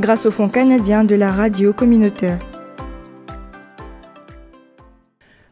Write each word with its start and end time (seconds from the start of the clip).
grâce 0.00 0.26
au 0.26 0.30
Fonds 0.30 0.48
canadien 0.48 1.04
de 1.04 1.14
la 1.14 1.30
radio 1.32 1.72
communautaire. 1.72 2.38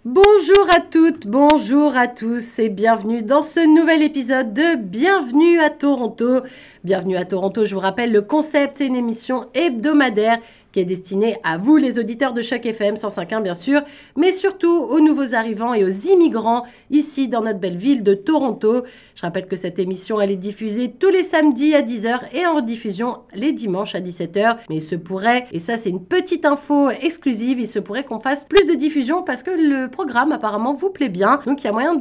Bonjour 0.04 0.68
à 0.74 0.80
toutes, 0.80 1.26
bonjour 1.26 1.96
à 1.96 2.06
tous 2.06 2.60
et 2.60 2.68
bienvenue 2.68 3.22
dans 3.22 3.42
ce 3.42 3.58
nouvel 3.58 4.02
épisode 4.02 4.54
de 4.54 4.76
Bienvenue 4.76 5.58
à 5.58 5.68
Toronto. 5.68 6.42
Bienvenue 6.84 7.16
à 7.16 7.24
Toronto, 7.24 7.64
je 7.64 7.74
vous 7.74 7.80
rappelle 7.80 8.12
le 8.12 8.22
concept, 8.22 8.76
c'est 8.76 8.86
une 8.86 8.94
émission 8.94 9.46
hebdomadaire 9.54 10.38
qui 10.76 10.80
est 10.80 10.84
destiné 10.84 11.38
à 11.42 11.56
vous, 11.56 11.78
les 11.78 11.98
auditeurs 11.98 12.34
de 12.34 12.42
chaque 12.42 12.66
FM 12.66 12.96
105.1 12.96 13.42
bien 13.42 13.54
sûr, 13.54 13.80
mais 14.14 14.30
surtout 14.30 14.68
aux 14.68 15.00
nouveaux 15.00 15.34
arrivants 15.34 15.72
et 15.72 15.84
aux 15.84 15.88
immigrants 15.88 16.64
ici 16.90 17.28
dans 17.28 17.40
notre 17.40 17.58
belle 17.58 17.78
ville 17.78 18.02
de 18.02 18.12
Toronto. 18.12 18.82
Je 19.14 19.22
rappelle 19.22 19.46
que 19.46 19.56
cette 19.56 19.78
émission, 19.78 20.20
elle 20.20 20.30
est 20.30 20.36
diffusée 20.36 20.92
tous 20.92 21.08
les 21.08 21.22
samedis 21.22 21.74
à 21.74 21.80
10h 21.80 22.18
et 22.34 22.44
en 22.46 22.56
rediffusion 22.56 23.20
les 23.34 23.52
dimanches 23.52 23.94
à 23.94 24.00
17h. 24.00 24.58
Mais 24.68 24.76
il 24.76 24.82
se 24.82 24.96
pourrait, 24.96 25.46
et 25.50 25.60
ça 25.60 25.78
c'est 25.78 25.88
une 25.88 26.04
petite 26.04 26.44
info 26.44 26.90
exclusive, 26.90 27.58
il 27.58 27.66
se 27.66 27.78
pourrait 27.78 28.04
qu'on 28.04 28.20
fasse 28.20 28.44
plus 28.44 28.66
de 28.66 28.74
diffusion 28.74 29.22
parce 29.22 29.42
que 29.42 29.52
le 29.52 29.88
programme 29.88 30.30
apparemment 30.30 30.74
vous 30.74 30.90
plaît 30.90 31.08
bien. 31.08 31.40
Donc 31.46 31.62
il 31.62 31.68
y 31.68 31.70
a 31.70 31.72
moyen 31.72 31.98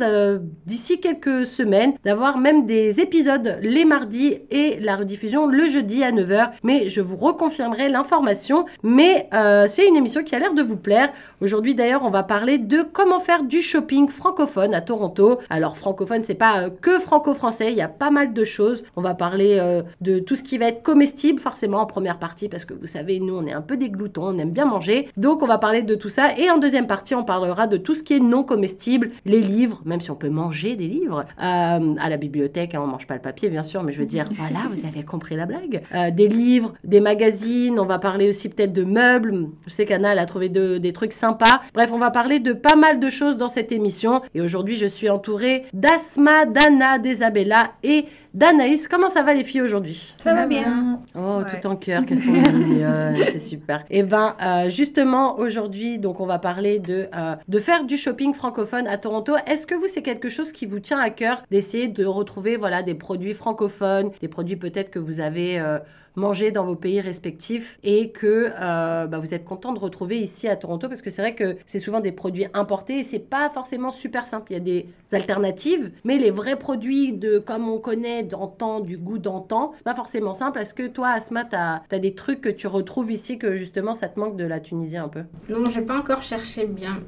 d'ici 0.66 1.00
quelques 1.00 1.46
semaines 1.46 1.94
d'avoir 2.04 2.40
même 2.40 2.66
des 2.66 3.00
épisodes 3.00 3.58
les 3.62 3.86
mardis 3.86 4.40
et 4.52 4.82
la 4.82 4.98
rediffusion 4.98 5.48
le 5.48 5.66
jeudi 5.70 6.04
à 6.04 6.12
9h. 6.12 6.50
Mais 6.64 6.90
je 6.90 7.00
vous 7.00 7.16
reconfirmerai 7.16 7.88
l'information 7.88 8.65
mais 8.84 9.28
euh, 9.34 9.66
c'est 9.68 9.88
une 9.88 9.96
émission 9.96 10.24
qui 10.24 10.36
a 10.36 10.40
l'air 10.40 10.54
de 10.54 10.62
vous 10.62 10.78
plaire. 10.78 11.12
Aujourd'hui 11.42 11.76
d'ailleurs, 11.76 12.04
on 12.04 12.10
va 12.10 12.24
parler 12.24 12.58
de 12.58 12.82
comment 12.82 13.20
faire 13.20 13.44
du 13.44 13.62
shopping 13.62 14.10
francophone 14.10 14.74
à 14.74 14.82
Toronto. 14.82 15.40
Alors 15.50 15.78
francophone, 15.78 16.24
c'est 16.24 16.36
pas 16.36 16.64
euh, 16.64 16.70
que 16.70 17.00
franco-français, 17.00 17.72
il 17.72 17.78
y 17.78 17.82
a 17.82 17.88
pas 17.88 18.12
mal 18.12 18.34
de 18.34 18.44
choses. 18.44 18.84
On 18.96 19.02
va 19.02 19.14
parler 19.14 19.58
euh, 19.60 19.84
de 20.02 20.20
tout 20.20 20.36
ce 20.36 20.44
qui 20.44 20.58
va 20.58 20.68
être 20.68 20.84
comestible 20.84 21.40
forcément 21.40 21.80
en 21.80 21.86
première 21.86 22.20
partie 22.20 22.50
parce 22.50 22.66
que 22.66 22.74
vous 22.74 22.86
savez, 22.86 23.20
nous 23.20 23.36
on 23.36 23.46
est 23.46 23.54
un 23.54 23.62
peu 23.62 23.78
des 23.78 23.90
gloutons, 23.90 24.28
on 24.28 24.38
aime 24.38 24.52
bien 24.52 24.66
manger. 24.66 25.10
Donc 25.18 25.42
on 25.42 25.48
va 25.48 25.58
parler 25.58 25.82
de 25.82 25.96
tout 25.96 26.10
ça 26.10 26.38
et 26.38 26.50
en 26.50 26.58
deuxième 26.58 26.88
partie, 26.88 27.16
on 27.16 27.24
parlera 27.24 27.68
de 27.68 27.78
tout 27.78 27.96
ce 27.96 28.04
qui 28.04 28.14
est 28.14 28.20
non 28.20 28.44
comestible, 28.44 29.12
les 29.26 29.42
livres, 29.42 29.82
même 29.86 30.02
si 30.02 30.12
on 30.12 30.16
peut 30.16 30.30
manger 30.30 30.76
des 30.76 30.88
livres 30.88 31.26
à 31.38 31.80
la 31.80 32.18
bibliothèque, 32.18 32.76
hein, 32.76 32.82
on 32.84 32.88
mange 32.88 33.08
pas 33.08 33.16
le 33.16 33.22
papier 33.22 33.50
bien 33.50 33.64
sûr, 33.64 33.84
mais 33.84 33.92
je 33.92 34.00
veux 34.00 34.06
dire 34.06 34.26
voilà, 34.38 34.60
vous 34.72 34.86
avez 34.86 35.04
compris 35.04 35.36
la 35.36 35.46
blague. 35.46 35.84
des 36.14 36.28
livres, 36.28 36.74
des 36.84 37.00
magazines, 37.00 37.80
on 37.80 37.86
va 37.86 38.00
parler 38.00 38.30
aussi 38.30 38.45
peut-être 38.50 38.74
de 38.74 38.84
meubles. 38.84 39.50
Je 39.66 39.72
sais 39.72 39.86
qu'Anna, 39.86 40.12
a 40.12 40.26
trouvé 40.26 40.50
des 40.50 40.94
trucs 40.94 41.14
sympas. 41.14 41.62
Bref, 41.74 41.92
on 41.94 41.98
va 41.98 42.12
parler 42.12 42.40
de 42.40 42.54
pas 42.54 42.76
mal 42.76 43.00
de 43.00 43.10
choses 43.10 43.38
dans 43.38 43.50
cette 43.50 43.72
émission. 43.72 44.22
Et 44.34 44.42
aujourd'hui, 44.42 44.78
je 44.78 44.86
suis 44.86 45.10
entourée 45.10 45.66
d'Asma, 45.74 46.46
d'Anna, 46.46 47.00
d'Isabella 47.00 47.72
et 47.84 48.06
d'Anaïs. 48.36 48.88
Comment 48.88 49.10
ça 49.10 49.24
va 49.24 49.34
les 49.34 49.44
filles 49.44 49.62
aujourd'hui? 49.62 50.14
Ça 50.22 50.34
va 50.34 50.46
bien. 50.46 51.00
Oh, 51.18 51.42
tout 51.48 51.68
en 51.68 51.76
cœur, 51.78 52.06
qu'elles 52.06 52.20
sont 52.20 52.32
mignonnes, 52.32 53.16
c'est 53.32 53.40
super. 53.40 53.86
Et 53.90 54.00
eh 54.00 54.04
ben, 54.04 54.36
euh, 54.44 54.70
justement, 54.70 55.40
aujourd'hui, 55.40 55.98
donc 55.98 56.20
on 56.20 56.26
va 56.26 56.38
parler 56.38 56.80
de, 56.80 57.08
euh, 57.16 57.36
de 57.48 57.60
faire 57.60 57.86
du 57.86 57.96
shopping 57.96 58.34
francophone 58.34 58.88
à 58.88 58.98
Toronto. 58.98 59.36
Est-ce 59.48 59.66
que 59.66 59.74
vous, 59.74 59.88
c'est 59.88 60.02
quelque 60.02 60.28
chose 60.28 60.52
qui 60.52 60.66
vous 60.66 60.80
tient 60.80 61.00
à 61.00 61.10
cœur 61.10 61.44
d'essayer 61.50 61.88
de 61.88 62.06
retrouver 62.06 62.58
voilà, 62.58 62.84
des 62.84 62.94
produits 62.94 63.34
francophones, 63.34 64.12
des 64.22 64.28
produits 64.28 64.58
peut-être 64.58 64.92
que 64.92 65.00
vous 65.00 65.22
avez... 65.22 65.60
Euh, 65.60 65.80
manger 66.16 66.52
dans 66.52 66.66
vos 66.66 66.76
pays 66.76 67.02
respectifs 67.02 67.78
et 67.84 68.10
que 68.10 68.50
euh, 68.60 69.08
bah, 69.08 69.20
vous 69.20 69.34
êtes 69.34 69.46
content 69.46 69.74
de 69.74 69.80
retrouver 69.80 70.20
ici 70.20 70.48
à 70.48 70.56
Toronto? 70.56 70.88
Parce 70.88 71.02
que 71.02 71.10
c'est 71.10 71.22
vrai 71.22 71.36
que 71.36 71.58
c'est 71.66 71.80
souvent 71.80 72.00
des 72.00 72.12
produits 72.12 72.48
importés 72.54 73.00
et 73.00 73.04
c'est 73.04 73.20
pas 73.20 73.50
forcément 73.50 73.92
super 73.92 74.28
simple. 74.28 74.52
Il 74.52 74.54
y 74.54 74.58
a 74.58 74.60
des 74.62 74.88
alternatives, 75.12 75.92
mais 76.04 76.18
les 76.18 76.32
vrais 76.32 76.58
produits 76.58 77.14
de 77.14 77.40
comme 77.40 77.70
on 77.70 77.80
connaît 77.80 78.24
d'antan, 78.26 78.80
du 78.80 78.98
goût 78.98 79.18
d'antan, 79.18 79.74
c'est 79.78 79.84
pas 79.84 79.96
forcément 79.96 80.34
simple. 80.34 80.60
Est-ce 80.60 80.74
que 80.74 80.88
toi, 80.88 81.10
Asma, 81.10 81.46
tu 81.46 81.56
as, 81.56 82.00
des 82.00 82.16
trucs 82.16 82.42
que 82.42 82.50
tu 82.50 82.68
retrouves 82.68 83.12
ici 83.12 83.38
que 83.38 83.56
justement 83.56 83.94
ça 83.94 84.08
te 84.08 84.20
manque 84.20 84.38
de 84.38 84.46
la 84.46 84.60
Tunisie 84.60 84.98
un 84.98 85.10
peu? 85.10 85.24
Non, 85.50 85.66
j'ai 85.66 85.82
pas 85.82 85.98
encore 85.98 86.22
cherché 86.22 86.66
bien. 86.66 87.02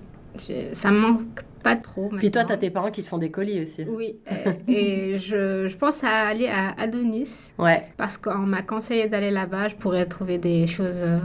Ça 0.74 0.92
me 0.92 1.00
manque 1.00 1.44
pas 1.64 1.76
trop. 1.76 2.10
Puis 2.18 2.32
toi, 2.32 2.44
tu 2.44 2.54
as 2.54 2.58
tes 2.58 2.70
parents 2.70 2.92
qui 2.92 3.02
te 3.02 3.08
font 3.08 3.18
des 3.18 3.32
colis 3.32 3.62
aussi. 3.62 3.86
Oui, 3.90 4.18
euh, 4.32 4.54
et 4.68 5.18
je, 5.18 5.68
je, 5.68 5.78
pense 5.78 6.04
à 6.04 6.28
aller 6.28 6.48
à 6.48 6.80
Adonis. 6.80 7.54
Ouais. 7.58 7.82
Parce 7.98 8.18
qu'on 8.18 8.38
m'a 8.38 8.62
conseillé 8.62 9.08
d'aller 9.08 9.32
là-bas, 9.32 9.70
je 9.70 9.76
pourrais 9.76 10.06
trouver 10.06 10.38
des 10.38 10.68
choses 10.68 11.00
euh, 11.00 11.18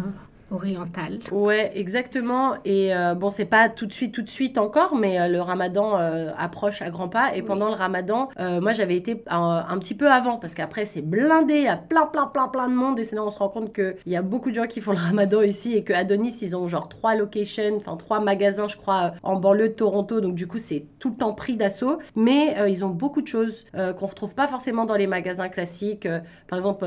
orientale. 0.53 1.19
Ouais, 1.31 1.71
exactement. 1.75 2.57
Et 2.65 2.95
euh, 2.95 3.15
bon, 3.15 3.31
c'est 3.31 3.45
pas 3.45 3.69
tout 3.69 3.87
de 3.87 3.93
suite, 3.93 4.13
tout 4.13 4.23
de 4.23 4.29
suite 4.29 4.59
encore, 4.59 4.95
mais 4.95 5.21
euh, 5.21 5.29
le 5.29 5.41
ramadan 5.41 5.99
euh, 5.99 6.31
approche 6.37 6.83
à 6.83 6.91
grands 6.91 7.09
pas. 7.09 7.35
Et 7.35 7.43
pendant 7.43 7.69
le 7.69 7.75
ramadan, 7.75 8.29
moi, 8.39 8.73
j'avais 8.73 8.97
été 8.97 9.23
un, 9.29 9.79
petit 9.79 9.95
peu 9.95 10.11
avant, 10.11 10.37
parce 10.37 10.55
qu'après, 10.55 10.85
c'est 10.85 11.03
blindé, 11.03 11.55
il 11.55 11.65
y 11.65 11.69
a 11.69 11.77
plein, 11.77 12.07
plein, 12.07 12.27
plein, 12.27 12.49
plein 12.49 12.69
de 12.69 12.75
monde. 12.75 12.99
Et 12.99 13.05
c'est 13.05 13.17
là 13.17 13.25
on 13.25 13.31
se 13.31 13.39
rend 13.39 13.49
compte 13.49 13.73
qu'il 13.75 13.95
y 14.07 14.17
a 14.17 14.23
beaucoup 14.23 14.51
de 14.51 14.57
gens 14.57 14.67
qui 14.67 14.81
font 14.81 14.93
le 14.93 14.99
ramadan 14.99 15.43
ici 15.43 15.75
et 15.75 15.85
que 15.85 15.93
Adonis, 15.93 16.39
ils 16.43 16.57
ont 16.57 16.69
genre 16.69 16.89
trois 16.89 17.15
locations, 17.15 17.77
enfin 17.77 17.97
trois 17.97 18.21
magasins, 18.21 18.69
je 18.69 18.77
crois, 18.77 19.13
en 19.23 19.37
banlieue 19.37 19.69
de 19.69 19.75
Toronto. 19.75 20.21
Donc, 20.21 20.35
du 20.35 20.47
coup, 20.47 20.59
c'est 20.59 20.87
tout 20.99 21.11
le 21.11 21.17
temps 21.17 21.33
pris 21.33 21.57
d'assaut. 21.57 21.99
Mais 22.17 22.55
ils 22.69 22.85
ont 22.85 22.91
beaucoup 22.91 23.23
de 23.23 23.29
choses 23.29 23.65
qu'on 23.73 24.07
retrouve 24.07 24.35
pas 24.35 24.49
forcément 24.49 24.85
dans 24.85 24.97
les 24.97 25.07
magasins 25.07 25.49
classiques. 25.49 26.09
par 26.49 26.59
exemple, 26.59 26.85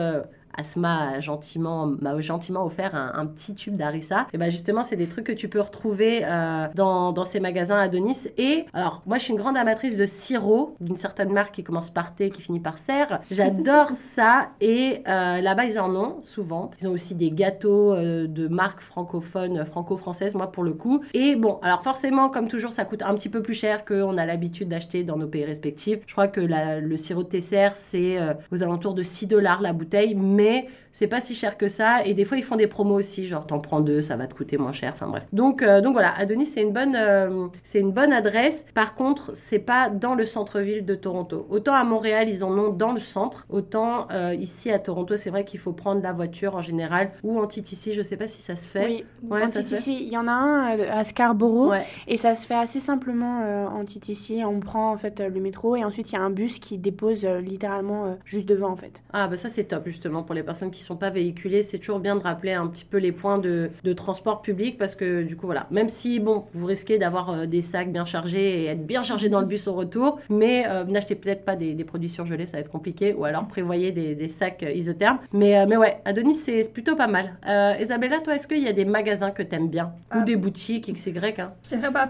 Asma 0.58 1.10
a 1.10 1.20
gentiment, 1.20 1.88
m'a 1.88 2.20
gentiment 2.22 2.66
offert 2.66 2.96
un, 2.96 3.26
petit 3.26 3.56
tube 3.56 3.76
d'harissa. 3.76 4.28
Et 4.34 4.38
ben 4.38 4.50
justement, 4.50 4.84
c'est 4.84 4.96
des 4.96 5.08
trucs 5.08 5.26
que 5.26 5.32
tu 5.32 5.50
peux 5.50 5.60
retrouver 5.60 6.24
euh, 6.24 6.68
dans, 6.76 7.12
dans, 7.12 7.26
ces 7.26 7.40
magasins 7.40 7.78
à 7.78 7.88
Denis. 7.88 8.28
Et 8.38 8.66
alors, 8.74 9.02
moi, 9.06 9.18
je 9.18 9.24
suis 9.24 9.34
une 9.34 9.40
grande 9.40 9.58
amatrice 9.58 9.98
de 9.98 10.06
sirop 10.06 10.76
d'une 10.80 10.98
certaine 10.98 11.32
marque 11.32 11.56
qui 11.56 11.64
commence 11.64 11.90
par 11.90 12.14
T, 12.16 12.30
qui 12.30 12.42
finit 12.42 12.60
par 12.60 12.78
serre. 12.78 13.20
J'adore 13.32 13.90
ça. 13.94 14.50
Et 14.62 15.02
euh, 15.08 15.42
là-bas, 15.42 15.66
ils 15.66 15.80
en 15.80 15.94
ont 15.96 16.20
souvent. 16.22 16.72
Ils 16.80 16.88
ont 16.88 16.92
aussi 16.92 17.16
des 17.16 17.30
gâteaux 17.30 17.94
euh, 17.94 18.28
de 18.28 18.48
marques 18.48 18.82
francophones, 18.82 19.66
franco-françaises, 19.66 20.36
moi, 20.36 20.52
pour 20.52 20.64
le 20.64 20.74
coup. 20.74 21.02
Et 21.14 21.36
bon, 21.36 21.60
alors 21.64 21.84
forcément, 21.84 22.30
comme 22.30 22.48
toujours, 22.48 22.72
ça 22.72 22.86
coûte 22.86 23.02
un 23.02 23.16
petit 23.16 23.30
peu 23.30 23.42
plus 23.42 23.56
cher 23.56 23.86
qu'on 23.86 24.18
a 24.18 24.26
l'habitude 24.26 24.70
d'acheter 24.70 25.04
dans 25.04 25.18
nos 25.18 25.28
pays 25.28 25.46
respectifs. 25.46 26.00
Je 26.06 26.14
crois 26.14 26.28
que 26.28 26.42
le 26.42 26.98
sirop 26.98 27.24
de 27.24 27.30
Tesser, 27.30 27.70
c'est 27.76 28.18
aux 28.52 28.64
alentours 28.64 28.94
de 28.94 29.04
6 29.04 29.28
dollars 29.28 29.62
la 29.62 29.74
bouteille. 29.74 30.16
Mais 30.16 30.45
mais 30.46 30.68
c'est 30.92 31.08
pas 31.08 31.20
si 31.20 31.36
cher 31.36 31.58
que 31.58 31.68
ça. 31.68 32.06
Et 32.06 32.14
des 32.14 32.24
fois, 32.24 32.38
ils 32.38 32.44
font 32.44 32.56
des 32.56 32.68
promos 32.68 32.98
aussi, 32.98 33.28
genre 33.28 33.46
t'en 33.46 33.60
prends 33.60 33.82
deux, 33.82 34.02
ça 34.02 34.16
va 34.16 34.28
te 34.28 34.34
coûter 34.34 34.58
moins 34.58 34.72
cher. 34.72 34.92
Enfin 34.94 35.08
bref. 35.08 35.28
Donc, 35.34 35.62
euh, 35.62 35.82
donc 35.82 35.94
voilà, 35.94 36.14
Adonis, 36.18 36.46
c'est 36.46 36.62
une 36.62 36.72
bonne, 36.72 36.96
euh, 36.96 37.48
c'est 37.64 37.82
une 37.82 37.92
bonne 37.92 38.14
adresse. 38.14 38.66
Par 38.74 38.96
contre, 38.96 39.32
c'est 39.34 39.60
pas 39.60 39.90
dans 39.90 40.16
le 40.16 40.26
centre-ville 40.26 40.86
de 40.86 40.96
Toronto. 40.96 41.48
Autant 41.50 41.74
à 41.74 41.84
Montréal, 41.84 42.30
ils 42.30 42.46
en 42.46 42.58
ont 42.58 42.70
dans 42.70 42.94
le 42.94 43.02
centre. 43.02 43.46
Autant 43.50 44.08
euh, 44.12 44.34
ici 44.36 44.72
à 44.72 44.80
Toronto, 44.80 45.18
c'est 45.18 45.30
vrai 45.30 45.44
qu'il 45.44 45.60
faut 45.60 45.74
prendre 45.74 46.02
la 46.02 46.14
voiture 46.14 46.56
en 46.56 46.62
général 46.62 47.12
ou 47.24 47.40
en 47.40 47.48
TTC. 47.48 47.92
Je 47.94 48.02
sais 48.02 48.18
pas 48.18 48.30
si 48.30 48.42
ça 48.42 48.56
se 48.56 48.68
fait. 48.68 49.04
Oui, 49.30 49.42
en 49.42 49.48
TTC, 49.48 49.92
il 49.92 50.08
y 50.08 50.18
en 50.18 50.30
a 50.30 50.32
un 50.32 50.80
à 50.80 51.04
Scarborough 51.04 51.74
et 52.08 52.16
ça 52.16 52.36
se 52.36 52.48
fait 52.48 52.56
assez 52.56 52.80
simplement 52.80 53.68
en 53.68 53.84
TTC. 53.84 54.46
On 54.46 54.62
prend 54.62 54.94
en 54.94 54.98
fait 54.98 55.20
le 55.20 55.42
métro 55.42 55.76
et 55.76 55.84
ensuite 55.84 56.12
il 56.12 56.16
y 56.16 56.18
a 56.18 56.22
un 56.22 56.30
bus 56.30 56.60
qui 56.60 56.78
dépose 56.78 57.26
littéralement 57.26 58.18
juste 58.24 58.46
devant 58.46 58.70
en 58.70 58.78
fait. 58.78 59.04
Ah 59.12 59.28
bah 59.28 59.38
ça 59.38 59.50
c'est 59.50 59.66
top 59.66 59.84
justement 59.88 60.24
pour 60.24 60.35
les 60.36 60.44
personnes 60.44 60.72
qui 60.72 60.82
sont 60.82 60.96
pas 60.96 61.10
véhiculées, 61.10 61.64
c'est 61.64 61.80
toujours 61.80 62.00
bien 62.00 62.16
de 62.16 62.22
rappeler 62.22 62.54
un 62.54 62.68
petit 62.68 62.86
peu 62.86 62.98
les 62.98 63.12
points 63.12 63.38
de, 63.38 63.72
de, 63.84 63.94
transport 63.94 64.42
public 64.42 64.78
parce 64.78 64.94
que 64.94 65.24
du 65.24 65.36
coup 65.36 65.46
voilà, 65.46 65.68
même 65.72 65.90
si 65.90 66.20
bon, 66.20 66.46
vous 66.54 66.66
risquez 66.66 66.98
d'avoir 66.98 67.30
euh, 67.30 67.46
des 67.46 67.62
sacs 67.62 67.92
bien 67.92 68.06
chargés 68.06 68.64
et 68.64 68.66
être 68.66 68.86
bien 68.86 69.04
chargé 69.04 69.30
dans 69.30 69.40
le 69.40 69.46
bus 69.46 69.68
au 69.68 69.74
retour, 69.74 70.20
mais 70.30 70.66
euh, 70.68 70.84
n'achetez 70.84 71.16
peut-être 71.16 71.46
pas 71.46 71.56
des, 71.56 71.74
des, 71.74 71.84
produits 71.84 72.10
surgelés, 72.10 72.46
ça 72.46 72.58
va 72.58 72.60
être 72.60 72.72
compliqué, 72.72 73.14
ou 73.14 73.26
alors 73.26 73.48
prévoyez 73.48 73.92
des, 73.92 74.16
des 74.16 74.28
sacs 74.28 74.64
euh, 74.64 74.72
isothermes. 74.72 75.20
Mais, 75.34 75.66
mais 75.66 75.78
ouais, 75.78 76.00
Adonis 76.06 76.36
c'est 76.36 76.72
plutôt 76.72 76.96
pas 76.96 77.08
mal. 77.08 77.38
Isabella, 77.80 78.20
toi, 78.20 78.36
est-ce 78.36 78.48
qu'il 78.48 78.62
y 78.62 78.68
a 78.68 78.74
des 78.74 78.86
magasins 78.86 79.32
que 79.32 79.44
t'aimes 79.44 79.70
bien? 79.70 79.94
Ou 80.16 80.24
des 80.24 80.36
boutiques 80.36 80.92
XY 80.92 81.14
hein? 81.40 81.54
Je 81.70 81.76
dirais 81.76 81.92
pas, 81.92 82.08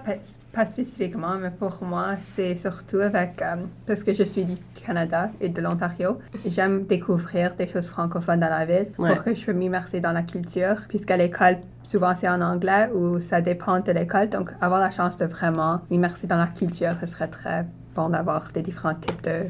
pas, 0.55 0.65
spécifiquement, 0.65 1.35
mais 1.39 1.51
pour 1.51 1.77
moi, 1.81 2.15
c'est 2.21 2.55
surtout 2.55 2.99
avec 2.99 3.43
parce 3.85 4.03
que 4.03 4.13
je 4.13 4.23
suis 4.23 4.45
du 4.45 4.55
Canada 4.85 5.29
et 5.41 5.49
de 5.49 5.61
l'Ontario, 5.61 6.19
j'aime 6.45 6.85
découvrir 6.85 7.55
des 7.55 7.67
choses 7.67 7.87
francophones 7.87 8.39
dans 8.39 8.49
la 8.49 8.65
ville 8.65 8.87
pour 8.95 9.23
que 9.23 9.33
je 9.33 9.45
peux 9.45 9.53
m'immerser 9.53 9.99
dans 9.99 10.13
la 10.13 10.23
culture, 10.23 10.77
puisqu'à 10.87 11.17
l'école, 11.17 11.57
souvent 11.83 12.15
c'est 12.15 12.29
en 12.29 12.41
anglais 12.41 12.89
ou 12.93 13.19
ça 13.21 13.41
dépend 13.41 13.79
de 13.79 13.91
l'école. 13.91 14.29
Donc, 14.29 14.51
avoir 14.61 14.79
la 14.79 14.91
chance 14.91 15.17
de 15.17 15.25
vraiment 15.25 15.81
m'immerser 15.89 16.27
dans 16.27 16.37
la 16.37 16.47
culture, 16.47 16.93
ce 17.01 17.07
serait 17.07 17.27
très 17.27 17.65
bon 17.95 18.09
d'avoir 18.09 18.51
des 18.53 18.61
différents 18.61 18.95
types 18.95 19.23
de 19.23 19.45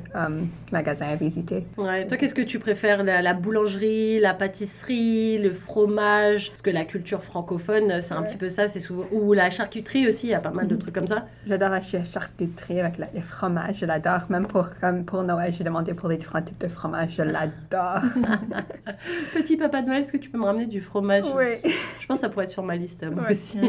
magasins 0.72 1.08
à 1.08 1.16
visiter. 1.16 1.66
Ouais. 1.78 2.06
Toi, 2.08 2.18
qu'est-ce 2.18 2.36
que 2.36 2.42
tu 2.42 2.60
préfères 2.60 3.04
la, 3.04 3.34
boulangerie, 3.34 4.20
la 4.20 4.34
pâtisserie, 4.34 5.38
le 5.38 5.54
fromage? 5.54 6.50
Parce 6.50 6.62
que 6.62 6.70
la 6.70 6.86
culture 6.86 7.24
francophone, 7.24 8.02
c'est 8.02 8.14
un 8.14 8.24
petit 8.24 8.38
peu 8.38 8.50
ça, 8.50 8.68
c'est 8.68 8.80
souvent. 8.80 9.06
Ou 9.12 9.34
la 9.34 9.50
charcuterie 9.50 10.08
aussi, 10.08 10.28
il 10.28 10.32
y 10.32 10.34
a 10.34 10.40
pas 10.40 10.52
mal 10.52 10.68
de 10.68 10.76
mhm. 10.76 10.80
trucs 10.80 10.96
comme 10.96 11.08
ça. 11.08 11.26
J'adore 11.48 11.70
la 11.70 11.82
charcuterie 11.82 12.80
avec 12.80 12.98
les 12.98 13.22
fromages, 13.22 13.78
je 13.80 13.86
l'adore. 13.86 14.22
Même 14.30 14.48
pour, 14.48 14.70
comme 14.80 15.06
pour 15.06 15.24
Noël, 15.24 15.52
j'ai 15.52 15.64
demandé 15.64 15.94
pour 15.94 16.10
les 16.10 16.18
différents 16.18 16.42
types 16.42 16.60
de 16.60 16.68
fromages, 16.68 17.16
je 17.18 17.24
l'adore. 17.24 18.02
Petit 19.34 19.58
papa 19.58 19.82
Noël, 19.82 20.02
est-ce 20.02 20.12
que 20.12 20.18
tu 20.18 20.30
peux 20.30 20.38
me 20.38 20.46
ramener 20.46 20.66
du 20.66 20.82
fromage? 20.82 21.26
Oui. 21.36 21.72
Je 22.00 22.08
pense 22.08 22.18
que 22.18 22.22
ça 22.22 22.30
pourrait 22.30 22.46
être 22.46 22.52
sur 22.52 22.64
ma 22.64 22.76
liste, 22.76 23.06
moi 23.10 23.26
aussi. 23.30 23.60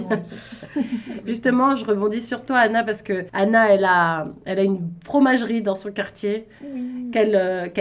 Justement, 1.27 1.77
je 1.77 1.85
rebondis 1.85 2.21
sur 2.21 2.45
toi, 2.45 2.59
Anna, 2.59 2.85
parce 2.85 3.03
que 3.03 3.27
Anna, 3.33 3.73
elle 3.73 3.85
a, 3.85 4.29
elle 4.45 4.59
a 4.59 4.63
une 4.67 4.91
fromagerie 5.05 5.63
dans 5.63 5.75
son 5.75 5.91
quartier 5.91 6.47
qu'elle 7.17 7.37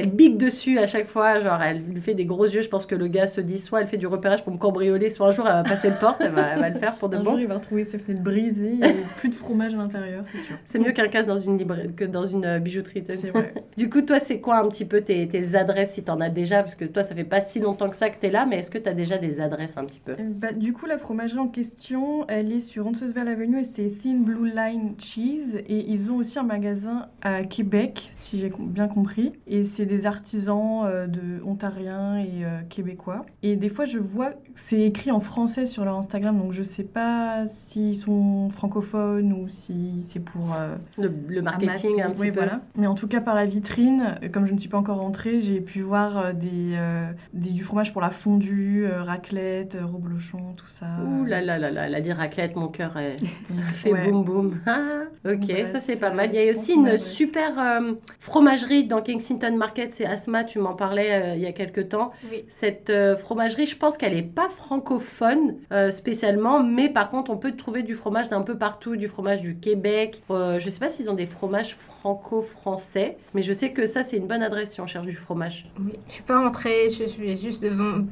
euh, 0.06 0.08
bique 0.08 0.38
dessus 0.38 0.78
à 0.80 0.88
chaque 0.88 1.08
fois. 1.08 1.40
Genre, 1.40 1.62
elle 1.62 1.82
lui 1.82 2.02
fait 2.02 2.14
des 2.14 2.26
gros 2.26 2.46
yeux. 2.46 2.62
Je 2.62 2.70
pense 2.70 2.86
que 2.86 2.96
le 2.96 3.08
gars 3.08 3.28
se 3.28 3.42
dit 3.42 3.60
soit 3.60 3.82
elle 3.82 3.88
fait 3.88 3.98
du 3.98 4.08
repérage 4.08 4.44
pour 4.44 4.54
me 4.54 4.58
cambrioler, 4.58 5.10
soit 5.10 5.28
un 5.28 5.32
jour 5.32 5.46
elle 5.48 5.54
va 5.54 5.64
passer 5.64 5.90
le 5.90 5.96
porte, 5.96 6.22
elle 6.22 6.32
va, 6.32 6.56
va 6.56 6.70
le 6.70 6.80
faire 6.80 6.96
pour 6.96 7.10
de 7.10 7.18
un 7.18 7.24
bon. 7.24 7.32
Un 7.32 7.34
jour, 7.34 7.40
il 7.42 7.48
va 7.48 7.56
retrouver 7.56 7.84
ses 7.84 8.00
fenêtres 8.00 8.24
brisées, 8.24 8.72
il 8.74 8.80
n'y 8.80 8.84
a 8.86 8.94
plus 9.18 9.30
de 9.30 9.36
fromage 9.36 9.74
à 9.74 9.78
l'intérieur, 9.78 10.24
c'est 10.26 10.38
sûr. 10.38 10.56
C'est 10.64 10.80
mieux 10.80 10.92
qu'un 10.92 11.08
casse 11.08 11.26
dans 11.26 11.38
une 11.38 11.58
librairie 11.58 11.94
que 11.94 12.06
dans 12.06 12.26
une 12.26 12.46
euh, 12.46 12.60
bijouterie. 12.60 13.04
C'est 13.06 13.30
vrai. 13.30 13.54
du 13.78 13.90
coup, 13.90 14.02
toi, 14.02 14.20
c'est 14.20 14.40
quoi 14.40 14.58
un 14.58 14.68
petit 14.70 14.86
peu 14.86 15.02
tes, 15.02 15.28
tes 15.28 15.56
adresses 15.56 15.94
si 15.94 16.04
tu 16.04 16.12
en 16.12 16.22
as 16.22 16.30
déjà? 16.30 16.62
Parce 16.62 16.76
que 16.76 16.86
toi, 16.86 17.04
ça 17.04 17.16
fait 17.16 17.24
pas 17.24 17.42
si 17.42 17.60
longtemps 17.60 17.90
que 17.90 17.96
ça 17.96 18.10
que 18.10 18.20
tu 18.20 18.28
es 18.28 18.32
là, 18.32 18.46
mais 18.46 18.60
est-ce 18.60 18.72
que 18.72 18.78
tu 18.78 18.88
as 18.88 18.94
déjà 18.94 19.18
des 19.18 19.40
adresses 19.42 19.78
un 19.78 19.86
petit 19.86 20.00
peu? 20.00 20.16
Bah, 20.18 20.52
Du 20.54 20.74
coup, 20.74 20.86
la 20.86 20.98
fromagerie 20.98 21.40
en 21.40 21.48
question, 21.48 22.26
elle 22.28 22.52
est 22.52 22.60
sur 22.60 22.86
Roncesvalles 22.86 23.28
Avenue 23.28 23.60
et 23.60 23.64
c'est 23.64 23.90
Thin 24.02 24.20
Blue 24.22 24.50
Line 24.50 24.94
Cheese. 24.98 25.58
Et 25.68 25.92
ils 25.92 26.12
ont 26.12 26.18
aussi 26.18 26.40
un 26.40 26.44
magasin 26.44 27.08
à 27.22 27.44
Québec, 27.44 28.10
si 28.14 28.40
j'ai 28.40 28.52
bien 28.58 28.88
compris. 28.88 29.25
Et 29.48 29.64
c'est 29.64 29.86
des 29.86 30.06
artisans 30.06 30.84
euh, 30.86 31.08
de 31.08 31.42
ontariens 31.44 32.18
et 32.18 32.44
euh, 32.44 32.62
québécois. 32.70 33.26
Et 33.44 33.56
des 33.56 33.70
fois, 33.70 33.86
je 33.86 34.00
vois 34.00 34.34
c'est 34.56 34.82
écrit 34.82 35.12
en 35.12 35.20
français 35.20 35.66
sur 35.66 35.86
leur 35.86 35.96
Instagram, 35.96 36.38
donc 36.38 36.52
je 36.52 36.64
sais 36.64 36.84
pas 36.84 37.46
s'ils 37.46 37.96
sont 37.96 38.50
francophones 38.50 39.34
ou 39.34 39.48
si 39.48 40.02
c'est 40.02 40.20
pour 40.20 40.54
euh, 40.54 40.76
le, 40.98 41.42
marketing 41.42 42.02
un, 42.02 42.12
petit 42.12 42.32
peu. 42.32 42.40
Voilà. 42.40 42.62
Mais 42.76 42.88
en 42.88 42.96
tout 42.96 43.08
cas, 43.08 43.22
par 43.22 43.36
la 43.36 43.46
vitrine, 43.46 44.16
comme 44.34 44.46
je 44.46 44.54
ne 44.54 44.58
suis 44.58 44.70
pas 44.70 44.78
encore 44.78 44.98
rentrée, 44.98 45.42
j'ai 45.42 45.62
pu 45.62 45.82
voir 45.82 46.34
des, 46.34 46.78
des, 47.34 47.52
du 47.52 47.64
fromage 47.64 47.94
pour 47.94 48.02
la 48.02 48.10
fondue, 48.10 48.88
raclette, 48.88 49.78
reblochon, 49.82 50.54
tout 50.56 50.68
ça. 50.68 50.88
Ouh 51.06 51.26
là 51.26 51.42
là 51.42 51.58
là 51.60 51.72
là, 51.72 51.88
elle 51.88 51.96
a 51.96 52.02
dit 52.02 52.12
raclette, 52.12 52.56
mon 52.56 52.68
cœur 52.68 52.98
fait 53.74 53.94
boum 53.94 54.24
boum. 54.24 54.60
Ah, 54.66 55.04
ok, 55.26 55.68
ça 55.68 55.80
c'est 55.80 55.98
pas 55.98 56.12
mal. 56.12 56.30
Il 56.34 56.42
y 56.42 56.48
a 56.48 56.52
aussi 56.52 56.74
une 56.74 56.98
super 56.98 57.54
fromagerie 58.20 58.86
dans 58.86 59.02
Kensington 59.02 59.56
Market, 59.56 59.92
c'est 59.92 60.06
Asma, 60.06 60.44
tu 60.44 60.60
m'en 60.60 60.74
parlais 60.74 61.12
euh, 61.12 61.36
il 61.36 61.42
y 61.42 61.46
a 61.46 61.52
quelques 61.52 61.90
temps. 61.90 62.12
Cette 62.48 62.90
euh, 62.90 63.18
fromagerie, 63.18 63.66
je 63.66 63.78
pense 63.78 63.98
qu'elle 63.98 64.14
n'est 64.14 64.24
pas 64.24 64.45
francophone 64.50 65.56
euh, 65.72 65.92
spécialement, 65.92 66.64
mais 66.64 66.90
par 66.90 67.10
contre, 67.10 67.32
on 67.32 67.38
peut 67.38 67.52
trouver 67.52 67.84
du 67.84 67.96
fromage 67.96 68.30
d'un 68.30 68.42
peu 68.42 68.58
partout, 68.58 68.96
du 68.96 69.08
fromage 69.08 69.42
du 69.42 69.58
Québec. 69.58 70.22
je 70.30 70.56
ne 70.56 70.70
sais 70.70 70.80
pas 70.80 70.90
s'ils 70.90 71.10
ont 71.10 71.16
des 71.16 71.26
fromages 71.26 71.76
franco-français, 71.76 73.18
mais 73.34 73.42
je 73.42 73.54
sais 73.54 73.72
que 73.72 73.88
ça, 73.88 74.04
c'est 74.04 74.18
une 74.18 74.28
bonne 74.28 74.44
adresse 74.44 74.74
si 74.74 74.82
on 74.82 74.88
cherche 74.88 75.08
du 75.08 75.16
fromage. 75.16 75.70
Oui, 75.80 75.94
je 76.08 76.14
suis 76.14 76.24
pas 76.24 76.40
rentrée, 76.40 76.90
je 76.90 77.06
suis 77.06 77.36
juste 77.38 77.64
devant, 77.64 78.06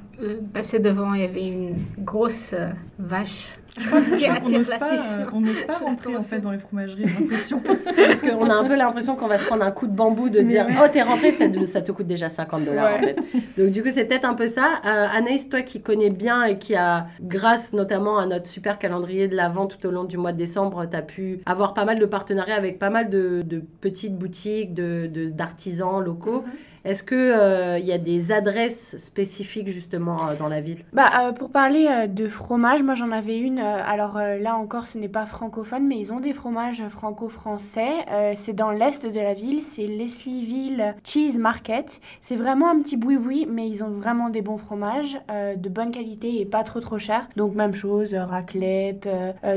passée 0.53 0.79
devant, 0.79 1.13
il 1.13 1.21
y 1.21 1.25
avait 1.25 1.47
une 1.47 1.75
grosse 1.99 2.55
vache 2.99 3.57
je 3.79 3.87
crois 3.87 4.01
qu'on 4.39 4.49
n'ose 4.49 4.69
pas, 4.69 4.93
euh, 4.93 5.65
pas 5.67 5.77
rentrer 5.77 6.15
en 6.15 6.19
fait 6.19 6.39
dans 6.39 6.51
les 6.51 6.59
fromageries, 6.59 7.05
j'ai 7.07 7.19
l'impression. 7.19 7.61
Parce 7.95 8.21
qu'on 8.21 8.49
a 8.49 8.53
un 8.53 8.63
peu 8.65 8.75
l'impression 8.75 9.15
qu'on 9.15 9.27
va 9.27 9.37
se 9.37 9.45
prendre 9.45 9.63
un 9.63 9.71
coup 9.71 9.87
de 9.87 9.95
bambou 9.95 10.29
de 10.29 10.41
dire 10.41 10.67
Oh, 10.79 10.87
t'es 10.91 11.01
rentré, 11.01 11.31
ça, 11.31 11.45
ça, 11.65 11.81
te 11.81 11.91
coûte 11.91 12.05
déjà 12.05 12.29
50 12.29 12.65
dollars 12.65 12.97
en 12.97 12.99
fait. 12.99 13.15
Donc, 13.57 13.71
du 13.71 13.81
coup, 13.81 13.89
c'est 13.89 14.05
peut-être 14.05 14.25
un 14.25 14.35
peu 14.35 14.47
ça. 14.47 14.81
Euh, 14.85 15.07
Anaïs, 15.11 15.49
toi 15.49 15.61
qui 15.61 15.81
connais 15.81 16.11
bien 16.11 16.43
et 16.43 16.57
qui 16.57 16.75
a, 16.75 17.07
grâce 17.21 17.73
notamment 17.73 18.19
à 18.19 18.27
notre 18.27 18.47
super 18.47 18.77
calendrier 18.77 19.27
de 19.27 19.35
l'Avent 19.35 19.65
tout 19.65 19.83
au 19.87 19.91
long 19.91 20.03
du 20.03 20.17
mois 20.17 20.33
de 20.33 20.37
décembre, 20.37 20.85
tu 20.89 20.95
as 20.95 21.01
pu 21.01 21.39
avoir 21.45 21.73
pas 21.73 21.85
mal 21.85 21.97
de 21.97 22.05
partenariats 22.05 22.55
avec 22.55 22.77
pas 22.77 22.91
mal 22.91 23.09
de, 23.09 23.41
de 23.43 23.63
petites 23.81 24.15
boutiques, 24.15 24.73
d'artisans 24.73 25.99
de, 25.99 26.05
locaux. 26.05 26.43
Mm-hmm. 26.45 26.72
Est-ce 26.85 27.01
qu'il 27.01 27.17
euh, 27.17 27.79
y 27.79 27.93
a 27.93 27.97
des 27.97 28.33
adresses 28.33 28.97
spécifiques 28.97 29.69
justement 29.69 30.27
euh, 30.27 30.35
dans 30.35 30.49
la 30.49 30.59
ville? 30.59 30.79
Bah, 30.91 31.05
euh, 31.21 31.31
Pour 31.31 31.49
parler 31.49 32.07
de 32.09 32.27
fromage, 32.27 32.83
moi 32.83 32.93
j'en 32.93 33.11
avais 33.11 33.37
une. 33.37 33.59
alors 33.59 34.17
là 34.17 34.57
encore, 34.57 34.85
ce 34.87 34.97
n'est 34.97 35.07
pas 35.07 35.25
francophone, 35.25 35.87
mais 35.87 35.97
ils 35.97 36.11
ont 36.11 36.19
des 36.19 36.33
fromages 36.33 36.83
franco-français. 36.89 37.89
c'est 38.35 38.53
dans 38.53 38.71
l'est 38.71 39.05
de 39.05 39.19
la 39.19 39.33
ville, 39.33 39.61
c'est 39.61 39.87
Leslieville 39.87 40.95
Cheese 41.03 41.37
Market. 41.37 42.01
C'est 42.21 42.35
vraiment 42.35 42.69
un 42.69 42.79
petit 42.79 42.97
boui-boui, 42.97 43.47
mais 43.49 43.67
ils 43.69 43.83
ont 43.83 43.89
vraiment 43.89 44.29
des 44.29 44.41
bons 44.41 44.57
fromages, 44.57 45.17
de 45.29 45.69
bonne 45.69 45.91
qualité 45.91 46.41
et 46.41 46.45
pas 46.45 46.63
trop 46.63 46.79
trop 46.79 46.97
cher. 46.97 47.27
Donc 47.37 47.55
même 47.55 47.73
chose, 47.73 48.13
raclette, 48.13 49.07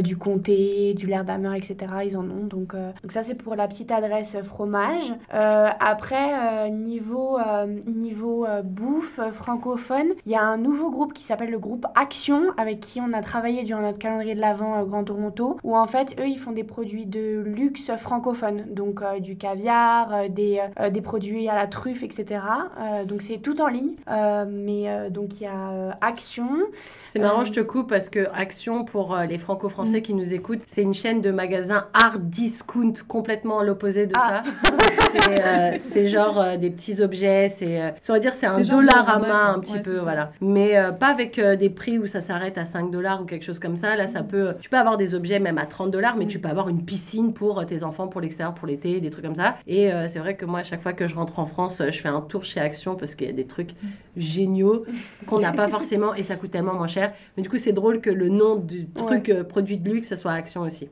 du 0.01 0.17
comté, 0.17 0.95
du 0.95 1.07
damer, 1.07 1.57
etc. 1.57 1.77
Ils 2.05 2.17
en 2.17 2.25
ont. 2.25 2.45
Donc, 2.45 2.75
donc 2.75 3.13
ça 3.13 3.25
c'est 3.25 3.35
pour 3.35 3.57
la 3.57 3.67
petite 3.67 3.91
adresse 3.91 4.37
fromage. 4.45 5.13
après, 5.31 6.71
niveau 6.71 7.16
niveau, 7.87 8.45
euh, 8.45 8.59
euh, 8.59 8.63
bouffe 8.63 9.19
euh, 9.19 9.33
francophone, 9.33 10.09
il 10.25 10.33
y 10.33 10.35
a 10.35 10.43
un 10.43 10.57
nouveau 10.57 10.91
groupe 10.91 11.13
qui 11.13 11.23
s'appelle 11.23 11.51
le 11.51 11.59
groupe 11.59 11.87
Action, 11.95 12.53
avec 12.57 12.81
qui 12.81 13.01
on 13.01 13.13
a 13.13 13.23
travaillé 13.23 13.65
durant 13.65 13.81
notre 13.81 13.99
calendrier 13.99 14.35
de 14.35 14.41
l'Avent 14.41 14.85
Grand 14.85 15.05
Toronto, 15.05 15.59
où 15.65 15.77
en 15.77 15.87
fait, 15.87 16.17
eux, 16.21 16.29
ils 16.29 16.39
font 16.39 16.53
des 16.53 16.65
produits 16.65 17.07
de 17.07 17.43
luxe 17.45 17.91
francophone, 17.99 18.65
donc 18.71 19.03
du 19.21 19.37
caviar, 19.37 20.29
des, 20.29 20.61
des 20.91 21.01
produits 21.01 21.49
à 21.49 21.55
la 21.55 21.67
truffe, 21.67 22.03
etc. 22.03 22.41
donc 23.07 23.23
c'est 23.23 23.39
tout 23.39 23.61
en 23.61 23.69
ligne, 23.69 23.95
mais 24.49 25.11
donc 25.11 25.41
il 25.41 25.45
y 25.45 25.47
a 25.47 25.97
Action. 26.01 26.49
C'est 27.07 27.19
marrant, 27.19 27.45
je 27.45 27.53
te 27.53 27.61
coupe, 27.61 27.89
parce 27.89 28.09
que 28.09 28.29
Action, 28.33 28.85
pour 28.85 29.17
les 29.29 29.39
franco-français 29.39 29.99
mm. 29.99 30.03
qui 30.03 30.15
nous 30.15 30.35
écoutent, 30.35 30.63
c'est 30.67 30.83
une 30.83 30.95
chaîne 30.95 31.21
de 31.21 31.31
magasins 31.31 31.87
hard 31.95 32.29
discount, 32.29 32.95
complètement 33.07 33.59
à 33.59 33.65
l'opposé 33.65 34.07
de 34.07 34.15
ah. 34.17 34.43
ça. 34.45 35.79
c'est 35.79 36.07
genre 36.07 36.59
des 36.59 36.71
petits 36.71 37.03
objets. 37.07 37.49
C'est, 37.49 37.81
euh, 37.81 37.91
on 38.09 38.13
va 38.13 38.19
dire, 38.19 38.35
c'est 38.35 38.47
un 38.47 38.61
dollar 38.61 39.09
à 39.09 39.19
main 39.19 39.55
un 39.55 39.61
petit 39.61 39.79
peu, 39.79 39.99
voilà. 39.99 40.33
Mais 40.41 40.77
euh, 40.77 40.93
pas 40.93 41.09
avec 41.09 41.39
euh, 41.39 41.57
des 41.57 41.71
prix 41.71 41.99
où 41.99 42.07
ça 42.07 42.21
s'arrête 42.21 42.59
à 42.59 42.65
5 42.65 42.91
dollars 42.91 43.23
ou 43.23 43.25
quelque 43.25 43.45
chose 43.45 43.59
comme 43.59 43.77
ça. 43.77 43.97
Là, 43.97 44.09
ça 44.09 44.23
mm. 44.23 44.29
peut, 44.29 44.55
tu 44.61 44.69
peux 44.69 44.77
avoir 44.77 44.97
des 44.97 45.15
objets 45.15 45.39
même 45.39 45.59
à 45.59 45.67
30 45.67 45.91
dollars, 45.91 46.17
mais 46.17 46.25
mm. 46.25 46.29
tu 46.29 46.39
peux 46.39 46.49
avoir 46.49 46.69
une 46.69 46.85
piscine 46.85 47.33
pour 47.33 47.65
tes 47.65 47.83
enfants, 47.83 48.09
pour 48.09 48.21
l'extérieur, 48.21 48.55
pour 48.55 48.67
l'été, 48.67 49.01
des 49.01 49.11
trucs 49.11 49.25
comme 49.25 49.37
ça. 49.37 49.57
Et 49.67 49.91
c'est 50.09 50.19
vrai 50.19 50.35
que 50.35 50.45
moi, 50.45 50.61
à 50.61 50.65
chaque 50.65 50.83
fois 50.83 50.93
que 50.93 51.07
je 51.07 51.15
rentre 51.15 51.39
en 51.39 51.47
France, 51.47 51.83
je 51.89 51.99
fais 51.99 52.09
un 52.09 52.21
tour 52.21 52.45
chez 52.45 52.61
Action 52.61 52.97
parce 52.97 53.15
qu'il 53.15 53.27
y 53.27 53.31
a 53.31 53.33
des 53.33 53.47
trucs 53.47 53.73
mm. 53.73 53.87
géniaux 54.17 54.85
qu'on 55.27 55.41
n'a 55.41 55.53
pas 55.53 55.69
forcément 55.69 56.15
et 56.15 56.23
ça 56.23 56.37
coûte 56.37 56.51
tellement 56.51 56.75
moins 56.75 56.89
cher. 56.89 57.13
Mais 57.37 57.43
du 57.43 57.49
coup, 57.49 57.59
c'est 57.59 57.73
drôle 57.73 58.01
que 58.01 58.11
le 58.11 58.29
nom 58.29 58.57
du 58.57 58.87
truc 58.89 59.33
produit 59.49 59.79
de 59.79 59.89
luxe, 59.89 60.09
ça 60.09 60.17
soit 60.17 60.33
Action 60.33 60.63
aussi. 60.63 60.89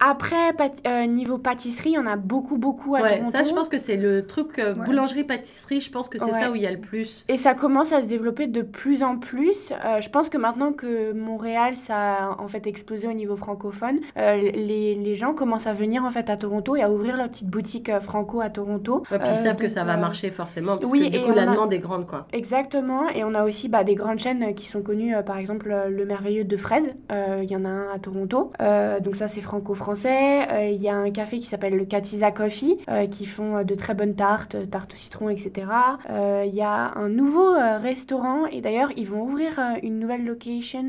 après, 0.00 1.06
niveau 1.06 1.38
pâtisserie, 1.38 1.96
on 1.98 2.06
a 2.06 2.16
beaucoup, 2.16 2.56
beaucoup 2.56 2.96
à 2.96 3.02
Ouais, 3.02 3.22
ça, 3.24 3.42
je 3.42 3.52
pense 3.52 3.68
que 3.68 3.78
c'est 3.78 3.96
le 3.96 4.26
truc 4.26 4.60
boulangerie 4.84 5.17
pâtisserie, 5.24 5.80
je 5.80 5.90
pense 5.90 6.08
que 6.08 6.18
c'est 6.18 6.32
ça 6.32 6.50
où 6.50 6.54
il 6.54 6.62
y 6.62 6.66
a 6.66 6.72
le 6.72 6.80
plus. 6.80 7.24
Et 7.28 7.36
ça 7.36 7.54
commence 7.54 7.92
à 7.92 8.00
se 8.00 8.06
développer 8.06 8.46
de 8.46 8.62
plus 8.62 9.02
en 9.02 9.18
plus. 9.18 9.72
Euh, 9.84 10.00
je 10.00 10.08
pense 10.10 10.28
que 10.28 10.38
maintenant 10.38 10.72
que 10.72 11.12
Montréal, 11.12 11.76
ça 11.76 12.14
a 12.14 12.40
en 12.40 12.48
fait 12.48 12.66
explosé 12.66 13.08
au 13.08 13.12
niveau 13.12 13.36
francophone, 13.36 14.00
euh, 14.16 14.36
les, 14.36 14.94
les, 14.94 15.14
gens 15.14 15.34
commencent 15.34 15.66
à 15.66 15.72
venir 15.72 16.04
en 16.04 16.10
fait 16.10 16.30
à 16.30 16.36
Toronto 16.36 16.76
et 16.76 16.82
à 16.82 16.90
ouvrir 16.90 17.16
leur 17.16 17.28
petite 17.28 17.48
boutique 17.48 17.88
euh, 17.88 18.00
franco 18.00 18.40
à 18.40 18.50
Toronto. 18.50 19.02
puis 19.08 19.18
ils 19.28 19.36
savent 19.36 19.56
que 19.56 19.68
ça 19.68 19.84
va 19.84 19.96
marcher 19.96 20.30
forcément, 20.30 20.76
parce 20.76 20.90
oui, 20.90 21.10
que 21.10 21.16
du 21.16 21.22
coup 21.22 21.32
la 21.32 21.46
demande 21.46 21.72
est 21.72 21.78
grande. 21.78 22.06
quoi. 22.06 22.26
Exactement, 22.32 23.08
et 23.08 23.24
on 23.24 23.34
a 23.34 23.44
aussi 23.44 23.68
bah, 23.68 23.84
des 23.84 23.94
grandes 23.94 24.18
chaînes 24.18 24.54
qui 24.54 24.66
sont 24.66 24.82
connues, 24.82 25.14
par 25.24 25.38
exemple 25.38 25.74
le 25.88 26.04
merveilleux 26.04 26.44
de 26.44 26.56
Fred, 26.56 26.94
il 27.10 27.50
y 27.50 27.56
en 27.56 27.64
a 27.64 27.68
un 27.68 27.90
à 27.94 27.98
Toronto, 27.98 28.52
donc 29.00 29.16
ça 29.16 29.28
c'est 29.28 29.40
franco-français. 29.40 30.72
Il 30.72 30.80
y 30.80 30.88
a 30.88 30.96
un 30.96 31.10
café 31.10 31.38
qui 31.38 31.46
s'appelle 31.46 31.74
le 31.74 31.84
Katiza 31.84 32.30
Coffee, 32.30 32.78
qui 33.10 33.26
font 33.26 33.62
de 33.64 33.74
très 33.74 33.94
bonnes 33.94 34.14
tartes, 34.14 34.56
tartes 34.70 34.94
aussi 34.94 35.07
citron, 35.08 35.30
etc. 35.30 35.66
Il 36.08 36.14
euh, 36.14 36.44
y 36.44 36.60
a 36.60 36.92
un 36.96 37.08
nouveau 37.08 37.54
euh, 37.54 37.78
restaurant 37.78 38.46
et 38.46 38.60
d'ailleurs 38.60 38.90
ils 38.96 39.06
vont 39.06 39.22
ouvrir 39.22 39.58
euh, 39.58 39.78
une 39.82 39.98
nouvelle 39.98 40.24
location 40.24 40.88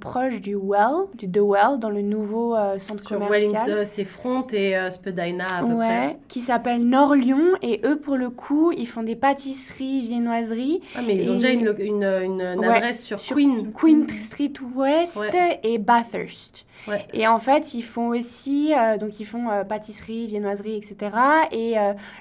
proche 0.00 0.40
du 0.40 0.54
Well, 0.54 1.08
du 1.14 1.30
The 1.30 1.40
Well, 1.40 1.78
dans 1.80 1.90
le 1.90 2.02
nouveau 2.02 2.56
centre 2.78 3.02
Sur 3.02 3.18
commercial. 3.18 3.64
Wellington, 3.66 3.82
c'est 3.84 4.04
Front 4.04 4.46
et 4.52 4.74
Spadina 4.90 5.46
à 5.58 5.64
peu 5.64 5.74
ouais, 5.74 6.16
Qui 6.28 6.40
s'appelle 6.40 6.86
Nord 6.86 7.14
Lyon 7.14 7.56
et 7.62 7.80
eux 7.84 7.96
pour 7.98 8.16
le 8.16 8.30
coup 8.30 8.72
ils 8.72 8.86
font 8.86 9.02
des 9.02 9.16
pâtisseries, 9.16 10.02
viennoiseries. 10.02 10.80
Ah 10.96 11.00
mais 11.04 11.16
ils 11.16 11.30
ont 11.30 11.34
déjà 11.34 11.50
une, 11.50 11.74
une, 11.78 12.04
une, 12.04 12.64
adresse 12.64 13.04
sur, 13.04 13.18
Queen. 13.18 13.72
Queen 13.72 14.08
Street 14.08 14.52
West 14.76 15.20
et 15.62 15.78
Bathurst. 15.78 16.64
Et 17.12 17.26
en 17.26 17.38
fait, 17.38 17.74
ils 17.74 17.82
font 17.82 18.08
aussi, 18.08 18.72
donc 18.98 19.20
ils 19.20 19.24
font 19.24 19.48
pâtisserie, 19.68 20.26
viennoiserie, 20.26 20.76
etc. 20.76 21.16
Et 21.52 21.74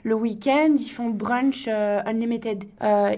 le 0.04 0.16
week-end, 0.16 0.76
ils 0.78 0.90
font 0.90 1.10
brunch 1.10 1.68
unlimited, 1.68 2.66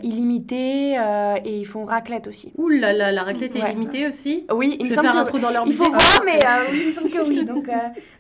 illimité, 0.04 0.98
et 1.46 1.58
ils 1.58 1.66
font 1.66 1.86
raclette 1.86 2.28
aussi. 2.28 2.52
Ouh 2.58 2.70
là 2.70 2.94
là, 2.94 3.12
la 3.12 3.24
raclette 3.24 3.56
est 3.56 3.60
illimitée 3.60 4.08
aussi? 4.08 4.46
Oui, 4.52 4.78
il 4.80 4.86
Je 4.86 4.96
vais 4.96 5.02
faire 5.02 5.16
un 5.18 5.24
trou 5.24 5.40
dans 5.40 5.52
leur 5.52 5.66
Il 5.68 5.74
faut 5.74 5.90
voir, 5.90 6.22
mais 6.26 6.40
oui, 6.72 6.80
il 6.82 6.88
me 6.88 6.92
semble 6.92 7.10
que 7.10 7.28
oui. 7.28 7.46
Donc, 7.46 7.70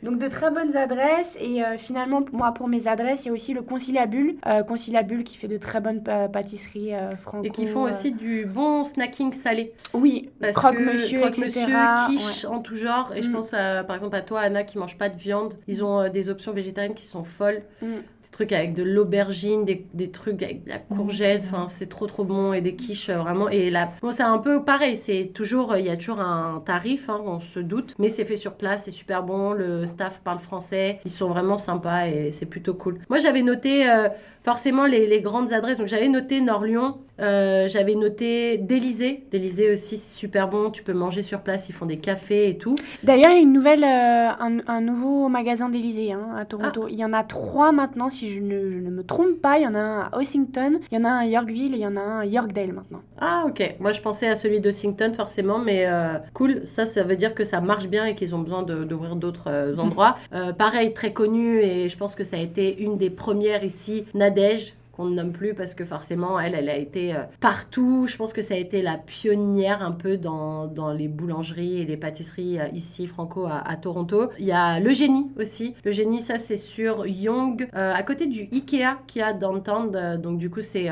donc 0.03 0.17
de 0.17 0.27
très 0.27 0.49
bonnes 0.51 0.75
adresses. 0.75 1.37
Et 1.39 1.61
finalement, 1.77 2.21
moi, 2.31 2.53
pour 2.53 2.67
mes 2.67 2.87
adresses, 2.87 3.25
il 3.25 3.27
y 3.27 3.31
a 3.31 3.33
aussi 3.33 3.53
le 3.53 3.61
Conciliabule. 3.61 4.37
Conciliabule 4.67 5.23
qui 5.23 5.37
fait 5.37 5.47
de 5.47 5.57
très 5.57 5.79
bonnes 5.79 6.01
pâtisseries 6.01 6.91
franco. 7.19 7.45
Et 7.45 7.49
qui 7.49 7.65
font 7.65 7.83
aussi 7.83 8.11
du 8.11 8.45
bon 8.45 8.83
snacking 8.83 9.33
salé. 9.33 9.73
Oui, 9.93 10.29
croque-monsieur, 10.53 11.19
croque-monsieur, 11.21 11.77
quiche 12.07 12.45
en 12.45 12.59
tout 12.59 12.75
genre. 12.75 13.10
Et 13.13 13.21
je 13.21 13.29
mm. 13.29 13.33
pense 13.33 13.51
par 13.51 13.95
exemple 13.95 14.15
à 14.15 14.21
toi, 14.21 14.41
Anna, 14.41 14.63
qui 14.63 14.77
mange 14.77 14.97
pas 14.97 15.09
de 15.09 15.17
viande. 15.17 15.55
Ils 15.67 15.83
ont 15.83 16.01
euh, 16.01 16.09
des 16.09 16.29
options 16.29 16.53
végétariennes 16.53 16.93
qui 16.93 17.05
sont 17.05 17.23
folles. 17.23 17.63
Mm. 17.81 17.87
Des 18.23 18.29
trucs 18.31 18.51
avec 18.51 18.73
de 18.73 18.83
l'aubergine, 18.83 19.65
des, 19.65 19.85
des, 19.93 20.11
trucs 20.11 20.41
avec 20.43 20.63
de 20.63 20.69
la 20.69 20.77
courgette. 20.77 21.43
Enfin, 21.45 21.67
c'est 21.69 21.87
trop 21.87 22.07
trop 22.07 22.23
bon 22.23 22.53
et 22.53 22.61
des 22.61 22.75
quiches 22.75 23.09
euh, 23.09 23.17
vraiment. 23.17 23.49
Et 23.49 23.69
là, 23.69 23.87
bon, 24.01 24.11
c'est 24.11 24.23
un 24.23 24.37
peu 24.37 24.63
pareil. 24.63 24.97
C'est 24.97 25.31
toujours, 25.33 25.75
il 25.77 25.85
y 25.85 25.89
a 25.89 25.97
toujours 25.97 26.19
un 26.19 26.61
tarif, 26.65 27.09
hein, 27.09 27.21
on 27.25 27.39
se 27.39 27.59
doute, 27.59 27.95
mais 27.99 28.09
c'est 28.09 28.25
fait 28.25 28.37
sur 28.37 28.53
place, 28.53 28.85
c'est 28.85 28.91
super 28.91 29.23
bon. 29.23 29.53
Le 29.53 29.87
staff 29.87 30.21
parle 30.23 30.39
français, 30.39 30.99
ils 31.05 31.11
sont 31.11 31.29
vraiment 31.29 31.57
sympas 31.57 32.07
et 32.07 32.31
c'est 32.31 32.45
plutôt 32.45 32.73
cool. 32.73 32.99
Moi, 33.09 33.19
j'avais 33.19 33.41
noté 33.41 33.89
euh, 33.89 34.09
forcément 34.43 34.85
les, 34.85 35.07
les, 35.07 35.21
grandes 35.21 35.53
adresses. 35.53 35.77
Donc, 35.77 35.87
j'avais 35.87 36.07
noté 36.07 36.41
Nord-Lyon, 36.41 36.97
euh, 37.21 37.67
j'avais 37.67 37.95
noté 37.95 38.57
d'Elysée. 38.57 39.25
D'Elysée 39.31 39.71
aussi, 39.71 39.97
c'est 39.97 40.17
super 40.17 40.49
bon. 40.49 40.71
Tu 40.71 40.83
peux 40.83 40.93
manger 40.93 41.21
sur 41.21 41.41
place. 41.41 41.69
Ils 41.69 41.73
font 41.73 41.85
des 41.85 41.97
cafés 41.97 42.49
et 42.49 42.57
tout. 42.57 42.75
D'ailleurs, 43.03 43.31
il 43.31 43.35
y 43.35 43.39
a 43.39 43.41
une 43.41 43.53
nouvelle, 43.53 43.83
euh, 43.83 44.59
un, 44.67 44.81
nouveau 44.81 45.29
magasin 45.29 45.69
d'Elysée 45.69 46.11
hein, 46.13 46.29
à 46.35 46.45
Toronto. 46.45 46.85
Ah. 46.85 46.89
Il 46.91 46.97
y 46.97 47.05
en 47.05 47.13
a 47.13 47.23
trois 47.23 47.71
maintenant, 47.71 48.09
si 48.09 48.29
je 48.31 48.41
ne, 48.41 48.71
je 48.71 48.79
ne, 48.79 48.89
me 48.89 49.03
trompe 49.03 49.39
pas. 49.41 49.59
Il 49.59 49.63
y 49.63 49.67
en 49.67 49.75
a 49.75 49.79
un 49.79 49.99
à 50.01 50.17
Ossington, 50.17 50.79
il 50.91 50.97
y 50.97 51.01
en 51.01 51.03
a 51.03 51.09
un 51.09 51.19
à 51.19 51.25
Yorkville 51.25 51.73
et 51.73 51.77
il 51.77 51.81
y 51.81 51.87
en 51.87 51.95
a 51.95 52.01
un 52.01 52.19
à 52.21 52.25
Yorkdale 52.25 52.73
maintenant. 52.73 53.01
Ah, 53.19 53.43
ok. 53.47 53.75
Moi, 53.79 53.91
je 53.91 54.01
pensais 54.01 54.27
à 54.27 54.35
celui 54.35 54.59
d'Ossington 54.59 55.11
forcément, 55.15 55.59
mais 55.59 55.85
euh, 55.87 56.17
cool. 56.33 56.61
Ça, 56.65 56.87
ça 56.87 57.03
veut 57.03 57.15
dire 57.15 57.35
que 57.35 57.43
ça 57.43 57.61
marche 57.61 57.87
bien 57.87 58.05
et 58.05 58.15
qu'ils 58.15 58.33
ont 58.33 58.39
besoin 58.39 58.63
d'ouvrir 58.63 59.15
d'autres 59.15 59.75
endroits. 59.77 60.15
pareil, 60.57 60.93
très 60.93 61.13
connu 61.13 61.59
et 61.59 61.89
je 61.89 61.97
pense 61.97 62.15
que 62.15 62.23
ça 62.23 62.37
a 62.37 62.39
été 62.39 62.81
une 62.81 62.97
des 62.97 63.09
premières 63.09 63.63
ici, 63.63 64.05
estratégia 64.31 64.80
qu'on 65.01 65.09
ne 65.09 65.15
nomme 65.15 65.31
plus 65.31 65.53
parce 65.53 65.73
que 65.73 65.83
forcément, 65.83 66.39
elle, 66.39 66.53
elle 66.55 66.69
a 66.69 66.77
été 66.77 67.15
euh, 67.15 67.19
partout. 67.39 68.05
Je 68.07 68.17
pense 68.17 68.33
que 68.33 68.41
ça 68.41 68.53
a 68.53 68.57
été 68.57 68.81
la 68.81 68.97
pionnière 68.97 69.81
un 69.81 69.91
peu 69.91 70.17
dans, 70.17 70.67
dans 70.67 70.91
les 70.91 71.07
boulangeries 71.07 71.81
et 71.81 71.85
les 71.85 71.97
pâtisseries 71.97 72.59
euh, 72.59 72.67
ici, 72.73 73.07
franco, 73.07 73.45
à, 73.45 73.75
Toronto. 73.77 74.29
Il 74.37 74.45
y 74.45 74.51
a 74.51 74.79
Le 74.79 74.91
Génie 74.91 75.31
aussi. 75.39 75.73
Le 75.83 75.91
Génie, 75.91 76.21
ça, 76.21 76.37
c'est 76.37 76.57
sur 76.57 77.07
Young, 77.07 77.67
euh, 77.73 77.93
à 77.93 78.03
côté 78.03 78.27
du 78.27 78.47
Ikea 78.51 78.99
qui 79.07 79.21
a 79.21 79.33
downtown. 79.33 80.17
donc, 80.21 80.37
du 80.37 80.49
coup, 80.49 80.61
c'est 80.61 80.85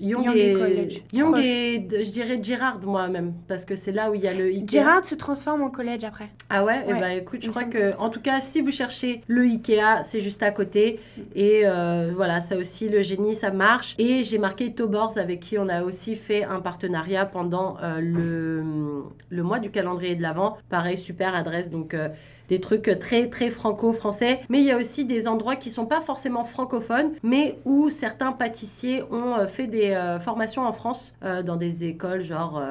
Young, 0.00 0.36
et, 0.36 1.02
Young 1.12 1.38
et, 1.38 1.88
je 1.90 2.10
dirais 2.10 2.38
Girard, 2.42 2.80
moi-même, 2.84 3.32
parce 3.48 3.64
que 3.64 3.74
c'est 3.74 3.92
là 3.92 4.10
où 4.10 4.14
il 4.14 4.22
y 4.22 4.28
a 4.28 4.34
le 4.34 4.44
Ikea. 4.44 4.66
Girard 4.68 5.04
se 5.04 5.14
transforme 5.14 5.62
en 5.62 5.70
collège 5.70 6.04
après. 6.04 6.28
Ah 6.50 6.64
ouais, 6.64 6.78
Et 6.86 6.90
eh 6.90 6.92
ben, 6.92 7.18
écoute, 7.18 7.42
je 7.42 7.50
crois 7.50 7.64
que, 7.64 7.96
en 7.98 8.10
tout 8.10 8.20
cas, 8.20 8.40
si 8.40 8.60
vous 8.60 8.70
cherchez 8.70 9.22
le 9.26 9.42
Ikea, 9.42 10.02
c'est 10.02 10.20
juste 10.20 10.42
à 10.42 10.50
côté. 10.50 11.00
Et 11.34 11.62
voilà, 12.14 12.40
ça 12.40 12.56
aussi, 12.56 12.88
le 12.88 12.97
génie, 13.02 13.34
ça 13.34 13.50
marche. 13.50 13.94
Et 13.98 14.24
j'ai 14.24 14.38
marqué 14.38 14.74
Tobors 14.74 15.18
avec 15.18 15.40
qui 15.40 15.58
on 15.58 15.68
a 15.68 15.82
aussi 15.82 16.16
fait 16.16 16.44
un 16.44 16.60
partenariat 16.60 17.26
pendant 17.26 17.76
euh, 17.82 18.00
le, 18.00 19.04
le 19.30 19.42
mois 19.42 19.58
du 19.58 19.70
calendrier 19.70 20.14
de 20.14 20.22
l'Avent. 20.22 20.58
Pareil, 20.68 20.98
super 20.98 21.34
adresse. 21.34 21.70
Donc, 21.70 21.94
euh, 21.94 22.08
des 22.48 22.60
trucs 22.60 22.98
très 22.98 23.28
très 23.28 23.50
franco-français. 23.50 24.40
Mais 24.48 24.58
il 24.58 24.64
y 24.64 24.70
a 24.70 24.76
aussi 24.76 25.04
des 25.04 25.28
endroits 25.28 25.56
qui 25.56 25.70
sont 25.70 25.86
pas 25.86 26.00
forcément 26.00 26.44
francophones, 26.44 27.12
mais 27.22 27.58
où 27.64 27.90
certains 27.90 28.32
pâtissiers 28.32 29.02
ont 29.10 29.36
euh, 29.38 29.46
fait 29.46 29.66
des 29.66 29.90
euh, 29.90 30.18
formations 30.20 30.62
en 30.62 30.72
France 30.72 31.14
euh, 31.22 31.42
dans 31.42 31.56
des 31.56 31.84
écoles 31.84 32.22
genre 32.22 32.62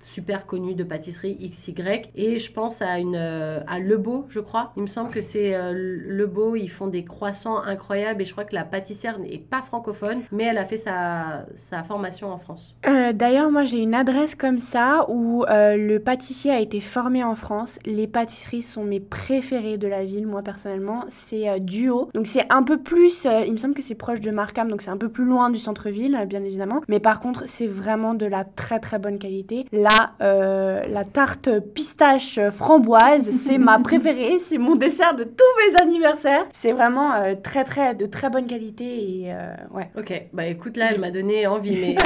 super 0.00 0.46
connues 0.46 0.74
de 0.74 0.84
pâtisserie 0.84 1.36
XY. 1.50 2.02
Et 2.14 2.38
je 2.38 2.52
pense 2.52 2.82
à 2.82 2.98
une 2.98 3.16
à 3.16 3.78
Lebeau, 3.78 4.26
je 4.28 4.40
crois. 4.40 4.72
Il 4.76 4.82
me 4.82 4.86
semble 4.86 5.10
que 5.10 5.20
c'est 5.20 5.54
Lebeau. 5.72 6.56
Ils 6.56 6.68
font 6.68 6.86
des 6.86 7.04
croissants 7.04 7.62
incroyables 7.62 8.22
et 8.22 8.24
je 8.24 8.32
crois 8.32 8.44
que 8.44 8.54
la 8.54 8.64
pâtissière 8.64 9.18
n'est 9.18 9.38
pas 9.38 9.62
francophone, 9.62 10.20
mais 10.32 10.44
elle 10.44 10.58
a 10.58 10.64
fait 10.64 10.76
sa, 10.76 11.46
sa 11.54 11.82
formation 11.82 12.32
en 12.32 12.38
France. 12.38 12.74
D'ailleurs, 13.14 13.50
moi 13.50 13.64
j'ai 13.64 13.78
une 13.78 13.94
adresse 13.94 14.34
comme 14.34 14.58
ça 14.58 15.06
où 15.08 15.44
le 15.48 15.98
pâtissier 15.98 16.50
a 16.50 16.60
été 16.60 16.80
formé 16.80 17.24
en 17.24 17.34
France. 17.34 17.78
Les 17.84 18.06
pâtisseries 18.06 18.62
sont 18.62 18.84
mes 18.88 19.00
préférés 19.00 19.76
de 19.76 19.86
la 19.86 20.04
ville, 20.04 20.26
moi 20.26 20.42
personnellement, 20.42 21.04
c'est 21.08 21.48
euh, 21.48 21.58
Duo. 21.58 22.08
Donc 22.14 22.26
c'est 22.26 22.44
un 22.50 22.62
peu 22.62 22.78
plus, 22.78 23.26
euh, 23.26 23.44
il 23.46 23.52
me 23.52 23.58
semble 23.58 23.74
que 23.74 23.82
c'est 23.82 23.94
proche 23.94 24.20
de 24.20 24.30
Markham, 24.30 24.70
donc 24.70 24.82
c'est 24.82 24.90
un 24.90 24.96
peu 24.96 25.08
plus 25.08 25.24
loin 25.24 25.50
du 25.50 25.58
centre-ville, 25.58 26.16
euh, 26.20 26.24
bien 26.24 26.42
évidemment. 26.42 26.80
Mais 26.88 27.00
par 27.00 27.20
contre, 27.20 27.44
c'est 27.46 27.66
vraiment 27.66 28.14
de 28.14 28.26
la 28.26 28.44
très 28.44 28.80
très 28.80 28.98
bonne 28.98 29.18
qualité. 29.18 29.66
Là, 29.72 30.12
la 30.20 31.04
tarte 31.04 31.50
pistache 31.74 32.40
framboise, 32.50 33.30
c'est 33.46 33.58
ma 33.58 33.78
préférée, 33.78 34.38
c'est 34.40 34.58
mon 34.58 34.74
dessert 34.74 35.14
de 35.14 35.24
tous 35.24 35.72
mes 35.72 35.80
anniversaires. 35.80 36.46
C'est 36.52 36.72
vraiment 36.72 37.12
très 37.42 37.64
très 37.64 37.94
de 37.94 38.06
très 38.06 38.30
bonne 38.30 38.46
qualité 38.46 38.84
et 38.84 39.32
ouais. 39.72 39.90
Ok, 39.96 40.22
bah 40.32 40.46
écoute 40.46 40.76
là, 40.76 40.86
elle 40.92 41.00
m'a 41.00 41.10
donné 41.10 41.46
envie, 41.46 41.76
mais 41.76 41.96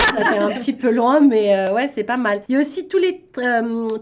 ça 0.00 0.24
fait 0.24 0.38
un 0.38 0.50
petit 0.50 0.72
peu 0.72 0.90
loin, 0.90 1.20
mais 1.20 1.70
ouais, 1.70 1.88
c'est 1.88 2.04
pas 2.04 2.16
mal. 2.16 2.42
Il 2.48 2.54
y 2.54 2.56
a 2.56 2.60
aussi 2.60 2.88
tous 2.88 2.98
les 2.98 3.22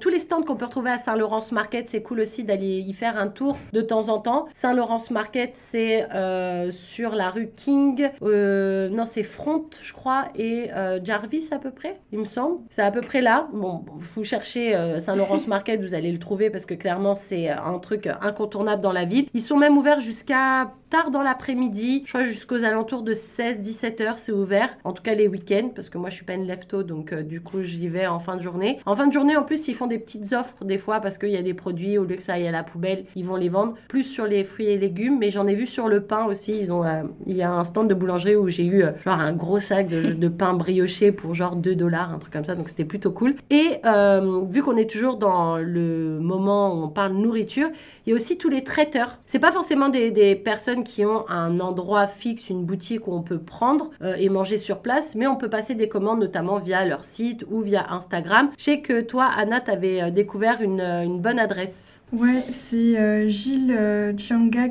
tous 0.01 0.09
les 0.09 0.19
stands 0.19 0.43
qu'on 0.43 0.57
peut 0.57 0.65
retrouver 0.65 0.91
à 0.91 0.99
Saint-Laurence 0.99 1.53
Market, 1.53 1.89
c'est 1.89 2.03
cool 2.03 2.21
aussi 2.21 2.30
d'aller 2.39 2.81
y 2.81 2.93
faire 2.93 3.19
un 3.19 3.29
tour 3.29 3.59
de 3.73 3.81
temps 3.81 4.09
en 4.09 4.19
temps. 4.19 4.47
Saint-Laurence 4.53 5.11
Market, 5.11 5.51
c'est 5.55 6.11
euh, 6.15 6.71
sur 6.71 7.15
la 7.15 7.31
rue 7.31 7.51
King. 7.55 8.09
Euh, 8.23 8.89
non, 8.89 9.07
c'est 9.07 9.23
Front, 9.23 9.67
je 9.83 9.93
crois, 9.93 10.29
et 10.35 10.71
euh, 10.75 11.01
Jarvis 11.03 11.49
à 11.53 11.59
peu 11.59 11.71
près, 11.71 12.01
il 12.13 12.19
me 12.19 12.25
semble. 12.25 12.59
C'est 12.71 12.83
à 12.83 12.91
peu 12.91 13.01
près 13.01 13.21
là. 13.21 13.49
Bon, 13.53 13.85
vous 13.95 14.25
cherchez 14.25 14.73
Saint-Laurence 15.01 15.47
Market, 15.47 15.81
vous 15.81 15.95
allez 15.95 16.13
le 16.13 16.19
trouver 16.19 16.51
parce 16.51 16.65
que 16.65 16.75
clairement, 16.75 17.15
c'est 17.15 17.49
un 17.49 17.79
truc 17.79 18.09
incontournable 18.21 18.83
dans 18.83 18.93
la 18.93 19.05
ville. 19.05 19.27
Ils 19.35 19.41
sont 19.41 19.57
même 19.57 19.77
ouverts 19.77 20.01
jusqu'à 20.01 20.73
tard 20.89 21.13
dans 21.13 21.23
l'après-midi, 21.23 22.03
je 22.05 22.13
crois 22.13 22.25
jusqu'aux 22.25 22.65
alentours 22.65 23.03
de 23.03 23.15
16-17 23.15 24.03
heures, 24.03 24.19
c'est 24.19 24.33
ouvert. 24.33 24.77
En 24.83 24.93
tout 24.93 25.05
cas 25.05 25.15
les 25.15 25.29
week-ends, 25.29 25.71
parce 25.73 25.89
que 25.89 25.99
moi 25.99 26.11
je 26.11 26.17
suis 26.17 26.25
pas 26.25 26.33
une 26.33 26.49
lefto, 26.49 26.83
donc 26.83 27.15
du 27.15 27.41
coup 27.41 27.63
j'y 27.63 27.89
vais 27.89 28.09
en 28.09 28.19
fin 28.19 28.37
de 28.37 28.43
journée. 28.43 28.81
En 28.87 28.97
fin 28.97 29.07
de 29.07 29.13
journée, 29.13 29.37
en 29.37 29.45
plus, 29.45 29.69
ils 29.69 29.75
font 29.75 29.87
des 29.87 29.99
petites 29.99 30.33
offres 30.33 30.65
des 30.65 30.79
fois 30.79 31.01
parce 31.01 31.17
qu'il 31.17 31.31
y 31.31 31.37
a 31.37 31.43
des 31.43 31.55
produits 31.55 31.99
au 31.99 32.05
lieu 32.05 32.17
que 32.21 32.25
ça 32.25 32.35
aille 32.35 32.47
à 32.47 32.53
la 32.53 32.63
poubelle, 32.63 33.05
ils 33.17 33.25
vont 33.25 33.37
les 33.37 33.49
vendre 33.49 33.75
plus 33.89 34.05
sur 34.05 34.27
les 34.27 34.45
fruits 34.45 34.67
et 34.67 34.79
légumes, 34.79 35.19
mais 35.19 35.31
j'en 35.31 35.47
ai 35.47 35.55
vu 35.55 35.67
sur 35.67 35.89
le 35.89 36.03
pain 36.03 36.27
aussi. 36.27 36.57
Ils 36.59 36.71
ont, 36.71 36.85
euh, 36.85 37.03
il 37.27 37.37
y 37.37 37.43
a 37.43 37.53
un 37.53 37.65
stand 37.65 37.89
de 37.89 37.95
boulangerie 37.95 38.37
où 38.37 38.49
j'ai 38.49 38.65
eu 38.65 38.83
euh, 38.83 38.91
genre 39.05 39.19
un 39.19 39.33
gros 39.33 39.59
sac 39.59 39.89
de, 39.89 40.29
pain 40.29 40.55
brioché 40.55 41.11
pour 41.11 41.35
genre 41.35 41.57
2 41.57 41.75
dollars, 41.75 42.13
un 42.13 42.19
truc 42.19 42.33
comme 42.33 42.45
ça, 42.45 42.55
donc 42.55 42.69
c'était 42.69 42.85
plutôt 42.85 43.11
cool. 43.11 43.35
Et 43.51 43.79
euh, 43.85 44.43
vu 44.49 44.63
qu'on 44.63 44.77
est 44.77 44.89
toujours 44.89 45.17
dans 45.17 45.57
le 45.57 46.21
moment 46.21 46.75
où 46.75 46.85
on 46.85 46.89
parle 46.89 47.15
nourriture, 47.15 47.69
il 48.07 48.11
y 48.11 48.13
a 48.13 48.17
aussi 48.17 48.39
tous 48.39 48.49
les 48.49 48.63
traiteurs. 48.63 49.19
C'est 49.27 49.39
pas 49.39 49.51
forcément 49.51 49.89
des, 49.89 50.11
personnes 50.37 50.85
qui 50.85 51.05
ont 51.05 51.29
un 51.29 51.59
endroit 51.61 52.07
fixe, 52.07 52.51
une 52.51 52.65
boutique 52.65 53.09
où 53.09 53.13
on 53.13 53.23
peut 53.23 53.39
prendre 53.39 53.91
et 54.03 54.29
manger 54.29 54.57
sur 54.57 54.79
place, 54.79 55.15
mais 55.15 55.27
on 55.27 55.37
peut 55.37 55.49
passer 55.49 55.75
des 55.75 55.89
commandes 55.89 56.21
notamment 56.21 56.59
via 56.59 56.85
leur 56.85 57.05
site 57.05 57.45
ou 57.51 57.61
via 57.61 57.93
Instagram. 57.93 58.51
Je 58.59 58.65
sais 58.65 58.81
que 58.81 59.01
toi, 59.01 59.29
Anna, 59.37 59.61
tu 59.61 59.71
avais 59.71 60.11
découvert 60.11 60.61
une 60.61 61.21
bonne 61.21 61.39
adresse. 61.39 62.01
Ouais, 62.13 62.45
c'est 62.49 62.99
euh, 62.99 63.29
Gilles 63.29 63.73
euh, 63.79 64.13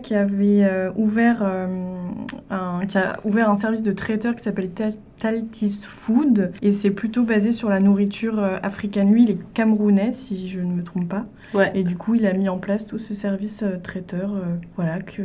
qui 0.03 0.13
avait 0.13 0.65
euh, 0.65 0.91
ouvert 0.98 1.41
un, 1.41 2.86
qui 2.86 2.98
a 2.98 3.17
ouvert 3.24 3.50
un 3.50 3.55
service 3.55 3.81
de 3.81 3.93
traiteur 3.93 4.36
qui 4.36 4.43
s'appelle 4.43 4.69
Taltis 5.19 5.84
Food 5.88 6.51
et 6.62 6.74
c'est 6.74 6.91
plutôt 6.91 7.24
basé 7.24 7.53
sur 7.53 7.69
la 7.69 7.79
nourriture 7.79 8.43
africaine. 8.62 9.13
Lui, 9.13 9.24
il 9.24 9.31
est 9.31 9.53
camerounais 9.53 10.12
si 10.12 10.50
je 10.50 10.60
ne 10.60 10.74
me 10.74 10.84
trompe 10.84 11.08
pas. 11.08 11.25
Ouais. 11.53 11.72
Et 11.74 11.84
du 11.84 11.96
coup, 11.96 12.15
il 12.15 12.25
a 12.25 12.34
mis 12.34 12.50
en 12.50 12.58
place 12.58 12.86
tout 12.86 12.98
ce 12.98 13.13
service 13.13 13.63
traiteur. 13.84 14.32
voilà 14.75 15.00
que 15.01 15.22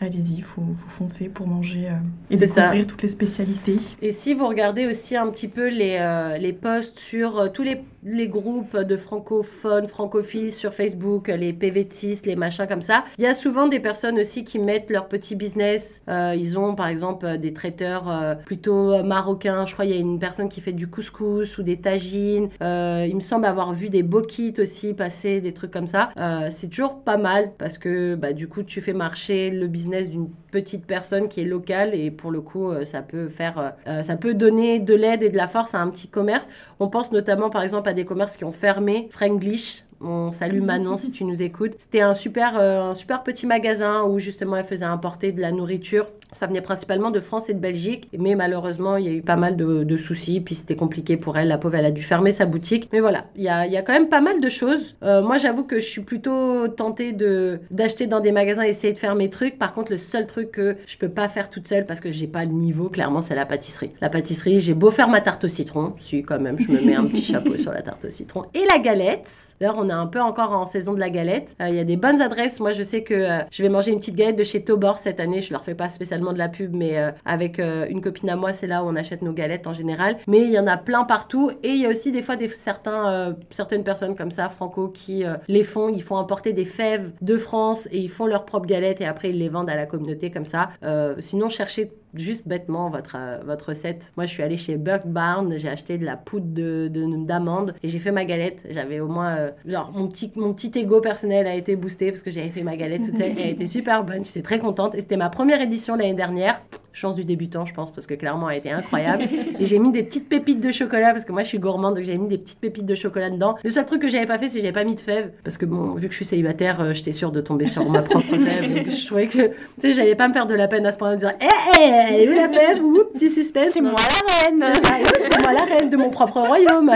allez-y, 0.00 0.36
il 0.36 0.42
faut, 0.42 0.62
foncer 0.88 1.28
pour 1.28 1.46
manger 1.46 1.88
et 2.30 2.36
découvrir 2.36 2.86
toutes 2.86 3.02
les 3.02 3.08
spécialités. 3.08 3.76
Et 4.00 4.12
si 4.12 4.34
vous 4.34 4.46
regardez 4.46 4.86
aussi 4.86 5.16
un 5.16 5.28
petit 5.30 5.48
peu 5.48 5.68
les, 5.68 6.36
les 6.40 6.52
posts 6.52 6.98
sur 6.98 7.52
tous 7.52 7.62
les 7.62 7.82
les 8.02 8.28
groupes 8.28 8.76
de 8.76 8.96
francophones, 8.96 9.86
francophiles 9.86 10.52
sur 10.52 10.72
Facebook, 10.72 11.28
les 11.28 11.52
PVTistes, 11.52 12.26
les 12.26 12.36
machins 12.36 12.66
comme 12.66 12.82
ça. 12.82 13.04
Il 13.18 13.24
y 13.24 13.26
a 13.26 13.34
souvent 13.34 13.66
des 13.66 13.80
personnes 13.80 14.18
aussi 14.18 14.44
qui 14.44 14.58
mettent 14.58 14.90
leur 14.90 15.08
petit 15.08 15.36
business. 15.36 16.04
Euh, 16.08 16.34
ils 16.36 16.58
ont 16.58 16.74
par 16.74 16.88
exemple 16.88 17.38
des 17.38 17.52
traiteurs 17.52 18.10
euh, 18.10 18.34
plutôt 18.34 19.02
marocains. 19.02 19.66
Je 19.66 19.74
crois 19.74 19.84
qu'il 19.84 19.94
y 19.94 19.98
a 19.98 20.00
une 20.00 20.18
personne 20.18 20.48
qui 20.48 20.60
fait 20.60 20.72
du 20.72 20.86
couscous 20.86 21.58
ou 21.58 21.62
des 21.62 21.78
tagines. 21.78 22.48
Euh, 22.62 23.06
il 23.08 23.14
me 23.14 23.20
semble 23.20 23.44
avoir 23.44 23.74
vu 23.74 23.90
des 23.90 24.02
bokits 24.02 24.54
aussi 24.58 24.94
passer, 24.94 25.40
des 25.40 25.52
comme 25.66 25.86
ça. 25.86 26.10
c'est 26.50 26.68
toujours 26.68 27.02
pas 27.02 27.16
mal 27.16 27.52
parce 27.58 27.78
que 27.78 28.14
bah, 28.14 28.32
du 28.32 28.48
coup 28.48 28.62
tu 28.62 28.80
fais 28.80 28.92
marcher 28.92 29.50
le 29.50 29.66
business 29.66 30.10
d'une 30.10 30.30
petite 30.50 30.86
personne 30.86 31.28
qui 31.28 31.40
est 31.40 31.44
locale 31.44 31.94
et 31.94 32.10
pour 32.10 32.30
le 32.30 32.40
coup 32.40 32.72
ça 32.84 33.02
peut 33.02 33.28
faire, 33.28 33.74
ça 34.02 34.16
peut 34.16 34.34
donner 34.34 34.80
de 34.80 34.94
l'aide 34.94 35.22
et 35.22 35.30
de 35.30 35.36
la 35.36 35.46
force 35.46 35.74
à 35.74 35.80
un 35.80 35.88
petit 35.90 36.08
commerce. 36.08 36.48
On 36.78 36.88
pense 36.88 37.12
notamment 37.12 37.50
par 37.50 37.62
exemple 37.62 37.92
des 37.92 38.04
commerces 38.04 38.36
qui 38.36 38.44
ont 38.44 38.52
fermé, 38.52 39.08
Franglish, 39.10 39.84
On 40.02 40.32
salue 40.32 40.62
Manon 40.62 40.96
si 40.96 41.10
tu 41.12 41.24
nous 41.24 41.42
écoutes. 41.42 41.72
C'était 41.78 42.00
un 42.00 42.14
super, 42.14 42.58
euh, 42.58 42.90
un 42.90 42.94
super 42.94 43.22
petit 43.22 43.46
magasin 43.46 44.04
où 44.04 44.18
justement 44.18 44.56
elle 44.56 44.64
faisait 44.64 44.86
importer 44.86 45.32
de 45.32 45.40
la 45.40 45.52
nourriture. 45.52 46.06
Ça 46.32 46.46
venait 46.46 46.60
principalement 46.60 47.10
de 47.10 47.20
France 47.20 47.50
et 47.50 47.54
de 47.54 47.58
Belgique, 47.58 48.08
mais 48.16 48.34
malheureusement 48.34 48.96
il 48.96 49.04
y 49.04 49.08
a 49.08 49.12
eu 49.12 49.20
pas 49.20 49.36
mal 49.36 49.56
de, 49.56 49.84
de 49.84 49.96
soucis, 49.96 50.40
puis 50.40 50.54
c'était 50.54 50.76
compliqué 50.76 51.16
pour 51.16 51.36
elle. 51.36 51.48
La 51.48 51.58
pauvre, 51.58 51.74
elle 51.74 51.84
a 51.84 51.90
dû 51.90 52.02
fermer 52.02 52.32
sa 52.32 52.46
boutique. 52.46 52.88
Mais 52.92 53.00
voilà, 53.00 53.26
il 53.36 53.42
y 53.42 53.48
a, 53.48 53.66
y 53.66 53.76
a 53.76 53.82
quand 53.82 53.92
même 53.92 54.08
pas 54.08 54.20
mal 54.20 54.40
de 54.40 54.48
choses. 54.48 54.96
Euh, 55.02 55.22
moi, 55.22 55.36
j'avoue 55.36 55.64
que 55.64 55.80
je 55.80 55.86
suis 55.86 56.02
plutôt 56.02 56.68
tentée 56.68 57.12
de 57.12 57.60
d'acheter 57.70 58.06
dans 58.06 58.20
des 58.20 58.32
magasins, 58.32 58.62
essayer 58.62 58.92
de 58.92 58.98
faire 58.98 59.14
mes 59.14 59.28
trucs. 59.28 59.58
Par 59.58 59.74
contre, 59.74 59.92
le 59.92 59.98
seul 59.98 60.26
truc 60.26 60.52
que 60.52 60.76
je 60.86 60.96
peux 60.96 61.08
pas 61.08 61.28
faire 61.28 61.50
toute 61.50 61.68
seule 61.68 61.84
parce 61.84 62.00
que 62.00 62.10
j'ai 62.10 62.26
pas 62.26 62.44
le 62.44 62.52
niveau, 62.52 62.88
clairement, 62.88 63.20
c'est 63.22 63.34
la 63.34 63.44
pâtisserie. 63.44 63.90
La 64.00 64.08
pâtisserie, 64.08 64.60
j'ai 64.60 64.74
beau 64.74 64.90
faire 64.90 65.08
ma 65.08 65.20
tarte 65.20 65.44
au 65.44 65.48
citron, 65.48 65.94
si 65.98 66.22
quand 66.22 66.40
même, 66.40 66.58
je 66.58 66.70
me 66.70 66.80
mets 66.80 66.94
un 66.94 67.04
petit 67.04 67.22
chapeau 67.22 67.56
sur 67.56 67.72
la 67.72 67.82
tarte 67.82 68.06
au 68.06 68.10
citron 68.10 68.44
et 68.54 68.64
la 68.64 68.78
galette. 68.78 69.56
D'ailleurs, 69.60 69.76
on 69.78 69.89
un 69.94 70.06
peu 70.06 70.20
encore 70.20 70.52
en 70.52 70.66
saison 70.66 70.94
de 70.94 71.00
la 71.00 71.10
galette. 71.10 71.56
Euh, 71.60 71.68
Il 71.68 71.74
y 71.74 71.78
a 71.78 71.84
des 71.84 71.96
bonnes 71.96 72.20
adresses. 72.20 72.60
Moi, 72.60 72.72
je 72.72 72.82
sais 72.82 73.02
que 73.02 73.14
euh, 73.14 73.38
je 73.50 73.62
vais 73.62 73.68
manger 73.68 73.92
une 73.92 73.98
petite 73.98 74.16
galette 74.16 74.36
de 74.36 74.44
chez 74.44 74.62
Tobor 74.62 74.98
cette 74.98 75.20
année. 75.20 75.42
Je 75.42 75.52
leur 75.52 75.64
fais 75.64 75.74
pas 75.74 75.90
spécialement 75.90 76.32
de 76.32 76.38
la 76.38 76.48
pub, 76.48 76.74
mais 76.74 76.98
euh, 76.98 77.10
avec 77.24 77.58
une 77.58 78.00
copine 78.00 78.30
à 78.30 78.36
moi, 78.36 78.52
c'est 78.52 78.66
là 78.66 78.82
où 78.82 78.86
on 78.86 78.96
achète 78.96 79.22
nos 79.22 79.32
galettes 79.32 79.66
en 79.66 79.72
général. 79.72 80.16
Mais 80.26 80.40
il 80.40 80.50
y 80.50 80.58
en 80.58 80.66
a 80.66 80.76
plein 80.76 81.04
partout 81.04 81.50
et 81.62 81.68
il 81.68 81.80
y 81.80 81.86
a 81.86 81.88
aussi 81.88 82.12
des 82.12 82.22
fois 82.22 82.36
des 82.36 82.48
certains 82.48 83.34
certaines 83.50 83.84
personnes 83.84 84.16
comme 84.16 84.30
ça, 84.30 84.48
franco, 84.48 84.88
qui 84.88 85.24
les 85.48 85.64
font. 85.64 85.88
Ils 85.88 86.02
font 86.02 86.16
importer 86.16 86.52
des 86.52 86.64
fèves 86.64 87.12
de 87.20 87.36
France 87.36 87.88
et 87.92 87.98
ils 87.98 88.08
font 88.08 88.26
leurs 88.26 88.44
propres 88.44 88.66
galettes 88.66 89.00
et 89.00 89.06
après 89.06 89.30
ils 89.30 89.38
les 89.38 89.48
vendent 89.48 89.70
à 89.70 89.76
la 89.76 89.86
communauté 89.86 90.30
comme 90.30 90.46
ça. 90.46 90.70
Sinon, 91.18 91.48
cherchez 91.48 91.92
juste 92.14 92.46
bêtement 92.48 92.90
votre, 92.90 93.16
euh, 93.18 93.38
votre 93.44 93.70
recette. 93.70 94.12
Moi, 94.16 94.26
je 94.26 94.30
suis 94.32 94.42
allée 94.42 94.56
chez 94.56 94.76
Buck 94.76 95.02
Barn, 95.06 95.54
j'ai 95.58 95.68
acheté 95.68 95.98
de 95.98 96.04
la 96.04 96.16
poudre 96.16 96.46
de, 96.52 96.88
de- 96.88 97.24
d'amande 97.24 97.74
et 97.82 97.88
j'ai 97.88 97.98
fait 97.98 98.12
ma 98.12 98.24
galette. 98.24 98.66
J'avais 98.70 99.00
au 99.00 99.08
moins, 99.08 99.36
euh, 99.36 99.50
genre, 99.66 99.92
mon 99.94 100.08
petit, 100.08 100.32
mon 100.36 100.52
petit 100.52 100.72
ego 100.78 101.00
personnel 101.00 101.46
a 101.46 101.54
été 101.54 101.76
boosté 101.76 102.10
parce 102.10 102.22
que 102.22 102.30
j'avais 102.30 102.50
fait 102.50 102.62
ma 102.62 102.76
galette 102.76 103.02
toute 103.04 103.16
seule. 103.16 103.32
Elle 103.38 103.50
était 103.50 103.66
super 103.66 104.04
bonne, 104.04 104.24
j'étais 104.24 104.42
très 104.42 104.58
contente 104.58 104.94
et 104.94 105.00
c'était 105.00 105.16
ma 105.16 105.30
première 105.30 105.60
édition 105.60 105.96
l'année 105.96 106.14
dernière. 106.14 106.60
Chance 106.92 107.14
du 107.14 107.24
débutant, 107.24 107.66
je 107.66 107.74
pense, 107.74 107.92
parce 107.92 108.06
que 108.06 108.14
clairement, 108.14 108.50
elle 108.50 108.58
était 108.58 108.70
incroyable. 108.70 109.24
et 109.58 109.66
j'ai 109.66 109.78
mis 109.78 109.92
des 109.92 110.02
petites 110.02 110.28
pépites 110.28 110.60
de 110.60 110.72
chocolat 110.72 111.12
parce 111.12 111.24
que 111.24 111.32
moi, 111.32 111.42
je 111.42 111.48
suis 111.48 111.58
gourmande, 111.58 111.96
donc 111.96 112.04
j'avais 112.04 112.18
mis 112.18 112.28
des 112.28 112.38
petites 112.38 112.60
pépites 112.60 112.86
de 112.86 112.94
chocolat 112.94 113.30
dedans. 113.30 113.56
Le 113.62 113.70
seul 113.70 113.86
truc 113.86 114.02
que 114.02 114.08
j'avais 114.08 114.26
pas 114.26 114.38
fait, 114.38 114.48
c'est 114.48 114.58
que 114.58 114.62
j'avais 114.64 114.72
pas 114.78 114.84
mis 114.84 114.94
de 114.94 115.00
fèves 115.00 115.30
parce 115.44 115.56
que 115.56 115.66
bon, 115.66 115.94
vu 115.94 116.06
que 116.06 116.12
je 116.12 116.16
suis 116.16 116.24
célibataire, 116.24 116.80
euh, 116.80 116.92
j'étais 116.92 117.12
sûre 117.12 117.32
de 117.32 117.40
tomber 117.40 117.66
sur 117.66 117.88
ma 117.88 118.02
propre 118.02 118.36
fève. 118.36 118.74
Donc, 118.74 118.90
je 118.90 119.06
trouvais 119.06 119.26
que, 119.26 119.48
tu 119.48 119.52
sais, 119.80 119.92
j'allais 119.92 120.14
pas 120.14 120.28
me 120.28 120.32
faire 120.32 120.46
de 120.46 120.54
la 120.54 120.68
peine 120.68 120.86
à 120.86 120.92
ce 120.92 120.98
point 120.98 121.12
de 121.12 121.16
dire, 121.16 121.32
hé, 121.40 121.46
hé, 121.46 121.90
elle 122.08 122.20
est 122.20 122.28
où 122.28 122.34
la 122.34 122.48
fève? 122.48 122.82
Ouh, 122.82 123.04
petit 123.12 123.30
suspense. 123.30 123.70
C'est 123.72 123.80
moi 123.80 123.92
la 123.92 124.44
reine 124.44 124.72
C'est 124.74 124.86
ça, 124.86 124.94
oui, 124.98 125.26
c'est 125.30 125.42
moi 125.42 125.52
la 125.52 125.64
reine 125.64 125.88
de 125.88 125.96
mon 125.96 126.10
propre 126.10 126.40
royaume. 126.40 126.90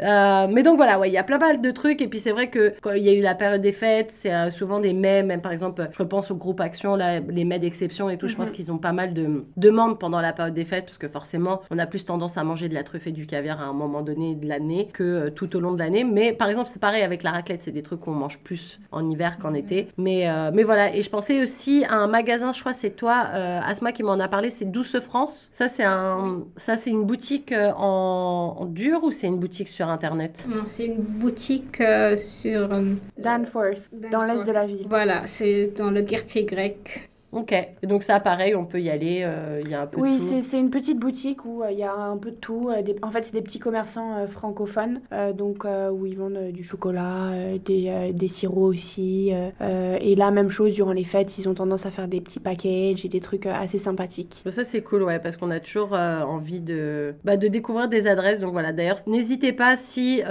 Euh, 0.00 0.46
mais 0.50 0.62
donc 0.62 0.76
voilà, 0.76 0.98
ouais, 0.98 1.08
il 1.08 1.12
y 1.12 1.18
a 1.18 1.24
plein 1.24 1.38
mal 1.38 1.60
de 1.60 1.70
trucs. 1.70 2.00
Et 2.00 2.08
puis 2.08 2.18
c'est 2.18 2.30
vrai 2.30 2.48
que 2.48 2.74
quand 2.80 2.92
il 2.92 3.02
y 3.02 3.08
a 3.08 3.12
eu 3.12 3.20
la 3.20 3.34
période 3.34 3.60
des 3.60 3.72
fêtes, 3.72 4.10
c'est 4.10 4.32
euh, 4.32 4.50
souvent 4.50 4.78
des 4.80 4.92
mets, 4.92 5.22
même 5.22 5.40
par 5.40 5.52
exemple, 5.52 5.88
je 5.92 5.98
repense 5.98 6.30
au 6.30 6.36
groupe 6.36 6.60
Action, 6.60 6.96
là, 6.96 7.20
les 7.20 7.44
mets 7.44 7.58
d'exception 7.58 8.10
et 8.10 8.16
tout. 8.16 8.28
Je 8.28 8.36
pense 8.36 8.50
qu'ils 8.50 8.70
ont 8.70 8.78
pas 8.80 8.92
mal 8.92 9.14
de 9.14 9.44
demandes 9.56 9.98
pendant 9.98 10.20
la 10.20 10.32
période 10.32 10.54
des 10.54 10.64
fêtes 10.64 10.86
parce 10.86 10.98
que 10.98 11.08
forcément, 11.08 11.60
on 11.70 11.78
a 11.78 11.86
plus 11.86 12.04
tendance 12.04 12.36
à 12.36 12.44
manger 12.44 12.68
de 12.68 12.74
la 12.74 12.82
truffe 12.82 13.06
et 13.06 13.12
du 13.12 13.26
caviar 13.26 13.60
à 13.60 13.64
un 13.64 13.72
moment 13.72 14.02
donné 14.02 14.34
de 14.34 14.46
l'année 14.48 14.88
que 14.92 15.02
euh, 15.02 15.30
tout 15.30 15.54
au 15.56 15.60
long 15.60 15.72
de 15.72 15.78
l'année. 15.78 16.04
Mais 16.04 16.32
par 16.32 16.48
exemple, 16.48 16.68
c'est 16.68 16.80
pareil 16.80 17.02
avec 17.02 17.22
la 17.22 17.30
raclette, 17.30 17.62
c'est 17.62 17.70
des 17.70 17.82
trucs 17.82 18.00
qu'on 18.00 18.12
mange 18.12 18.38
plus 18.38 18.80
en 18.92 19.08
hiver 19.08 19.38
qu'en 19.38 19.54
été. 19.54 19.88
Mais, 19.96 20.28
euh, 20.28 20.50
mais 20.52 20.62
voilà, 20.62 20.94
et 20.94 21.02
je 21.02 21.10
pensais 21.10 21.42
aussi 21.42 21.84
à 21.88 21.96
un 21.96 22.06
magasin, 22.08 22.52
je 22.52 22.60
crois 22.60 22.72
c'est 22.72 22.90
toi, 22.90 23.26
euh, 23.34 23.60
Asma, 23.64 23.92
qui 23.92 24.02
m'en 24.02 24.18
a 24.18 24.28
parlé, 24.28 24.50
c'est 24.50 24.64
Douce 24.70 24.98
France. 25.00 25.48
Ça, 25.52 25.68
c'est 25.68 25.84
un, 25.84 26.44
ça, 26.56 26.76
c'est 26.76 26.90
une 26.90 27.04
boutique 27.04 27.54
en, 27.76 28.56
en 28.58 28.64
dur 28.66 29.04
ou 29.04 29.10
c'est 29.10 29.26
une 29.26 29.38
boutique 29.38 29.68
sur 29.68 29.88
Internet? 29.88 30.46
Non, 30.48 30.62
c'est 30.66 30.86
une 30.86 31.02
boutique 31.02 31.80
euh, 31.80 32.16
sur. 32.16 32.72
euh, 32.72 32.94
Danforth, 33.18 33.90
dans 34.10 34.22
l'est 34.24 34.44
de 34.44 34.52
la 34.52 34.66
ville. 34.66 34.86
Voilà, 34.88 35.22
c'est 35.26 35.72
dans 35.76 35.90
le 35.90 36.02
quartier 36.02 36.44
grec. 36.44 37.09
Ok. 37.32 37.52
Et 37.52 37.86
donc 37.86 38.02
ça, 38.02 38.18
pareil, 38.18 38.54
on 38.56 38.64
peut 38.64 38.80
y 38.80 38.90
aller. 38.90 39.20
euh, 39.24 39.60
y 39.68 39.74
a 39.74 39.82
un 39.82 39.86
peu 39.86 40.00
Oui, 40.00 40.20
c'est 40.42 40.58
une 40.58 40.70
petite 40.70 40.98
boutique 40.98 41.44
où 41.44 41.62
euh, 41.62 41.70
il 41.70 41.78
y 41.78 41.84
a 41.84 41.94
un 41.94 42.16
peu 42.16 42.30
de 42.32 42.36
tout. 42.36 42.68
euh, 42.70 42.82
des- 42.82 42.96
En 43.02 43.10
fait, 43.10 43.24
c'est 43.24 43.32
des 43.34 43.42
petits 43.42 43.60
commerçants 43.60 44.16
euh, 44.16 44.26
francophones, 44.26 45.00
donc 45.36 45.64
où 45.92 46.06
ils 46.06 46.16
vendent 46.16 46.50
du 46.52 46.64
chocolat, 46.64 47.30
des, 47.64 48.12
des 48.12 48.28
sirops 48.28 48.74
aussi. 48.74 49.30
et 49.60 50.14
là, 50.16 50.30
même 50.30 50.50
chose, 50.50 50.74
durant 50.74 50.92
les 50.92 51.04
fêtes, 51.04 51.38
ils 51.38 51.48
ont 51.48 51.54
tendance 51.54 51.86
à 51.86 51.90
faire 51.90 52.08
des 52.08 52.20
petits 52.20 52.40
packages 52.40 53.04
et 53.04 53.08
des 53.08 53.20
trucs 53.20 53.46
assez 53.46 53.78
sympathiques. 53.78 54.42
Ça 54.48 54.64
c'est 54.64 54.82
cool 54.82 55.02
ouais 55.04 55.18
parce 55.20 55.36
qu'on 55.36 55.50
a 55.50 55.60
toujours 55.60 55.92
envie 55.92 56.60
de 56.60 57.14
bah, 57.24 57.36
de 57.36 57.48
découvrir 57.48 57.88
des 57.88 58.06
adresses 58.06 58.40
donc 58.40 58.52
voilà 58.52 58.72
d'ailleurs 58.72 58.96
n'hésitez 59.06 59.52
pas 59.52 59.76
si 59.76 60.22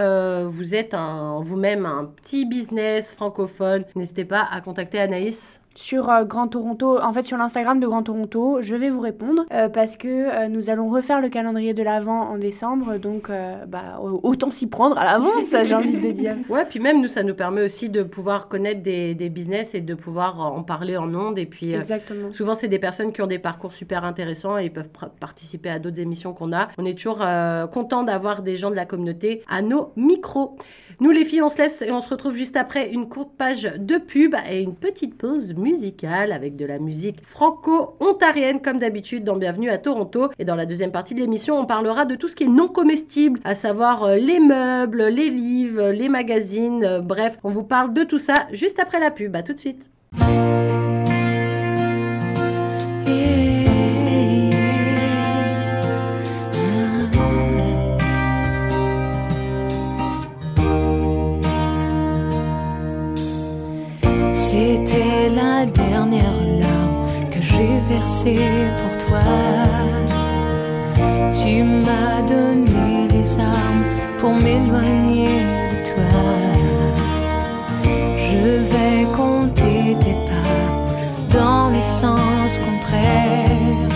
vous 0.49 0.75
êtes 0.75 0.95
vous-même 1.41 1.85
un 1.85 2.05
petit 2.05 2.45
business 2.45 3.13
francophone 3.13 3.83
n'hésitez 3.95 4.25
pas 4.25 4.45
à 4.51 4.62
contacter 4.62 4.99
Anaïs 4.99 5.62
Sur 5.75 6.10
euh, 6.10 6.25
Grand 6.25 6.47
Toronto, 6.47 6.99
en 7.01 7.13
fait 7.13 7.23
sur 7.23 7.38
l'Instagram 7.38 7.79
de 7.79 7.88
Grand 7.88 8.03
Toronto, 8.03 8.58
je 8.62 8.75
vais 8.75 8.89
vous 8.89 8.99
répondre 8.99 9.45
euh, 9.53 9.69
parce 9.69 9.95
que 9.97 10.08
euh, 10.08 10.47
nous 10.49 10.69
allons 10.69 10.89
refaire 10.89 11.21
le 11.21 11.29
calendrier 11.29 11.73
de 11.73 11.84
l'Avent 11.84 12.21
en 12.32 12.38
décembre, 12.38 12.97
donc 12.97 13.29
bah, 13.67 13.99
au- 14.03 14.19
autant 14.23 14.51
s'y 14.51 14.67
prendre 14.67 14.97
à 14.97 15.05
l'avance, 15.05 15.45
j'ai 15.63 15.75
envie 15.75 15.93
de 15.95 16.12
dire. 16.12 16.36
ouais 16.49 16.65
puis 16.65 16.79
même 16.79 17.01
nous 17.01 17.08
ça 17.08 17.23
nous 17.23 17.34
permet 17.36 17.63
aussi 17.63 17.88
de 17.89 18.03
pouvoir 18.03 18.47
connaître 18.49 18.82
des, 18.82 19.15
des 19.15 19.29
business 19.29 19.73
et 19.73 19.79
de 19.82 19.93
pouvoir 19.93 20.39
en 20.41 20.63
parler 20.63 20.97
en 20.97 21.13
ondes 21.15 21.38
et 21.39 21.45
puis 21.45 21.73
Exactement. 21.73 22.34
Souvent, 22.34 22.55
c'est 22.55 22.67
des 22.67 22.79
personnes 22.79 23.13
qui 23.13 23.21
ont 23.21 23.27
des 23.27 23.39
parcours 23.39 23.73
super 23.73 24.03
intéressants 24.03 24.58
et 24.58 24.65
ils 24.65 24.73
peuvent 24.73 24.89
participer 25.19 25.69
à 25.69 25.79
d'autres 25.79 25.99
émissions 25.99 26.34
qu'on 26.34 26.51
a. 26.51 26.67
On 26.77 26.86
est 26.86 26.97
toujours 26.97 27.23
content 27.71 28.03
d'avoir 28.03 28.41
des 28.41 28.58
gens 28.58 28.69
de 28.71 28.75
la 28.75 28.86
communauté 28.86 29.43
à 29.47 29.62
nos 29.62 29.91
micros. 29.95 30.58
Nous, 30.99 31.12
les 31.12 31.23
filles, 31.23 31.41
on 31.41 31.49
se 31.49 31.58
laisse 31.60 31.82
et 31.82 31.91
on 31.91 32.01
se 32.01 32.10
retrouve 32.10 32.34
juste 32.36 32.58
après 32.58 32.89
une 32.89 33.08
courte 33.08 33.32
page 33.38 33.71
de 33.77 33.97
pub 33.97 34.36
et 34.49 34.62
une 34.62 34.75
petite 34.75 35.17
pause 35.17 35.53
musicale 35.60 36.32
avec 36.32 36.56
de 36.56 36.65
la 36.65 36.80
musique 36.80 37.26
franco-ontarienne, 37.26 38.62
comme 38.62 38.80
d'habitude, 38.80 39.24
dans 39.24 39.38
Bienvenue 39.38 39.69
à 39.69 39.78
Toronto. 39.78 40.30
Et 40.39 40.45
dans 40.45 40.56
la 40.56 40.65
deuxième 40.65 40.91
partie 40.91 41.13
de 41.13 41.19
l'émission, 41.19 41.60
on 41.60 41.65
parlera 41.65 42.06
de 42.06 42.15
tout 42.15 42.28
ce 42.28 42.36
qui 42.36 42.45
est 42.45 42.48
non 42.48 42.67
comestible, 42.67 43.39
à 43.43 43.56
savoir 43.56 44.04
euh, 44.04 44.15
les 44.15 44.39
meubles, 44.39 45.04
les 45.04 45.30
livres, 45.30 45.89
les 45.89 46.10
magazines. 46.10 46.84
euh, 46.84 47.02
bref, 47.02 47.38
on 47.43 47.52
vous 47.52 47.63
parle 47.63 47.93
de 47.93 48.04
tout 48.04 48.19
ça 48.19 48.48
juste 48.52 48.80
après 48.80 49.00
la 49.00 49.12
pub. 49.12 49.36
À 49.36 49.43
tout 49.43 49.54
de 49.54 49.60
suite. 49.60 49.89
Versée 67.89 68.69
pour 68.80 69.08
toi. 69.08 69.19
Tu 71.39 71.63
m'as 71.63 72.21
donné 72.28 73.08
les 73.12 73.39
armes 73.39 73.86
pour 74.19 74.34
m'éloigner 74.34 75.39
de 75.71 75.78
toi. 75.91 76.21
Je 78.17 78.43
vais 78.71 79.02
compter 79.17 79.97
tes 80.04 80.17
pas 80.30 81.38
dans 81.38 81.69
le 81.69 81.82
sens 81.82 82.60
contraire. 82.67 83.89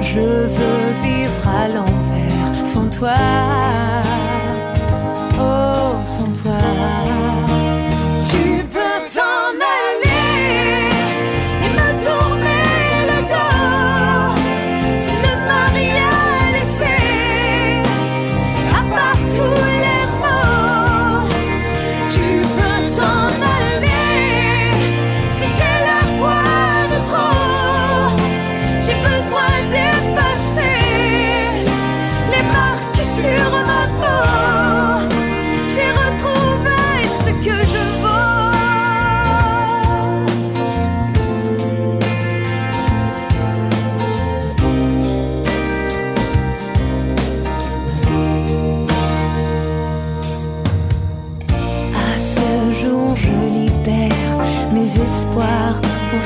Je 0.00 0.20
veux 0.56 0.86
vivre 1.02 1.48
à 1.62 1.68
l'envers 1.68 2.66
sans 2.66 2.88
toi. 2.98 3.14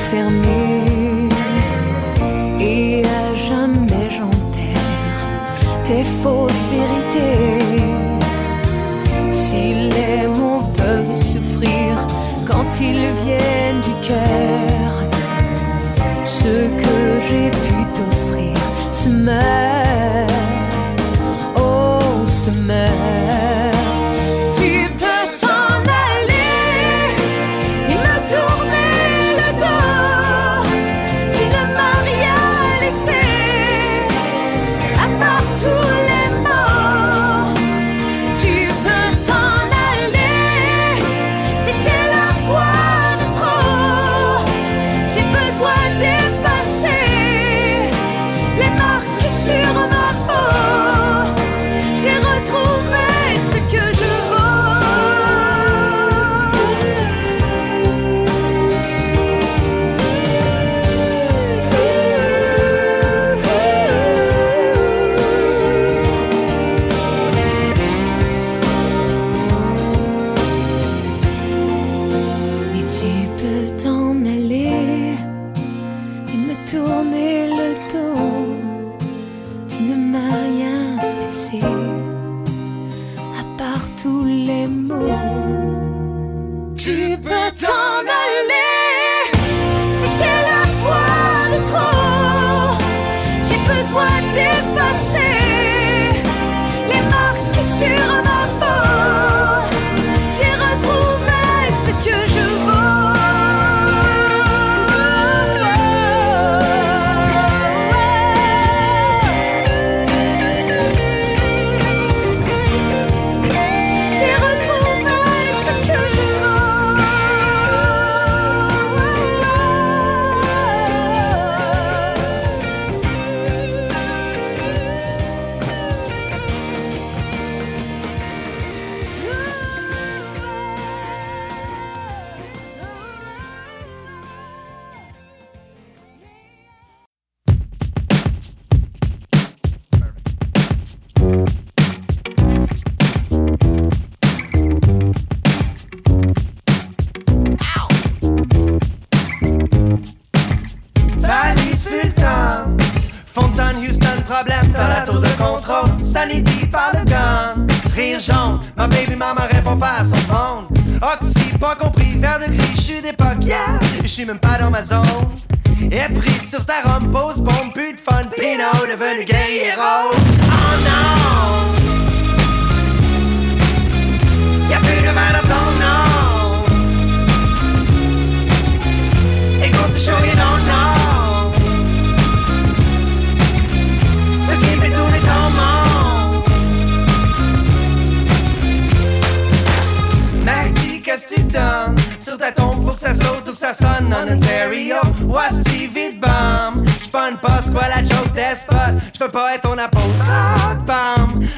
Pour 0.09 0.48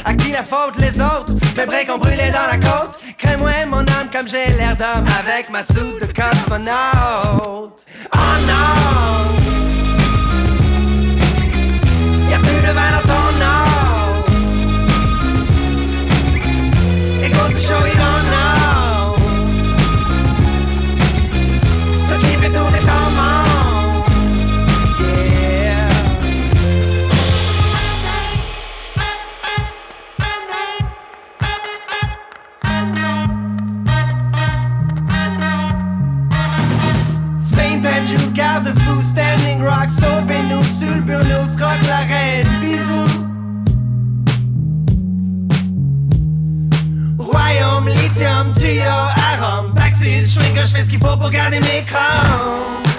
À 0.05 0.13
qui 0.13 0.31
la 0.31 0.43
faute, 0.43 0.77
les 0.77 0.99
autres? 0.99 1.33
Mes 1.55 1.65
breaks 1.65 1.89
ont 1.91 1.97
brûlé 1.97 2.31
dans 2.31 2.47
la 2.49 2.57
côte. 2.57 2.99
Crée-moi 3.17 3.65
mon 3.67 3.79
âme 3.79 4.09
comme 4.11 4.27
j'ai 4.27 4.51
l'air 4.53 4.75
d'homme 4.75 5.05
avec 5.19 5.49
ma 5.49 5.63
soupe 5.63 5.99
de 6.01 6.07
cosmonaute. 6.11 7.85
Oh 8.13 8.17
non! 8.47 9.80
sur 40.71 40.95
le 40.95 41.01
burnos, 41.01 41.57
rock 41.59 41.79
la 41.85 41.97
reine, 41.97 42.47
bisous. 42.61 43.07
Royaume, 47.19 47.89
lithium, 47.89 48.53
tuyau, 48.53 48.83
arôme, 49.33 49.73
vaccine, 49.75 50.25
je 50.25 50.39
fais 50.73 50.83
ce 50.83 50.89
qu'il 50.89 50.99
faut 50.99 51.17
pour 51.17 51.29
garder 51.29 51.59
mes 51.59 51.83
crans. 51.85 52.90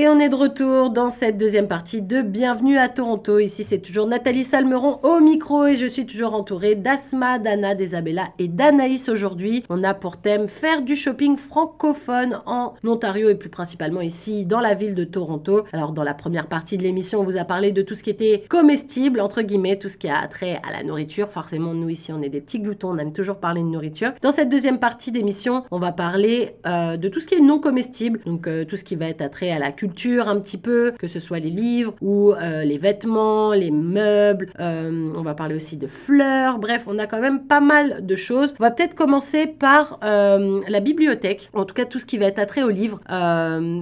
Et 0.00 0.08
on 0.08 0.18
est 0.18 0.30
de 0.30 0.34
retour 0.34 0.88
dans 0.88 1.10
cette 1.10 1.36
deuxième 1.36 1.68
partie 1.68 2.00
de 2.00 2.22
Bienvenue 2.22 2.78
à 2.78 2.88
Toronto. 2.88 3.38
Ici, 3.38 3.64
c'est 3.64 3.80
toujours 3.80 4.06
Nathalie 4.06 4.44
Salmeron 4.44 4.98
au 5.02 5.20
micro 5.20 5.66
et 5.66 5.76
je 5.76 5.84
suis 5.84 6.06
toujours 6.06 6.32
entourée 6.32 6.74
d'Asma, 6.74 7.38
d'Anna, 7.38 7.74
d'Isabella 7.74 8.28
et 8.38 8.48
d'Anaïs 8.48 9.10
aujourd'hui. 9.10 9.62
On 9.68 9.84
a 9.84 9.92
pour 9.92 10.16
thème 10.16 10.48
faire 10.48 10.80
du 10.80 10.96
shopping 10.96 11.36
francophone 11.36 12.40
en 12.46 12.72
Ontario 12.82 13.28
et 13.28 13.34
plus 13.34 13.50
principalement 13.50 14.00
ici 14.00 14.46
dans 14.46 14.60
la 14.60 14.72
ville 14.72 14.94
de 14.94 15.04
Toronto. 15.04 15.66
Alors, 15.74 15.92
dans 15.92 16.02
la 16.02 16.14
première 16.14 16.46
partie 16.46 16.78
de 16.78 16.82
l'émission, 16.82 17.20
on 17.20 17.24
vous 17.24 17.36
a 17.36 17.44
parlé 17.44 17.70
de 17.70 17.82
tout 17.82 17.94
ce 17.94 18.02
qui 18.02 18.08
était 18.08 18.44
comestible, 18.48 19.20
entre 19.20 19.42
guillemets, 19.42 19.78
tout 19.78 19.90
ce 19.90 19.98
qui 19.98 20.08
a 20.08 20.26
trait 20.28 20.62
à 20.66 20.72
la 20.72 20.82
nourriture. 20.82 21.28
Forcément, 21.28 21.74
nous 21.74 21.90
ici, 21.90 22.10
on 22.10 22.22
est 22.22 22.30
des 22.30 22.40
petits 22.40 22.60
gloutons, 22.60 22.92
on 22.92 22.96
aime 22.96 23.12
toujours 23.12 23.36
parler 23.36 23.60
de 23.60 23.66
nourriture. 23.66 24.12
Dans 24.22 24.32
cette 24.32 24.48
deuxième 24.48 24.78
partie 24.78 25.12
d'émission, 25.12 25.64
on 25.70 25.78
va 25.78 25.92
parler 25.92 26.56
euh, 26.66 26.96
de 26.96 27.08
tout 27.10 27.20
ce 27.20 27.28
qui 27.28 27.34
est 27.34 27.42
non 27.42 27.58
comestible, 27.58 28.20
donc 28.24 28.46
euh, 28.46 28.64
tout 28.64 28.78
ce 28.78 28.84
qui 28.84 28.96
va 28.96 29.04
être 29.04 29.20
attrait 29.20 29.50
à 29.50 29.58
la 29.58 29.70
culture 29.70 29.89
un 30.18 30.40
petit 30.40 30.58
peu, 30.58 30.92
que 30.98 31.06
ce 31.06 31.18
soit 31.18 31.38
les 31.38 31.50
livres 31.50 31.94
ou 32.00 32.32
euh, 32.32 32.64
les 32.64 32.78
vêtements, 32.78 33.52
les 33.52 33.70
meubles. 33.70 34.52
euh, 34.60 35.12
on 35.16 35.22
va 35.22 35.34
parler 35.34 35.54
aussi 35.54 35.76
de 35.76 35.86
fleurs. 35.86 36.58
Bref, 36.58 36.84
on 36.86 36.98
a 36.98 37.06
quand 37.06 37.20
même 37.20 37.46
pas 37.46 37.60
mal 37.60 38.04
de 38.06 38.16
choses. 38.16 38.54
On 38.58 38.62
va 38.62 38.70
peut-être 38.70 38.94
commencer 38.94 39.46
par 39.46 39.98
euh, 40.04 40.60
la 40.68 40.80
bibliothèque, 40.80 41.50
en 41.52 41.64
tout 41.64 41.74
cas 41.74 41.84
tout 41.84 41.98
ce 41.98 42.06
qui 42.06 42.18
va 42.18 42.26
être 42.26 42.38
attrait 42.38 42.62
aux 42.62 42.70
livres. 42.70 43.00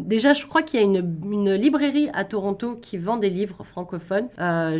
Déjà, 0.06 0.32
je 0.32 0.46
crois 0.46 0.62
qu'il 0.62 0.80
y 0.80 0.82
a 0.82 0.86
une, 0.86 1.54
librairie 1.54 2.08
à 2.12 2.24
Toronto 2.24 2.76
qui 2.80 2.98
vend 2.98 3.16
des 3.16 3.30
livres 3.30 3.64
francophones. 3.64 4.28
Ça 4.38 4.78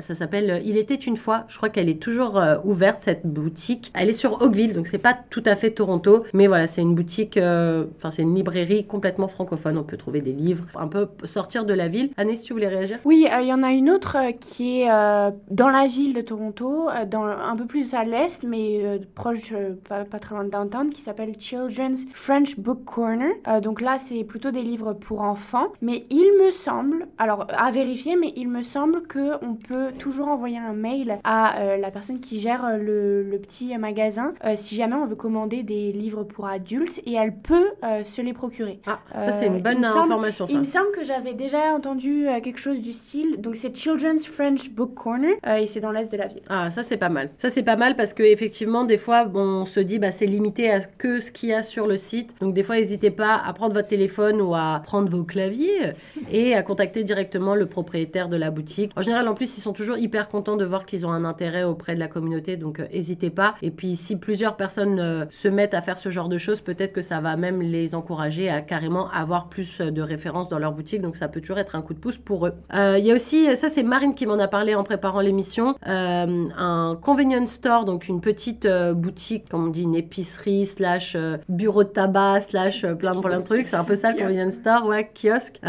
ça 0.00 0.14
s'appelle 0.14 0.62
Il 0.64 0.76
était 0.76 0.94
une 0.94 1.16
fois. 1.16 1.44
Je 1.48 1.56
crois 1.56 1.68
qu'elle 1.68 1.88
est 1.88 2.00
toujours 2.00 2.40
ouverte 2.64 3.02
cette 3.02 3.26
boutique. 3.26 3.90
Elle 3.94 4.10
est 4.10 4.14
sur 4.14 4.42
Oakville, 4.42 4.74
donc 4.74 4.86
c'est 4.86 4.98
pas 4.98 5.16
tout 5.30 5.42
à 5.44 5.56
fait 5.56 5.70
Toronto, 5.70 6.24
mais 6.34 6.46
voilà, 6.46 6.66
c'est 6.66 6.82
une 6.82 6.94
boutique, 6.94 7.38
enfin 7.38 8.10
c'est 8.10 8.22
une 8.22 8.34
librairie 8.34 8.84
complètement 8.84 9.28
francophone. 9.28 9.78
On 9.78 9.84
peut 9.84 9.96
trouver 9.96 10.20
des 10.20 10.32
livres, 10.32 10.57
un 10.74 10.88
peu 10.88 11.08
sortir 11.24 11.64
de 11.64 11.74
la 11.74 11.88
ville. 11.88 12.10
Anne, 12.16 12.34
si 12.34 12.44
tu 12.44 12.52
voulais 12.52 12.68
réagir? 12.68 12.98
Oui, 13.04 13.26
euh, 13.30 13.40
il 13.40 13.48
y 13.48 13.52
en 13.52 13.62
a 13.62 13.72
une 13.72 13.90
autre 13.90 14.16
euh, 14.16 14.32
qui 14.32 14.82
est 14.82 14.90
euh, 14.90 15.30
dans 15.50 15.68
la 15.68 15.86
ville 15.86 16.14
de 16.14 16.20
Toronto, 16.20 16.88
dans, 17.06 17.24
un 17.24 17.56
peu 17.56 17.66
plus 17.66 17.94
à 17.94 18.04
l'est, 18.04 18.42
mais 18.42 19.00
proche, 19.14 19.52
pas, 19.88 20.04
pas 20.04 20.18
très 20.18 20.34
loin 20.34 20.44
de 20.44 20.50
downtown, 20.50 20.90
qui 20.90 21.00
s'appelle 21.00 21.34
Children's 21.38 22.06
French 22.12 22.58
Book 22.58 22.84
Corner. 22.84 23.32
Donc 23.62 23.80
là, 23.80 23.98
c'est 23.98 24.24
plutôt 24.24 24.50
des 24.50 24.62
livres 24.62 24.92
pour 24.92 25.20
enfants. 25.20 25.68
Mais 25.80 26.04
il 26.10 26.32
me 26.42 26.50
semble, 26.50 27.08
alors 27.18 27.46
à 27.48 27.70
vérifier, 27.70 28.16
mais 28.16 28.32
il 28.36 28.48
me 28.48 28.62
semble 28.62 29.02
qu'on 29.06 29.54
peut 29.54 29.92
toujours 29.98 30.28
envoyer 30.28 30.58
un 30.58 30.72
mail 30.72 31.18
à 31.24 31.76
la 31.76 31.90
personne 31.90 32.20
qui 32.20 32.40
gère 32.40 32.78
le, 32.78 33.22
le 33.22 33.38
petit 33.38 33.76
magasin 33.76 34.32
si 34.54 34.74
jamais 34.76 34.94
on 34.94 35.06
veut 35.06 35.16
commander 35.16 35.62
des 35.62 35.92
livres 35.92 36.24
pour 36.24 36.46
adultes 36.46 37.00
et 37.06 37.14
elle 37.14 37.36
peut 37.36 37.70
euh, 37.84 38.04
se 38.04 38.22
les 38.22 38.32
procurer. 38.32 38.80
Ah, 38.86 39.00
ça 39.18 39.32
c'est 39.32 39.46
une 39.46 39.60
bonne 39.60 39.84
information. 39.84 40.46
Ça. 40.48 40.54
Il 40.54 40.60
me 40.60 40.64
semble 40.64 40.90
que 40.92 41.04
j'avais 41.04 41.34
déjà 41.34 41.74
entendu 41.74 42.26
euh, 42.26 42.40
quelque 42.40 42.58
chose 42.58 42.80
du 42.80 42.94
style. 42.94 43.36
Donc 43.38 43.56
c'est 43.56 43.76
Children's 43.76 44.26
French 44.26 44.70
Book 44.70 44.94
Corner 44.94 45.34
euh, 45.46 45.56
et 45.56 45.66
c'est 45.66 45.80
dans 45.80 45.90
l'est 45.90 46.10
de 46.10 46.16
la 46.16 46.26
ville. 46.26 46.40
Ah, 46.48 46.70
ça 46.70 46.82
c'est 46.82 46.96
pas 46.96 47.10
mal. 47.10 47.30
Ça 47.36 47.50
c'est 47.50 47.62
pas 47.62 47.76
mal 47.76 47.96
parce 47.96 48.14
que 48.14 48.22
effectivement 48.22 48.84
des 48.84 48.96
fois 48.96 49.26
bon, 49.26 49.40
on 49.40 49.66
se 49.66 49.80
dit 49.80 49.98
bah 49.98 50.10
c'est 50.10 50.26
limité 50.26 50.70
à 50.70 50.80
que 50.80 51.20
ce 51.20 51.30
qu'il 51.30 51.50
y 51.50 51.52
a 51.52 51.62
sur 51.62 51.86
le 51.86 51.98
site. 51.98 52.34
Donc 52.40 52.54
des 52.54 52.62
fois 52.62 52.76
n'hésitez 52.76 53.10
pas 53.10 53.36
à 53.36 53.52
prendre 53.52 53.74
votre 53.74 53.88
téléphone 53.88 54.40
ou 54.40 54.54
à 54.54 54.80
prendre 54.82 55.10
vos 55.10 55.24
claviers 55.24 55.92
et 56.30 56.54
à 56.54 56.62
contacter 56.62 57.04
directement 57.04 57.54
le 57.54 57.66
propriétaire 57.66 58.28
de 58.28 58.36
la 58.36 58.50
boutique. 58.50 58.92
En 58.96 59.02
général 59.02 59.28
en 59.28 59.34
plus 59.34 59.58
ils 59.58 59.60
sont 59.60 59.74
toujours 59.74 59.98
hyper 59.98 60.28
contents 60.28 60.56
de 60.56 60.64
voir 60.64 60.86
qu'ils 60.86 61.04
ont 61.04 61.12
un 61.12 61.24
intérêt 61.26 61.64
auprès 61.64 61.94
de 61.94 62.00
la 62.00 62.08
communauté 62.08 62.56
donc 62.56 62.80
euh, 62.80 62.86
n'hésitez 62.92 63.30
pas. 63.30 63.54
Et 63.60 63.70
puis 63.70 63.96
si 63.96 64.16
plusieurs 64.16 64.56
personnes 64.56 64.98
euh, 64.98 65.26
se 65.30 65.48
mettent 65.48 65.74
à 65.74 65.82
faire 65.82 65.98
ce 65.98 66.10
genre 66.10 66.30
de 66.30 66.38
choses, 66.38 66.62
peut-être 66.62 66.94
que 66.94 67.02
ça 67.02 67.20
va 67.20 67.36
même 67.36 67.60
les 67.60 67.94
encourager 67.94 68.48
à 68.48 68.62
carrément 68.62 69.10
avoir 69.10 69.48
plus 69.48 69.80
de 69.80 70.00
références 70.00 70.27
dans 70.48 70.58
leur 70.58 70.72
boutique. 70.72 71.00
Donc 71.02 71.16
ça 71.16 71.28
peut 71.28 71.40
toujours 71.40 71.58
être 71.58 71.74
un 71.76 71.82
coup 71.82 71.94
de 71.94 71.98
pouce 71.98 72.18
pour 72.18 72.46
eux. 72.46 72.52
Euh, 72.74 72.96
Il 72.98 73.04
y 73.04 73.10
a 73.10 73.14
aussi, 73.14 73.56
ça 73.56 73.68
c'est 73.68 73.82
Marine 73.82 74.14
qui 74.14 74.26
m'en 74.26 74.38
a 74.38 74.48
parlé 74.48 74.74
en 74.74 74.84
préparant 74.84 75.20
l'émission, 75.20 75.74
euh, 75.86 76.44
un 76.56 76.98
convenience 77.00 77.52
store, 77.52 77.84
donc 77.84 78.08
une 78.08 78.20
petite 78.20 78.64
euh, 78.64 78.94
boutique, 78.94 79.48
comme 79.50 79.66
on 79.66 79.70
dit, 79.70 79.82
une 79.82 79.94
épicerie 79.94 80.66
slash 80.66 81.16
bureau 81.48 81.84
de 81.84 81.88
tabac 81.88 82.40
slash 82.42 82.82
plein, 82.98 83.20
plein 83.20 83.38
de 83.38 83.42
trucs. 83.44 83.68
C'est 83.68 83.76
un 83.76 83.84
peu 83.84 83.96
ça 83.96 84.12
le 84.12 84.18
convenience 84.18 84.54
store, 84.54 84.86
ouais, 84.86 85.10
kiosque, 85.14 85.60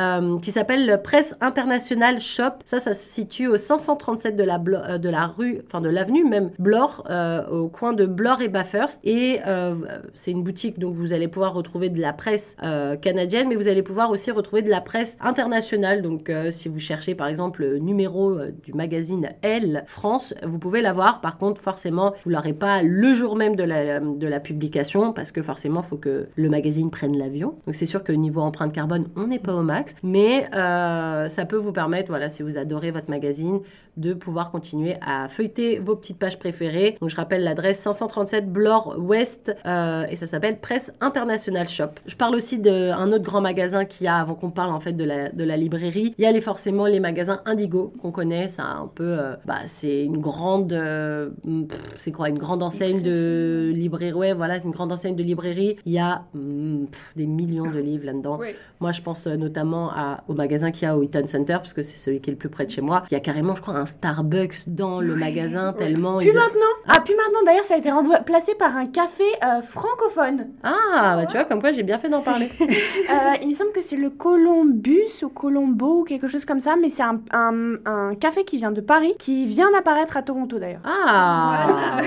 qui 0.41 0.52
s'appelle 0.52 0.86
le 0.88 0.98
Presse 1.02 1.36
International 1.41 2.19
Shop. 2.19 2.52
Ça, 2.65 2.80
ça 2.80 2.93
se 2.93 3.08
situe 3.08 3.48
au 3.48 3.58
537 3.58 4.36
de 4.36 4.43
la, 4.43 4.58
Blo- 4.58 4.98
de 4.98 5.10
la 5.10 5.28
rue, 5.28 5.62
enfin 5.67 5.82
de 5.82 5.89
l'avenue 5.89 6.24
même 6.28 6.52
Blore, 6.60 7.04
euh, 7.10 7.48
au 7.48 7.69
coin 7.69 7.93
de 7.93 8.06
Blore 8.06 8.41
et 8.41 8.50
Bathurst. 8.50 9.00
Et 9.04 9.39
euh, 9.48 9.76
c'est 10.13 10.32
une 10.32 10.43
boutique 10.43 10.80
donc 10.80 10.93
vous 10.93 11.13
allez 11.13 11.28
pouvoir 11.28 11.54
retrouver 11.54 11.89
de 11.89 12.00
la 12.02 12.13
presse 12.13 12.56
euh, 12.63 12.95
canadienne, 12.95 13.48
mais 13.50 13.56
vous 13.56 13.67
allez 13.67 13.84
pouvoir 13.84 14.10
aussi 14.12 14.32
retrouver 14.32 14.48
de 14.57 14.69
la 14.69 14.81
presse 14.81 15.17
internationale. 15.21 16.01
Donc 16.01 16.29
euh, 16.29 16.51
si 16.51 16.69
vous 16.69 16.79
cherchez 16.79 17.15
par 17.15 17.27
exemple 17.27 17.62
le 17.62 17.77
numéro 17.77 18.31
euh, 18.31 18.51
du 18.63 18.73
magazine 18.73 19.29
Elle 19.41 19.83
France, 19.88 20.33
vous 20.43 20.59
pouvez 20.59 20.81
l'avoir. 20.81 21.21
Par 21.21 21.38
contre, 21.38 21.62
forcément, 21.62 22.13
vous 22.23 22.31
l'aurez 22.31 22.53
pas 22.53 22.81
le 22.83 23.13
jour 23.13 23.35
même 23.35 23.55
de 23.55 23.63
la, 23.63 23.99
de 23.99 24.27
la 24.27 24.39
publication 24.39 25.13
parce 25.13 25.31
que 25.31 25.41
forcément, 25.41 25.81
il 25.81 25.88
faut 25.88 25.97
que 25.97 26.27
le 26.35 26.49
magazine 26.49 26.89
prenne 26.89 27.17
l'avion. 27.17 27.55
Donc 27.65 27.75
c'est 27.75 27.85
sûr 27.85 28.03
que 28.03 28.12
niveau 28.12 28.41
empreinte 28.41 28.73
carbone, 28.73 29.07
on 29.15 29.27
n'est 29.27 29.39
pas 29.39 29.53
au 29.53 29.63
max, 29.63 29.95
mais 30.03 30.45
euh, 30.55 31.29
ça 31.29 31.45
peut 31.45 31.57
vous 31.57 31.71
permettre, 31.71 32.09
voilà, 32.09 32.29
si 32.29 32.43
vous 32.43 32.57
adorez 32.57 32.91
votre 32.91 33.09
magazine, 33.09 33.59
de 33.97 34.13
pouvoir 34.13 34.49
continuer 34.49 34.95
à 35.01 35.27
feuilleter 35.27 35.79
vos 35.79 35.95
petites 35.95 36.17
pages 36.17 36.39
préférées. 36.39 36.97
Donc 37.01 37.09
je 37.09 37.15
rappelle 37.15 37.43
l'adresse 37.43 37.79
537 37.79 38.51
Blore 38.51 38.95
West 38.97 39.49
et 39.65 40.15
ça 40.15 40.25
s'appelle 40.25 40.59
Presse 40.59 40.93
International 41.01 41.67
Shop. 41.67 41.89
Je 42.05 42.15
parle 42.15 42.35
aussi 42.35 42.59
d'un 42.59 43.12
autre 43.12 43.23
grand 43.23 43.41
magasin 43.41 43.83
qu'il 43.85 44.05
y 44.05 44.07
a 44.07 44.15
avant 44.15 44.35
qu'on 44.39 44.52
parle 44.52 44.71
en 44.71 44.80
fait 44.80 44.93
de 44.93 45.04
la, 45.04 45.30
de 45.30 45.43
la 45.43 45.58
librairie. 45.58 46.13
Il 46.17 46.23
y 46.23 46.28
a 46.28 46.32
les, 46.32 46.41
forcément 46.41 46.86
les 46.86 46.99
magasins 46.99 47.41
Indigo 47.45 47.93
qu'on 48.02 48.12
connaît. 48.12 48.49
Ça 48.49 48.63
un 48.63 48.88
peu, 48.88 49.04
euh, 49.04 49.36
bah, 49.45 49.60
c'est 49.65 50.04
une 50.04 50.17
grande, 50.17 50.73
euh, 50.73 51.30
pff, 51.67 51.95
c'est 51.99 52.12
quoi, 52.12 52.30
une 52.30 52.38
grande 52.38 52.63
enseigne 52.63 53.02
de 53.02 53.71
librairie. 53.75 54.13
Ouais, 54.13 54.34
voilà, 54.34 54.60
c'est 54.60 54.65
une 54.65 54.71
grande 54.71 54.91
enseigne 54.91 55.15
de 55.15 55.23
librairie. 55.23 55.78
Il 55.86 55.93
y 55.93 55.99
a 55.99 56.23
pff, 56.34 57.13
des 57.15 57.28
millions 57.28 57.69
de 57.69 57.80
livres 57.80 58.06
là-dedans. 58.06 58.38
Oui. 58.39 58.49
Moi, 58.80 58.93
je 58.93 59.02
pense 59.02 59.28
euh, 59.28 59.36
notamment 59.36 59.91
à, 59.91 60.23
au 60.30 60.34
magasin 60.34 60.71
qu'il 60.71 60.84
y 60.84 60.86
a 60.86 60.97
au 60.97 61.04
Eaton 61.04 61.28
Center, 61.28 61.56
parce 61.56 61.73
que 61.73 61.82
c'est 61.82 61.97
celui 61.97 62.21
qui 62.21 62.30
est 62.30 62.34
le 62.34 62.38
plus 62.38 62.49
près 62.49 62.65
de 62.65 62.71
chez 62.71 62.82
moi. 62.82 63.04
Il 63.12 63.13
y 63.13 63.17
a 63.17 63.19
carrément, 63.19 63.56
je 63.56 63.62
crois, 63.62 63.75
un 63.75 63.86
Starbucks 63.86 64.69
dans 64.69 65.02
le 65.02 65.15
magasin, 65.15 65.73
tellement 65.73 66.19
Puis 66.19 66.30
ils... 66.30 66.34
maintenant, 66.34 66.60
ah 66.88 67.02
puis 67.04 67.13
maintenant 67.15 67.39
d'ailleurs 67.45 67.63
ça 67.63 67.75
a 67.75 67.78
été 67.78 67.91
remplacé 67.91 68.56
par 68.56 68.78
un 68.78 68.86
café 68.86 69.23
euh, 69.43 69.62
francophone. 69.62 70.47
Ah, 70.63 71.17
bah 71.17 71.25
tu 71.25 71.34
vois, 71.34 71.43
comme 71.45 71.60
quoi 71.60 71.71
j'ai 71.71 71.84
bien 71.84 71.97
fait 71.97 72.10
d'en 72.10 72.21
parler. 72.21 72.49
Il 73.41 73.49
me 73.49 73.54
semble 73.54 73.71
que 73.71 73.82
c'est 73.82 73.97
le 73.97 74.10
Columbus 74.29 75.23
ou 75.23 75.29
Colombo 75.29 76.01
ou 76.01 76.03
quelque 76.03 76.27
chose 76.27 76.45
comme 76.45 76.59
ça, 76.59 76.75
mais 76.79 76.89
c'est 76.89 77.01
un, 77.03 77.19
un- 77.31 77.75
un 77.85 78.13
café 78.15 78.43
qui 78.43 78.57
vient 78.57 78.71
de 78.71 78.81
Paris, 78.81 79.13
qui 79.17 79.45
vient 79.47 79.71
d'apparaître 79.71 80.17
à 80.17 80.21
Toronto 80.21 80.59
d'ailleurs. 80.59 80.81
Ah 80.85 82.01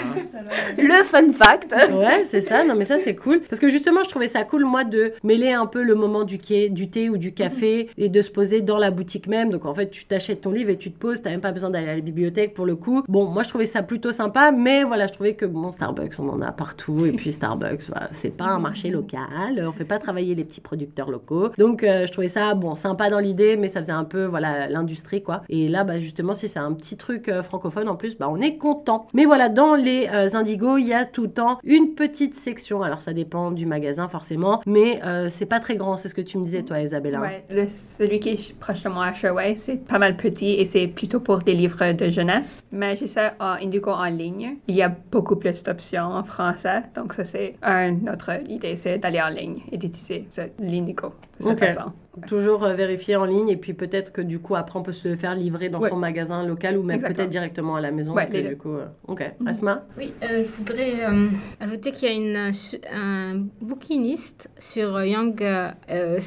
Le 0.78 1.02
fun 1.04 1.32
fact. 1.32 1.72
Ouais, 1.72 2.22
c'est 2.24 2.40
ça. 2.40 2.64
Non, 2.64 2.74
mais 2.76 2.84
ça, 2.84 2.98
c'est 2.98 3.16
cool. 3.16 3.40
Parce 3.48 3.58
que 3.60 3.68
justement, 3.68 4.02
je 4.04 4.08
trouvais 4.08 4.28
ça 4.28 4.44
cool, 4.44 4.64
moi, 4.64 4.84
de 4.84 5.12
mêler 5.24 5.52
un 5.52 5.66
peu 5.66 5.82
le 5.82 5.94
moment 5.94 6.22
du, 6.24 6.38
quai, 6.38 6.68
du 6.68 6.88
thé 6.90 7.10
ou 7.10 7.16
du 7.16 7.32
café 7.34 7.88
et 7.98 8.08
de 8.08 8.22
se 8.22 8.30
poser 8.30 8.60
dans 8.60 8.78
la 8.78 8.90
boutique 8.90 9.26
même. 9.26 9.50
Donc, 9.50 9.66
en 9.66 9.74
fait, 9.74 9.90
tu 9.90 10.04
t'achètes 10.04 10.42
ton 10.42 10.52
livre 10.52 10.70
et 10.70 10.76
tu 10.78 10.92
te 10.92 10.98
poses. 10.98 11.22
T'as 11.22 11.30
même 11.30 11.40
pas 11.40 11.52
besoin 11.52 11.70
d'aller 11.70 11.88
à 11.88 11.94
la 11.96 12.00
bibliothèque 12.00 12.54
pour 12.54 12.66
le 12.66 12.76
coup. 12.76 13.02
Bon, 13.08 13.26
moi, 13.26 13.42
je 13.42 13.48
trouvais 13.48 13.66
ça 13.66 13.82
plutôt 13.82 14.12
sympa. 14.12 14.52
Mais 14.52 14.84
voilà, 14.84 15.06
je 15.08 15.12
trouvais 15.12 15.34
que, 15.34 15.44
bon, 15.46 15.72
Starbucks, 15.72 16.14
on 16.20 16.28
en 16.28 16.40
a 16.40 16.52
partout. 16.52 17.04
Et 17.04 17.12
puis, 17.12 17.32
Starbucks, 17.32 17.82
voilà, 17.88 18.08
c'est 18.12 18.36
pas 18.36 18.46
un 18.46 18.58
marché 18.60 18.90
local. 18.90 19.64
On 19.66 19.72
fait 19.72 19.84
pas 19.84 19.98
travailler 19.98 20.34
les 20.34 20.44
petits 20.44 20.60
producteurs 20.60 21.10
locaux. 21.10 21.48
Donc, 21.58 21.82
euh, 21.82 22.06
je 22.06 22.11
trouvais 22.12 22.28
ça, 22.28 22.54
bon, 22.54 22.74
sympa 22.76 23.10
dans 23.10 23.18
l'idée, 23.18 23.56
mais 23.56 23.68
ça 23.68 23.80
faisait 23.80 23.92
un 23.92 24.04
peu, 24.04 24.24
voilà, 24.24 24.68
l'industrie, 24.68 25.22
quoi. 25.22 25.42
Et 25.48 25.68
là, 25.68 25.84
bah, 25.84 25.98
justement, 25.98 26.34
si 26.34 26.48
c'est 26.48 26.58
un 26.58 26.72
petit 26.72 26.96
truc 26.96 27.28
euh, 27.28 27.42
francophone 27.42 27.88
en 27.88 27.96
plus, 27.96 28.16
bah, 28.16 28.28
on 28.30 28.40
est 28.40 28.56
content. 28.56 29.06
Mais 29.14 29.24
voilà, 29.24 29.48
dans 29.48 29.74
les 29.74 30.08
euh, 30.12 30.28
Indigos, 30.36 30.78
il 30.78 30.86
y 30.86 30.94
a 30.94 31.04
tout 31.04 31.22
le 31.22 31.30
temps 31.30 31.58
une 31.64 31.94
petite 31.94 32.36
section. 32.36 32.82
Alors, 32.82 33.02
ça 33.02 33.12
dépend 33.12 33.50
du 33.50 33.66
magasin, 33.66 34.08
forcément, 34.08 34.60
mais 34.66 35.00
euh, 35.04 35.28
c'est 35.30 35.46
pas 35.46 35.60
très 35.60 35.76
grand. 35.76 35.96
C'est 35.96 36.08
ce 36.08 36.14
que 36.14 36.20
tu 36.20 36.38
me 36.38 36.44
disais, 36.44 36.62
toi, 36.62 36.80
Isabella. 36.80 37.20
Ouais, 37.20 37.44
le- 37.50 37.68
celui 37.98 38.20
qui 38.20 38.30
est 38.30 38.58
proche 38.58 38.82
de 38.82 38.88
moi 38.88 39.06
à 39.06 39.14
Sherway, 39.14 39.56
c'est 39.56 39.76
pas 39.76 39.98
mal 39.98 40.16
petit 40.16 40.50
et 40.52 40.64
c'est 40.64 40.86
plutôt 40.88 41.20
pour 41.20 41.38
des 41.38 41.52
livres 41.54 41.92
de 41.92 42.08
jeunesse. 42.08 42.62
Mais 42.72 42.96
j'ai 42.96 43.06
ça 43.06 43.34
en 43.40 43.54
Indigo 43.62 43.90
en 43.90 44.04
ligne. 44.04 44.56
Il 44.68 44.74
y 44.74 44.82
a 44.82 44.88
beaucoup 45.10 45.36
plus 45.36 45.62
d'options 45.62 46.04
en 46.04 46.24
français. 46.24 46.82
Donc, 46.94 47.14
ça, 47.14 47.24
c'est 47.24 47.54
un 47.62 47.94
autre 48.12 48.30
idée, 48.48 48.76
c'est 48.76 48.98
d'aller 48.98 49.20
en 49.20 49.28
ligne 49.28 49.62
et 49.70 49.78
d'utiliser 49.78 50.26
l'Indigo 50.58 51.12
cette 51.40 51.52
Ok. 51.62 52.01
Toujours 52.26 52.62
euh, 52.64 52.74
vérifier 52.74 53.16
en 53.16 53.24
ligne 53.24 53.48
et 53.48 53.56
puis 53.56 53.72
peut-être 53.72 54.12
que 54.12 54.20
du 54.20 54.38
coup 54.38 54.54
après 54.54 54.78
on 54.78 54.82
peut 54.82 54.92
se 54.92 55.08
le 55.08 55.16
faire 55.16 55.34
livrer 55.34 55.70
dans 55.70 55.80
Ouais. 55.80 55.88
son 55.88 55.96
magasin 55.96 56.46
local 56.46 56.76
ou 56.76 56.82
même 56.82 57.00
peut-être 57.00 57.30
directement 57.30 57.74
à 57.76 57.80
la 57.80 57.90
maison. 57.90 58.12
Ouais, 58.14 58.26
que 58.26 58.34
les 58.34 58.42
du 58.42 58.48
deux. 58.50 58.56
coup, 58.56 58.74
euh, 58.74 58.86
Ok, 59.08 59.22
Asma? 59.46 59.84
Oui, 59.96 60.12
euh, 60.22 60.44
je 60.44 60.50
voudrais 60.50 61.06
euh, 61.06 61.28
ajouter 61.58 61.90
qu'il 61.92 62.08
y 62.08 62.12
a 62.12 62.14
une, 62.14 62.52
un 62.92 63.46
bouquiniste 63.62 64.50
sur 64.58 65.02
Young, 65.02 65.42
euh, 65.42 65.70
euh, 65.90 66.18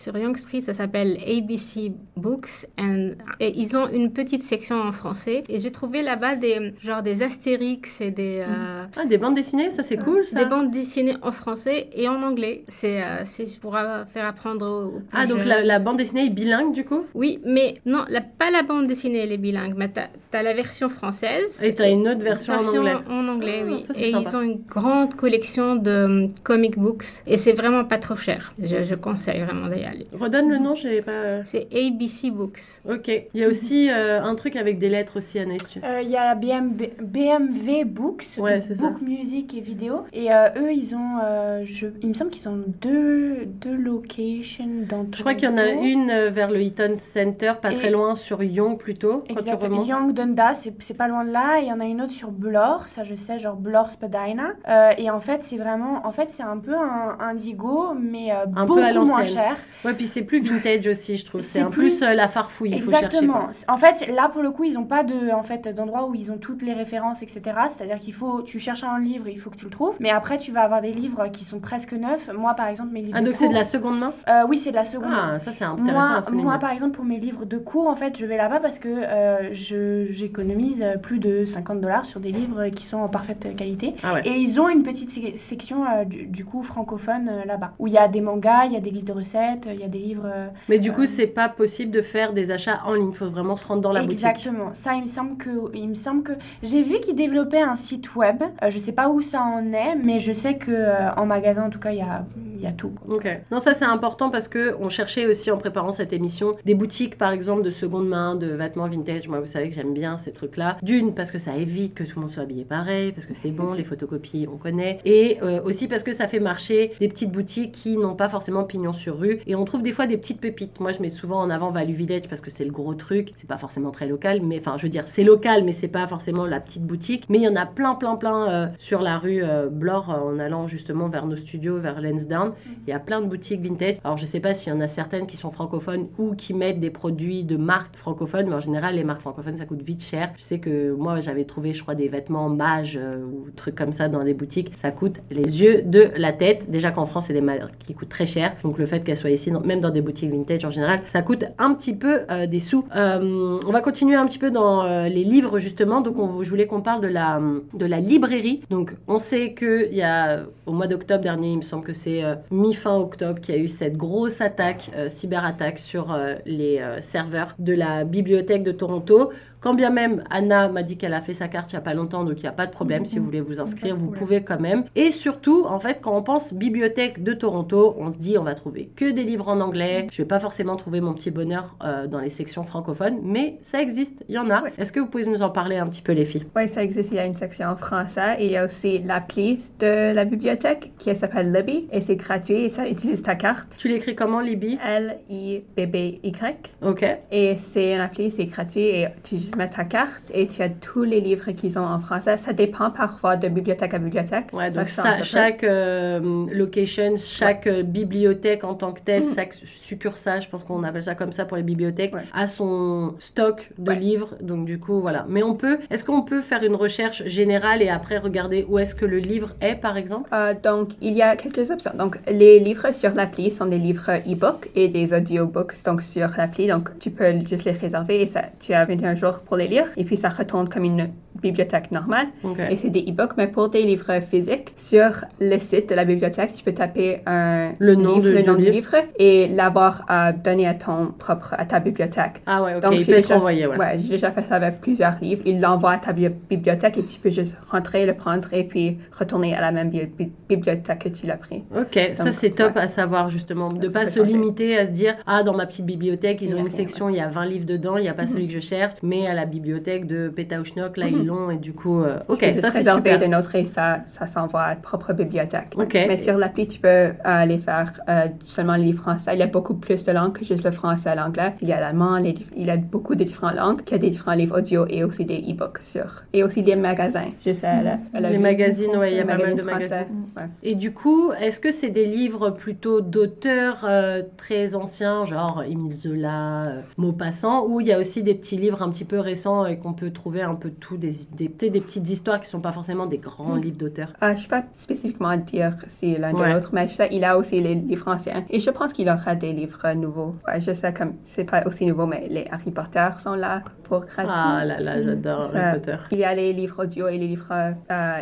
sur 0.00 0.16
Young 0.16 0.36
Street, 0.36 0.60
ça 0.62 0.72
s'appelle 0.72 1.18
ABC 1.26 1.92
Books, 2.16 2.66
and, 2.78 3.10
et 3.38 3.52
ils 3.58 3.76
ont 3.76 3.88
une 3.88 4.12
petite 4.12 4.42
section 4.42 4.76
en 4.80 4.92
français. 4.92 5.44
Et 5.48 5.58
j'ai 5.58 5.70
trouvé 5.70 6.02
là-bas 6.02 6.36
des, 6.36 6.74
genre 6.82 7.02
des 7.02 7.22
astérix 7.22 8.00
et 8.00 8.10
des, 8.10 8.42
euh, 8.46 8.84
Ah, 8.96 9.04
des 9.04 9.18
bandes 9.18 9.34
dessinées, 9.34 9.70
ça 9.70 9.82
c'est 9.82 9.96
cool 9.96 10.24
ça. 10.24 10.42
des 10.42 10.48
bandes 10.48 10.70
dessinées 10.70 11.16
en 11.22 11.32
français 11.32 11.88
et 11.94 12.08
en 12.08 12.22
anglais. 12.22 12.64
C'est 12.68 13.02
euh, 13.02 13.22
c'est 13.24 13.58
pour 13.60 13.76
euh, 13.76 14.04
faire 14.12 14.26
apprendre 14.26 14.50
rendre 14.50 14.86
aux 14.86 14.90
plus 15.00 15.06
Ah, 15.12 15.26
donc 15.26 15.44
la, 15.44 15.62
la 15.62 15.78
bande 15.78 15.98
dessinée 15.98 16.24
est 16.26 16.30
bilingue 16.30 16.72
du 16.72 16.84
coup? 16.84 17.04
Oui, 17.14 17.40
mais 17.44 17.74
non, 17.84 18.04
la, 18.08 18.20
pas 18.22 18.50
la 18.50 18.62
bande 18.62 18.86
dessinée, 18.86 19.18
elle 19.18 19.32
est 19.32 19.36
bilingue, 19.38 19.74
mais 19.76 19.88
t'as 19.90 20.06
as 20.32 20.42
la 20.42 20.54
version 20.54 20.88
française. 20.88 21.62
Et 21.62 21.74
t'as 21.74 21.90
une 21.90 22.08
autre 22.08 22.22
version, 22.24 22.54
en 22.54 22.64
anglais. 22.64 22.94
En 23.10 23.28
anglais, 23.28 23.62
Ah, 23.62 23.68
oui. 23.70 23.82
ça, 23.82 23.92
et 24.02 24.10
sympa. 24.10 24.30
ils 24.30 24.36
ont 24.36 24.40
une 24.40 24.60
grande 24.66 25.14
collection 25.14 25.76
de 25.76 26.04
hum, 26.04 26.28
comic 26.42 26.78
books. 26.78 27.04
Et 27.26 27.36
c'est 27.36 27.52
vraiment 27.52 27.84
pas 27.84 27.98
trop 27.98 28.16
cher. 28.16 28.54
Je, 28.58 28.82
je 28.84 28.94
conseille 28.94 29.40
vraiment 29.42 29.68
d'y 29.68 29.84
aller. 29.90 30.06
Redonne 30.12 30.48
le 30.48 30.58
nom, 30.58 30.74
j'ai 30.74 31.02
pas. 31.02 31.44
C'est 31.44 31.68
ABC 31.72 32.30
Books. 32.30 32.60
Ok. 32.88 33.08
Il 33.34 33.40
y 33.40 33.44
a 33.44 33.48
aussi 33.48 33.88
euh, 33.90 34.22
un 34.22 34.34
truc 34.34 34.56
avec 34.56 34.78
des 34.78 34.88
lettres 34.88 35.18
aussi, 35.18 35.38
Anaïs. 35.38 35.68
Euh, 35.84 36.00
Il 36.02 36.10
y 36.10 36.16
a 36.16 36.34
BMB 36.34 36.82
BMW 37.00 37.84
Books, 37.84 38.24
Ouais, 38.38 38.54
donc 38.54 38.62
c'est 38.66 38.74
ça. 38.76 38.82
Book 38.88 39.00
Music 39.02 39.54
et 39.56 39.60
vidéo. 39.60 40.04
Et 40.12 40.32
euh, 40.32 40.48
eux, 40.56 40.72
ils 40.72 40.94
ont, 40.94 41.18
euh, 41.24 41.62
je, 41.64 41.86
il 42.02 42.08
me 42.08 42.14
semble 42.14 42.30
qu'ils 42.30 42.48
ont 42.48 42.60
deux, 42.80 43.44
deux 43.46 43.76
locations 43.76 44.68
dans 44.88 45.06
Je 45.14 45.20
crois 45.20 45.34
qu'il 45.34 45.48
y 45.48 45.52
en 45.52 45.58
a 45.58 45.64
Toronto. 45.68 45.84
une 45.84 46.10
euh, 46.10 46.30
vers 46.30 46.50
le 46.50 46.60
Eaton 46.60 46.94
Center, 46.96 47.52
pas 47.60 47.72
Et- 47.72 47.76
très 47.76 47.90
loin, 47.90 48.16
sur 48.16 48.42
Young 48.42 48.78
plutôt, 48.78 49.24
quand 49.28 49.38
Exact. 49.40 49.58
tu 49.60 49.66
remontes. 49.66 49.86
Young 49.88 50.12
Dundas, 50.12 50.54
c'est 50.54 50.74
c'est 50.80 50.94
pas 50.94 51.08
loin 51.08 51.24
de 51.24 51.30
là. 51.30 51.58
Et 51.60 51.64
il 51.64 51.68
y 51.68 51.72
en 51.72 51.80
a 51.80 51.84
une 51.84 52.00
autre 52.00 52.12
sur 52.12 52.30
Blore, 52.30 52.86
ça 52.88 53.04
je 53.04 53.14
sais, 53.14 53.38
genre 53.38 53.56
Blore 53.56 53.90
Spadina. 53.90 54.50
Euh, 54.68 54.92
et 54.98 55.10
en 55.10 55.20
fait, 55.20 55.42
c'est 55.42 55.56
vraiment, 55.56 56.00
en 56.06 56.10
fait, 56.10 56.30
c'est 56.30 56.42
un 56.42 56.58
peu 56.58 56.74
un 56.74 57.16
Indigo, 57.20 57.92
mais 57.98 58.30
euh, 58.32 58.44
Un 58.56 58.66
peu 58.66 58.74
beaucoup 58.74 58.80
à 58.80 58.92
moins 59.04 59.24
cher. 59.24 59.56
Ouais, 59.84 59.94
puis 59.94 60.06
c'est 60.06 60.22
plus 60.22 60.40
vintage 60.40 60.86
aussi, 60.86 61.16
je 61.16 61.24
trouve. 61.24 61.40
C'est 61.40 61.60
un 61.60 61.70
plus, 61.70 61.98
plus- 61.98 62.02
euh, 62.02 62.14
la 62.14 62.28
farfouille, 62.28 62.70
il 62.72 62.82
faut 62.82 62.90
chercher. 62.90 63.06
Exactement. 63.06 63.46
En 63.68 63.76
fait, 63.76 64.06
là 64.12 64.28
pour 64.28 64.42
le 64.42 64.50
coup, 64.50 64.64
ils 64.64 64.74
n'ont 64.74 64.84
pas 64.84 65.02
de, 65.04 65.30
en 65.32 65.42
fait, 65.42 65.68
d'endroit 65.74 66.06
où 66.08 66.14
ils 66.14 66.30
ont 66.30 66.38
toutes 66.38 66.62
les 66.62 66.72
références, 66.72 67.22
etc. 67.22 67.40
C'est-à-dire 67.68 67.98
qu'il 67.98 68.12
faut, 68.14 68.42
tu 68.42 68.58
cherches 68.58 68.84
un 68.84 68.98
livre, 68.98 69.28
il 69.28 69.38
faut 69.38 69.50
que 69.50 69.56
tu 69.56 69.64
le 69.64 69.70
trouves. 69.70 69.94
Mais 70.00 70.10
après, 70.10 70.38
tu 70.38 70.52
vas 70.52 70.62
avoir 70.62 70.80
des 70.82 70.92
livres 70.92 71.28
qui 71.28 71.44
sont 71.44 71.60
presque 71.60 71.92
neufs. 71.92 72.30
Moi, 72.36 72.54
par 72.54 72.68
exemple, 72.68 72.90
mes 72.92 73.00
livres. 73.02 73.16
Ah, 73.18 73.22
donc 73.22 73.36
c'est 73.36 73.48
de 73.48 73.54
la 73.54 73.64
seconde 73.64 73.98
main? 73.98 74.12
Euh, 74.28 74.42
Oui, 74.48 74.58
c'est 74.58 74.70
de 74.70 74.76
la 74.76 74.84
seconde. 74.84 75.12
Ah, 75.14 75.38
ça 75.38 75.52
c'est 75.52 75.64
intéressant 75.64 76.08
Moi, 76.08 76.18
à 76.18 76.22
souligner. 76.22 76.44
moi, 76.44 76.58
par 76.58 76.70
exemple, 76.70 76.92
pour 76.92 77.04
mes 77.04 77.18
livres 77.18 77.44
de 77.44 77.58
cours, 77.58 77.86
en 77.86 77.94
fait, 77.94 78.18
je 78.18 78.26
vais 78.26 78.36
là-bas 78.36 78.60
parce 78.60 78.78
que 78.78 78.88
euh, 78.88 79.52
je- 79.52 80.06
j'économise 80.10 80.84
plus 81.02 81.18
de 81.18 81.44
50 81.44 81.80
dollars 81.80 82.06
sur 82.06 82.20
des 82.20 82.32
livres 82.32 82.68
qui 82.68 82.84
sont 82.84 82.98
en 82.98 83.08
parfaite 83.08 83.54
qualité. 83.56 83.94
Ah 84.02 84.14
ouais. 84.14 84.22
Et 84.24 84.32
ils 84.36 84.60
ont 84.60 84.68
une 84.68 84.82
petite 84.82 85.10
sé- 85.10 85.36
section, 85.36 85.84
euh, 85.84 86.04
du, 86.04 86.26
du 86.26 86.44
coup, 86.44 86.62
francophone 86.62 87.30
là-bas, 87.46 87.72
où 87.78 87.86
il 87.86 87.92
y 87.92 87.98
a 87.98 88.08
des 88.08 88.20
mangas, 88.20 88.66
il 88.66 88.72
y 88.72 88.76
a 88.76 88.80
des 88.80 88.90
livres 88.90 89.06
de 89.06 89.12
recettes, 89.12 89.68
il 89.74 89.80
y 89.80 89.84
a 89.84 89.88
des 89.88 89.98
livres... 89.98 90.26
euh, 90.26 90.46
Mais 90.68 90.78
du 90.78 90.92
coup, 90.92 91.06
c'est 91.06 91.26
pas 91.26 91.48
possible 91.48 91.90
de 91.90 92.02
faire 92.02 92.32
des 92.32 92.50
achats 92.50 92.80
en 92.84 92.94
ligne. 92.94 93.10
Il 93.10 93.16
faut 93.16 93.28
vraiment 93.28 93.56
se 93.56 93.66
rendre 93.66 93.80
dans 93.82 93.92
la 93.92 94.02
boutique. 94.02 94.24
Exactement. 94.26 94.70
Ça, 94.74 94.94
il 94.94 95.02
me 95.02 95.08
semble 95.08 95.36
que, 95.36 95.50
il 95.74 95.88
me 95.88 95.94
semble 95.94 96.22
que 96.22 96.32
j'ai 96.62 96.82
vu 96.82 97.00
qu'ils 97.00 97.14
développaient 97.16 97.62
un 97.62 97.76
site 97.76 98.14
web. 98.14 98.42
Euh, 98.62 98.70
je 98.70 98.78
sais 98.78 98.92
pas 98.92 99.08
où 99.08 99.20
ça 99.20 99.42
en 99.42 99.72
est, 99.72 99.96
mais 99.96 100.18
je 100.18 100.32
sais 100.32 100.56
que 100.56 100.70
euh, 100.70 101.12
en 101.16 101.26
magasin, 101.26 101.64
en 101.66 101.70
tout 101.70 101.78
cas, 101.78 101.92
il 101.92 101.98
y 101.98 102.02
a, 102.02 102.24
il 102.56 102.60
y 102.62 102.66
a 102.66 102.72
tout. 102.72 102.90
quoi. 102.90 103.16
Ok. 103.16 103.28
Non, 103.50 103.58
ça 103.58 103.74
c'est 103.74 103.84
important 103.84 104.30
parce 104.30 104.48
que 104.48 104.74
on 104.80 104.88
cherchait 104.88 105.26
aussi 105.26 105.50
en 105.50 105.56
préparant 105.58 105.92
cette 105.92 106.12
émission 106.12 106.56
des 106.64 106.74
boutiques, 106.74 107.16
par 107.18 107.32
exemple, 107.32 107.62
de 107.62 107.70
seconde 107.70 108.08
main, 108.08 108.34
de 108.34 108.46
vêtements 108.48 108.88
vintage. 108.88 109.28
Moi, 109.28 109.40
vous 109.40 109.46
savez 109.46 109.68
que 109.68 109.74
j'aime 109.74 109.94
bien 109.94 110.18
ces 110.18 110.32
trucs-là. 110.32 110.76
D'une, 110.82 111.14
parce 111.14 111.30
que 111.30 111.38
ça 111.38 111.56
évite 111.56 111.94
que 111.94 112.04
tout 112.04 112.12
le 112.16 112.20
monde 112.22 112.30
soit 112.30 112.42
habillé 112.42 112.64
pareil, 112.64 113.12
parce 113.12 113.26
que 113.26 113.34
c'est 113.34 113.50
bon, 113.50 113.72
les 113.72 113.84
photocopies, 113.84 114.46
on 114.52 114.56
connaît. 114.56 114.98
Et 115.04 115.38
euh, 115.42 115.60
aussi 115.64 115.88
parce 115.88 116.02
que 116.02 116.12
ça 116.12 116.26
fait 116.28 116.40
marcher 116.40 116.92
des 117.00 117.08
petites 117.08 117.30
boutiques 117.32 117.72
qui 117.72 117.96
n'ont 117.96 118.14
pas 118.14 118.28
forcément 118.28 118.64
pignon 118.64 118.92
sur 118.92 119.18
rue. 119.18 119.40
Et 119.46 119.54
on 119.54 119.59
trouve 119.64 119.82
des 119.82 119.92
fois 119.92 120.06
des 120.06 120.16
petites 120.16 120.40
pépites. 120.40 120.80
Moi, 120.80 120.92
je 120.92 121.00
mets 121.00 121.08
souvent 121.08 121.40
en 121.40 121.50
avant 121.50 121.70
Value 121.70 121.94
Village 121.94 122.28
parce 122.28 122.40
que 122.40 122.50
c'est 122.50 122.64
le 122.64 122.72
gros 122.72 122.94
truc. 122.94 123.32
C'est 123.36 123.48
pas 123.48 123.58
forcément 123.58 123.90
très 123.90 124.06
local, 124.06 124.40
mais 124.42 124.58
enfin, 124.58 124.76
je 124.76 124.82
veux 124.82 124.88
dire, 124.88 125.04
c'est 125.06 125.24
local, 125.24 125.64
mais 125.64 125.72
c'est 125.72 125.88
pas 125.88 126.06
forcément 126.06 126.46
la 126.46 126.60
petite 126.60 126.84
boutique. 126.84 127.26
Mais 127.28 127.38
il 127.38 127.44
y 127.44 127.48
en 127.48 127.56
a 127.56 127.66
plein, 127.66 127.94
plein, 127.94 128.16
plein 128.16 128.50
euh, 128.50 128.66
sur 128.76 129.00
la 129.00 129.18
rue 129.18 129.42
euh, 129.42 129.68
Blore 129.68 130.10
euh, 130.10 130.34
en 130.34 130.38
allant 130.38 130.68
justement 130.68 131.08
vers 131.08 131.26
nos 131.26 131.36
studios, 131.36 131.78
vers 131.78 132.00
Lansdowne. 132.00 132.52
Il 132.86 132.90
y 132.90 132.92
a 132.92 132.98
plein 132.98 133.20
de 133.20 133.26
boutiques 133.26 133.60
vintage. 133.60 133.96
Alors, 134.04 134.16
je 134.16 134.26
sais 134.26 134.40
pas 134.40 134.54
s'il 134.54 134.72
y 134.72 134.76
en 134.76 134.80
a 134.80 134.88
certaines 134.88 135.26
qui 135.26 135.36
sont 135.36 135.50
francophones 135.50 136.08
ou 136.18 136.34
qui 136.34 136.54
mettent 136.54 136.80
des 136.80 136.90
produits 136.90 137.44
de 137.44 137.56
marques 137.56 137.96
francophones, 137.96 138.46
mais 138.48 138.54
en 138.54 138.60
général, 138.60 138.94
les 138.94 139.04
marques 139.04 139.20
francophones, 139.20 139.56
ça 139.56 139.64
coûte 139.64 139.82
vite 139.82 140.02
cher. 140.02 140.32
Je 140.36 140.42
sais 140.42 140.58
que 140.58 140.92
moi, 140.92 141.20
j'avais 141.20 141.44
trouvé, 141.44 141.74
je 141.74 141.82
crois, 141.82 141.94
des 141.94 142.08
vêtements 142.08 142.48
mage 142.48 142.98
euh, 143.00 143.24
ou 143.24 143.50
trucs 143.50 143.74
comme 143.74 143.92
ça 143.92 144.08
dans 144.08 144.24
des 144.24 144.34
boutiques. 144.34 144.72
Ça 144.76 144.90
coûte 144.90 145.20
les 145.30 145.62
yeux 145.62 145.82
de 145.82 146.10
la 146.16 146.32
tête. 146.32 146.70
Déjà 146.70 146.90
qu'en 146.90 147.06
France, 147.06 147.26
c'est 147.26 147.32
des 147.32 147.40
marques 147.40 147.78
qui 147.78 147.94
coûtent 147.94 148.08
très 148.08 148.26
cher. 148.26 148.54
Donc, 148.62 148.78
le 148.78 148.86
fait 148.86 149.00
qu'elles 149.00 149.16
soient 149.16 149.30
ici, 149.30 149.49
même 149.50 149.80
dans 149.80 149.90
des 149.90 150.00
boutiques 150.00 150.30
vintage 150.30 150.64
en 150.64 150.70
général, 150.70 151.00
ça 151.06 151.22
coûte 151.22 151.44
un 151.58 151.74
petit 151.74 151.94
peu 151.94 152.20
euh, 152.30 152.46
des 152.46 152.60
sous. 152.60 152.84
Euh, 152.94 153.58
on 153.66 153.72
va 153.72 153.80
continuer 153.80 154.16
un 154.16 154.26
petit 154.26 154.38
peu 154.38 154.50
dans 154.50 154.84
euh, 154.84 155.08
les 155.08 155.24
livres, 155.24 155.58
justement. 155.58 156.00
Donc, 156.00 156.18
on, 156.18 156.42
je 156.42 156.50
voulais 156.50 156.66
qu'on 156.66 156.80
parle 156.80 157.00
de 157.00 157.08
la, 157.08 157.40
de 157.74 157.86
la 157.86 158.00
librairie. 158.00 158.62
Donc, 158.70 158.94
on 159.08 159.18
sait 159.18 159.54
qu'il 159.54 159.92
y 159.92 160.02
a, 160.02 160.44
au 160.66 160.72
mois 160.72 160.86
d'octobre 160.86 161.22
dernier, 161.22 161.52
il 161.52 161.58
me 161.58 161.62
semble 161.62 161.84
que 161.84 161.92
c'est 161.92 162.22
mi-fin 162.50 162.96
octobre, 162.96 163.40
qu'il 163.40 163.54
y 163.54 163.58
a 163.58 163.60
eu 163.60 163.68
cette 163.68 163.96
grosse 163.96 164.40
attaque, 164.40 164.90
cyberattaque 165.08 165.78
sur 165.78 166.16
les 166.46 166.80
serveurs 167.00 167.54
de 167.58 167.72
la 167.72 168.04
bibliothèque 168.04 168.62
de 168.62 168.72
Toronto. 168.72 169.30
Quand 169.60 169.74
bien 169.74 169.90
même 169.90 170.24
Anna 170.30 170.68
m'a 170.68 170.82
dit 170.82 170.96
qu'elle 170.96 171.12
a 171.12 171.20
fait 171.20 171.34
sa 171.34 171.48
carte 171.48 171.70
il 171.72 171.74
n'y 171.74 171.78
a 171.78 171.82
pas 171.82 171.94
longtemps, 171.94 172.24
donc 172.24 172.38
il 172.38 172.42
n'y 172.42 172.48
a 172.48 172.52
pas 172.52 172.66
de 172.66 172.72
problème. 172.72 173.04
Si 173.04 173.18
vous 173.18 173.26
voulez 173.26 173.42
vous 173.42 173.60
inscrire, 173.60 173.94
vous 173.96 174.10
pouvez 174.10 174.42
quand 174.42 174.58
même. 174.58 174.84
Et 174.96 175.10
surtout, 175.10 175.64
en 175.66 175.78
fait, 175.80 175.98
quand 176.00 176.16
on 176.16 176.22
pense 176.22 176.54
bibliothèque 176.54 177.22
de 177.22 177.34
Toronto, 177.34 177.94
on 177.98 178.10
se 178.10 178.16
dit 178.16 178.38
on 178.38 178.42
va 178.42 178.54
trouver 178.54 178.90
que 178.96 179.10
des 179.10 179.22
livres 179.22 179.48
en 179.48 179.60
anglais. 179.60 180.06
Je 180.10 180.22
vais 180.22 180.28
pas 180.28 180.40
forcément 180.40 180.76
trouver 180.76 181.00
mon 181.00 181.12
petit 181.12 181.30
bonheur 181.30 181.76
euh, 181.84 182.06
dans 182.06 182.20
les 182.20 182.30
sections 182.30 182.64
francophones, 182.64 183.18
mais 183.22 183.58
ça 183.60 183.82
existe, 183.82 184.24
il 184.28 184.34
y 184.34 184.38
en 184.38 184.48
a. 184.50 184.62
Est-ce 184.78 184.92
que 184.92 185.00
vous 185.00 185.06
pouvez 185.06 185.26
nous 185.26 185.42
en 185.42 185.50
parler 185.50 185.76
un 185.76 185.86
petit 185.86 186.02
peu, 186.02 186.12
les 186.12 186.24
filles? 186.24 186.46
Oui, 186.56 186.66
ça 186.66 186.82
existe. 186.82 187.10
Il 187.10 187.16
y 187.16 187.20
a 187.20 187.26
une 187.26 187.36
section 187.36 187.68
en 187.68 187.76
français. 187.76 188.38
Il 188.40 188.50
y 188.50 188.56
a 188.56 188.64
aussi 188.64 188.98
l'appli 189.00 189.62
de 189.78 190.14
la 190.14 190.24
bibliothèque 190.24 190.92
qui 190.98 191.14
s'appelle 191.14 191.52
Libby 191.52 191.86
et 191.92 192.00
c'est 192.00 192.16
gratuit 192.16 192.64
et 192.64 192.68
ça 192.70 192.88
utilise 192.88 193.22
ta 193.22 193.34
carte. 193.34 193.68
Tu 193.76 193.88
l'écris 193.88 194.14
comment, 194.14 194.40
Libby? 194.40 194.78
L-I-B-B-Y. 194.82 196.56
Ok. 196.82 197.04
Et 197.30 197.56
c'est 197.58 197.94
une 197.94 198.00
appli, 198.00 198.30
c'est 198.30 198.46
gratuit 198.46 198.82
et 198.82 199.08
tu 199.22 199.36
juste 199.50 199.56
mets 199.56 199.68
ta 199.68 199.84
carte 199.84 200.30
et 200.32 200.46
tu 200.46 200.62
as 200.62 200.68
tous 200.68 201.02
les 201.02 201.20
livres 201.20 201.50
qu'ils 201.52 201.78
ont 201.78 201.84
en 201.84 201.98
français. 201.98 202.36
Ça 202.36 202.52
dépend 202.52 202.90
parfois 202.90 203.36
de 203.36 203.48
bibliothèque 203.48 203.94
à 203.94 203.98
bibliothèque. 203.98 204.46
Ouais, 204.52 204.70
donc 204.70 204.88
Ça 204.88 205.02
ça- 205.02 205.22
chaque 205.22 205.64
euh, 205.64 206.46
location, 206.52 207.14
chaque 207.16 207.66
euh, 207.66 207.82
bibliothèque 207.82 208.64
en 208.64 208.74
tant 208.74 208.92
que 208.92 209.00
telle, 209.00 209.22
chaque 209.24 209.54
succursale, 209.54 210.42
je 210.42 210.48
pense 210.48 210.64
qu'on 210.64 210.82
appelle 210.84 211.02
ça 211.02 211.14
comme 211.14 211.32
ça 211.32 211.44
pour 211.44 211.56
les 211.56 211.62
bibliothèques, 211.62 212.14
Ouais. 212.14 212.22
a 212.32 212.46
son 212.46 213.14
stock 213.18 213.70
de 213.78 213.92
livres. 213.92 214.34
Donc 214.40 214.64
du 214.66 214.78
coup, 214.78 215.00
voilà. 215.00 215.26
Mais 215.28 215.42
on 215.42 215.54
peut, 215.54 215.78
est-ce 215.90 216.04
qu'on 216.04 216.22
peut 216.22 216.40
faire 216.40 216.62
une 216.62 216.74
recherche 216.74 217.24
générale 217.26 217.82
et 217.82 217.88
après 217.88 218.18
regarder 218.18 218.64
où 218.68 218.78
est-ce 218.78 218.94
que 218.94 219.04
le 219.06 219.18
livre 219.18 219.50
est, 219.60 219.74
par 219.74 219.96
exemple? 219.96 220.30
Euh, 220.32 220.54
donc, 220.62 220.90
il 221.00 221.12
y 221.14 221.22
a 221.22 221.36
quelques 221.36 221.70
options. 221.70 221.92
Donc, 221.98 222.18
les 222.28 222.58
livres 222.60 222.92
sur 222.92 223.12
l'appli 223.14 223.50
sont 223.50 223.66
des 223.66 223.78
livres 223.78 224.10
e-book 224.26 224.70
et 224.74 224.88
des 224.88 225.12
audiobooks 225.12 225.74
donc 225.84 226.02
sur 226.02 226.28
l'appli. 226.36 226.66
Donc, 226.66 226.98
tu 226.98 227.10
peux 227.10 227.32
juste 227.46 227.64
les 227.64 227.72
réserver 227.72 228.22
et 228.22 228.26
ça, 228.26 228.42
tu 228.60 228.72
as 228.74 228.84
21 228.84 229.14
jours 229.14 229.39
pour 229.44 229.56
les 229.56 229.68
lire. 229.68 229.86
Et 229.96 230.04
puis, 230.04 230.16
ça 230.16 230.28
retourne 230.28 230.68
comme 230.68 230.84
une 230.84 231.10
bibliothèque 231.42 231.90
normale. 231.92 232.26
Et 232.70 232.76
c'est 232.76 232.90
des 232.90 233.00
e-books, 233.08 233.32
mais 233.38 233.46
pour 233.46 233.68
des 233.70 233.82
livres 233.82 234.20
physiques, 234.20 234.72
sur 234.76 235.10
le 235.40 235.58
site 235.58 235.88
de 235.90 235.94
la 235.94 236.04
bibliothèque, 236.04 236.52
tu 236.54 236.62
peux 236.64 236.72
taper 236.74 237.20
un 237.26 237.70
Le 237.78 237.94
nom 237.94 238.16
livre, 238.16 238.24
de- 238.26 238.30
le 238.34 238.42
du 238.42 238.48
nom 238.48 238.54
du 238.56 238.64
livre. 238.64 238.74
livre 238.74 238.96
et 239.18 239.48
l'avoir 239.48 240.04
à 240.08 240.32
donner 240.32 240.66
à 240.66 240.74
ton 240.74 241.06
propre, 241.18 241.54
à 241.56 241.64
ta 241.64 241.78
bibliothèque. 241.80 242.42
Ah 242.46 242.62
ouais, 242.62 242.74
ok. 242.74 242.82
Donc, 242.82 242.94
il 242.96 243.06
peut 243.06 243.12
déjà- 243.12 243.36
envoyé, 243.36 243.66
ouais. 243.66 243.76
Ouais, 243.78 243.98
j'ai 243.98 244.08
déjà 244.10 244.30
fait 244.32 244.42
ça 244.42 244.56
avec 244.56 244.80
plusieurs 244.80 245.14
livres. 245.22 245.42
Il 245.46 245.60
l'envoie 245.60 245.92
à 245.92 245.98
ta 245.98 246.12
bi- 246.12 246.28
bibliothèque 246.50 246.98
et 246.98 247.04
tu 247.04 247.18
peux 247.18 247.30
juste 247.30 247.56
rentrer, 247.70 248.04
le 248.06 248.14
prendre 248.14 248.52
et 248.52 248.64
puis 248.64 248.98
retourner 249.18 249.54
à 249.54 249.60
la 249.60 249.72
même 249.72 249.88
bi- 249.90 250.06
bi- 250.06 250.32
bibliothèque 250.48 250.98
que 251.04 251.08
tu 251.08 251.26
l'as 251.26 251.36
pris. 251.36 251.62
Ok, 251.76 251.98
ça 252.14 252.32
c'est 252.32 252.50
top 252.50 252.74
ouais. 252.76 252.82
à 252.82 252.88
savoir 252.88 253.30
justement, 253.30 253.68
de 253.68 253.86
Ça 253.88 253.92
pas 254.00 254.06
se 254.06 254.20
limiter 254.20 254.76
à 254.76 254.84
se 254.84 254.90
dire 254.90 255.14
ah 255.26 255.42
dans 255.42 255.54
ma 255.56 255.66
petite 255.66 255.86
bibliothèque 255.86 256.42
ils 256.42 256.54
ont 256.54 256.58
une 256.58 256.70
section 256.70 257.08
il 257.08 257.16
y 257.16 257.20
a 257.20 257.28
20 257.28 257.46
livres 257.46 257.66
dedans, 257.66 257.96
il 257.96 258.02
n'y 258.02 258.08
a 258.08 258.14
pas 258.14 258.26
celui 258.26 258.46
que 258.48 258.52
je 258.52 258.60
cherche, 258.60 258.94
mais 259.02 259.28
à 259.30 259.34
la 259.34 259.46
bibliothèque 259.46 260.06
de 260.06 260.28
Pétaouchnok 260.28 260.96
là 260.96 261.08
ils 261.08 261.24
l'ont 261.24 261.50
et 261.50 261.56
du 261.56 261.72
coup 261.72 262.02
euh, 262.02 262.18
ok 262.28 262.44
ça 262.56 262.70
c'est 262.70 262.84
super. 262.84 263.18
de 263.18 263.26
notre 263.26 263.50
et 263.54 263.66
ça, 263.66 264.00
ça 264.06 264.26
s'envoie 264.26 264.62
à 264.62 264.74
ta 264.74 264.80
propre 264.80 265.12
bibliothèque. 265.12 265.74
Ok. 265.76 265.94
Mais 265.94 266.18
sur 266.18 266.36
l'appli, 266.36 266.66
tu 266.66 266.80
peux 266.80 266.88
euh, 266.88 267.12
aller 267.24 267.58
faire 267.58 267.92
euh, 268.08 268.26
seulement 268.44 268.76
les 268.76 268.84
livres 268.84 269.02
français. 269.02 269.32
Il 269.34 269.38
y 269.38 269.42
a 269.42 269.46
beaucoup 269.46 269.74
plus 269.74 270.04
de 270.04 270.12
langues 270.12 270.32
que 270.32 270.44
juste 270.44 270.64
le 270.64 270.70
français 270.70 271.10
et 271.12 271.16
l'anglais. 271.16 271.54
Il 271.60 271.68
y 271.68 271.72
a 271.72 271.80
l'allemand, 271.80 272.18
les 272.18 272.34
il 272.56 272.66
y 272.66 272.70
a 272.70 272.76
beaucoup 272.76 273.14
de 273.14 273.24
différentes 273.24 273.56
langues, 273.56 273.80
il 273.86 273.92
y 273.92 273.94
a 273.94 273.98
des 273.98 274.10
différents 274.10 274.34
livres 274.34 274.58
audio 274.58 274.86
et 274.88 275.04
aussi 275.04 275.24
des 275.24 275.38
e-books 275.38 275.78
sur. 275.82 276.24
Et 276.32 276.42
aussi 276.42 276.62
des 276.62 276.76
magasins. 276.76 277.28
Je 277.44 277.52
sais, 277.52 277.66
a 277.66 277.98
Les 278.20 278.38
magazines, 278.38 278.96
ouais, 278.96 279.12
il 279.12 279.16
y 279.16 279.20
a 279.20 279.24
pas 279.24 279.38
mal 279.38 279.54
de 279.54 279.62
français. 279.62 279.88
magazines. 279.88 280.24
Ouais. 280.36 280.48
Et 280.62 280.74
du 280.74 280.92
coup, 280.92 281.32
est-ce 281.40 281.60
que 281.60 281.70
c'est 281.70 281.90
des 281.90 282.06
livres 282.06 282.50
plutôt 282.50 283.00
d'auteurs 283.00 283.84
euh, 283.84 284.22
très 284.36 284.74
anciens, 284.74 285.26
genre 285.26 285.62
Émile 285.68 285.92
Zola, 285.92 286.64
euh, 286.64 286.80
Maupassant, 286.96 287.66
ou 287.66 287.80
il 287.80 287.88
y 287.88 287.92
a 287.92 287.98
aussi 287.98 288.22
des 288.22 288.34
petits 288.34 288.56
livres 288.56 288.82
un 288.82 288.90
petit 288.90 289.04
peu 289.04 289.19
récents 289.20 289.66
et 289.66 289.78
qu'on 289.78 289.92
peut 289.92 290.10
trouver 290.10 290.42
un 290.42 290.54
peu 290.54 290.70
tout, 290.70 290.96
des 290.96 291.10
des, 291.32 291.48
des, 291.48 291.80
petites 291.80 292.08
histoires 292.10 292.40
qui 292.40 292.48
sont 292.48 292.60
pas 292.60 292.72
forcément 292.72 293.06
des 293.06 293.18
grands 293.18 293.56
Mm. 293.56 293.60
livres 293.60 293.76
d'auteur 293.78 294.08
Euh, 294.22 294.34
je 294.36 294.40
ne 294.40 294.42
peux 294.44 294.48
pas 294.48 294.64
spécifiquement 294.72 295.36
dire 295.36 295.76
si 295.86 296.16
l'un 296.16 296.32
Ouais. 296.34 296.48
de 296.50 296.54
l'autre, 296.54 296.70
mais 296.72 296.88
je 296.88 296.94
sais 296.94 297.08
il 297.12 297.24
a 297.24 297.36
aussi 297.38 297.60
les 297.60 297.74
livres 297.74 298.08
anciens. 298.08 298.44
Et 298.50 298.60
je 298.60 298.70
pense 298.70 298.92
qu'il 298.92 299.08
aura 299.08 299.34
des 299.34 299.52
livres 299.52 299.92
nouveaux. 299.94 300.34
Ouais, 300.46 300.60
je 300.60 300.72
sais 300.72 300.92
comme 300.92 301.14
c'est 301.24 301.44
pas 301.44 301.62
aussi 301.66 301.86
nouveau, 301.86 302.06
mais 302.06 302.26
les 302.28 302.46
Harry 302.50 302.70
Potter 302.70 303.08
sont 303.18 303.34
là 303.34 303.62
pour 303.84 304.00
gratuit. 304.00 304.30
Ah 304.32 304.64
là 304.64 304.80
là, 304.80 305.02
j'adore 305.02 305.50
Harry 305.54 305.78
Potter. 305.80 305.96
Il 306.12 306.18
y 306.18 306.24
a 306.24 306.34
les 306.34 306.52
livres 306.52 306.84
audio 306.84 307.08
et 307.08 307.18
les 307.18 307.26
livres 307.26 307.48
euh, 307.50 307.72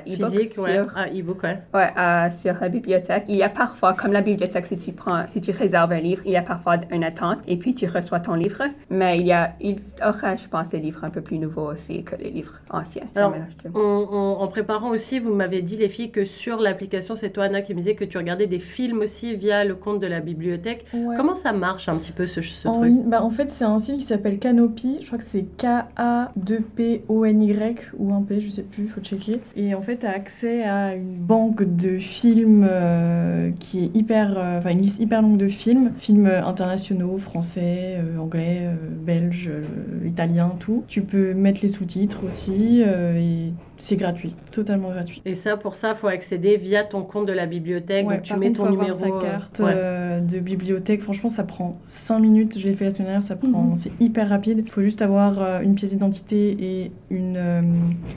e-book 0.07 0.15
Physique, 0.31 0.51
sur, 0.55 0.63
ouais. 0.65 0.81
Ah, 0.97 1.07
e-book, 1.09 1.43
ouais. 1.43 1.59
ouais, 1.75 1.91
euh, 1.99 2.31
sur 2.31 2.55
la 2.61 2.69
bibliothèque. 2.69 3.25
Il 3.29 3.37
y 3.37 3.43
a 3.43 3.49
parfois, 3.51 3.93
comme 3.95 4.13
la 4.13 4.23
bibliothèque, 4.23 4.65
si 4.67 4.77
tu 4.77 4.93
prends, 4.93 5.25
si 5.31 5.41
tu 5.41 5.51
réserves 5.51 5.93
un 5.93 6.01
livre, 6.01 6.23
il 6.25 6.33
y 6.33 6.37
a 6.37 6.43
parfois 6.43 6.77
une 6.91 7.05
attente 7.05 7.39
et 7.47 7.57
puis 7.59 7.75
tu 7.75 7.87
reçois 7.87 8.21
ton 8.21 8.35
livre. 8.35 8.63
Mais 8.91 9.19
il 9.19 9.27
y 9.27 9.33
a, 9.33 9.53
il 9.61 9.79
aura, 10.03 10.37
je 10.37 10.47
pense, 10.49 10.71
des 10.71 10.79
livres 10.79 10.88
un 11.05 11.11
peu 11.11 11.21
plus 11.21 11.39
nouveaux 11.39 11.71
aussi 11.73 12.03
que 12.03 12.17
les 12.17 12.31
livres 12.31 12.61
anciens. 12.71 13.05
Alors, 13.15 13.35
On- 13.75 14.07
on- 14.11 14.37
en 14.43 14.49
préparant 14.49 14.91
aussi, 14.91 15.19
vous 15.21 15.35
m'avez 15.35 15.63
dit, 15.63 15.77
les 15.77 15.89
filles, 15.89 16.11
que 16.11 16.25
sur 16.25 16.59
l'application, 16.59 17.17
c'est 17.17 17.31
toi, 17.31 17.45
Anna, 17.45 17.61
qui 17.63 17.75
me 17.75 17.79
disait 17.81 17.95
que 17.95 18.05
tu 18.05 18.19
regardais 18.19 18.47
des 18.47 18.59
films 18.59 19.01
aussi 19.01 19.37
via 19.37 19.65
le 19.65 19.75
compte 19.75 20.01
de 20.01 20.07
la 20.07 20.21
bibliothèque. 20.21 20.85
Ouais. 20.95 21.17
Comment 21.17 21.35
ça 21.35 21.53
marche 21.53 21.89
un 21.89 21.97
petit 21.97 22.13
peu 22.13 22.27
ce, 22.27 22.41
ce 22.41 22.69
en, 22.69 22.73
truc? 22.81 22.93
bah, 23.07 23.23
en 23.23 23.31
fait, 23.31 23.51
c'est 23.51 23.65
un 23.65 23.79
site 23.79 23.97
qui 23.99 24.03
s'appelle 24.03 24.39
Canopy. 24.39 24.99
Je 25.01 25.07
crois 25.07 25.19
que 25.19 25.25
c'est 25.25 25.45
K-A-2-P-O-N-Y 25.57 27.91
ou 27.99 28.13
un 28.15 28.23
P, 28.23 28.41
je 28.41 28.51
sais 28.51 28.63
plus, 28.63 28.89
faut 28.89 29.01
checker. 29.01 29.41
Et 29.57 29.75
en 29.75 29.83
fait, 29.83 29.99
tu 29.99 30.07
as 30.07 30.11
accès 30.11 30.63
à 30.65 30.95
une 30.95 31.17
banque 31.17 31.63
de 31.77 31.99
films 31.99 32.67
euh, 32.69 33.51
qui 33.59 33.85
est 33.85 33.91
hyper. 33.97 34.35
euh, 34.37 34.59
Enfin, 34.59 34.71
une 34.71 34.83
liste 34.83 34.99
hyper 35.01 35.23
longue 35.23 35.37
de 35.37 35.49
films. 35.49 35.93
Films 35.99 36.27
internationaux, 36.27 37.19
français, 37.19 37.97
euh, 37.99 38.19
anglais, 38.19 38.61
euh, 38.63 38.75
belges, 39.05 39.51
euh, 39.53 40.07
italiens, 40.07 40.53
Tu 40.87 41.03
peux 41.03 41.35
mettre 41.35 41.61
les 41.63 41.69
sous-titres 41.69 42.25
aussi 42.25 42.83
euh, 42.87 43.19
et 43.19 43.53
c'est 43.79 43.97
gratuit, 43.97 44.35
totalement 44.51 44.91
gratuit. 44.91 45.23
Et 45.25 45.35
ça, 45.35 45.57
pour 45.57 45.75
ça, 45.77 45.95
faut 45.95 46.09
accéder 46.09 46.57
via 46.57 46.85
ton 46.85 47.03
compte 47.03 47.27
de 47.27 47.33
la 47.33 47.47
bibliothèque. 47.47 48.07
Ouais, 48.09 48.17
donc 48.17 48.23
tu 48.25 48.37
mets 48.37 48.49
contre, 48.49 48.65
ton 48.65 48.71
numéro. 48.71 48.91
avoir 48.91 48.99
sa 49.23 49.27
euh, 49.27 49.31
carte 49.31 49.59
ouais. 49.61 49.73
euh, 49.75 50.21
de 50.21 50.39
bibliothèque. 50.41 51.01
Franchement, 51.03 51.29
ça 51.29 51.45
prend 51.45 51.79
5 51.85 52.19
minutes. 52.19 52.59
Je 52.59 52.67
l'ai 52.69 52.75
fait 52.75 52.85
la 52.87 52.91
semaine 52.91 53.07
dernière, 53.07 53.23
ça 53.23 53.37
prend, 53.37 53.49
Mhm. 53.49 53.77
c'est 53.77 53.93
hyper 54.01 54.29
rapide. 54.29 54.63
Il 54.67 54.71
faut 54.71 54.83
juste 54.83 55.01
avoir 55.01 55.41
euh, 55.41 55.61
une 55.61 55.75
pièce 55.77 55.91
d'identité 55.93 56.57
et 56.61 56.93
une, 57.11 57.37
euh, 57.37 57.63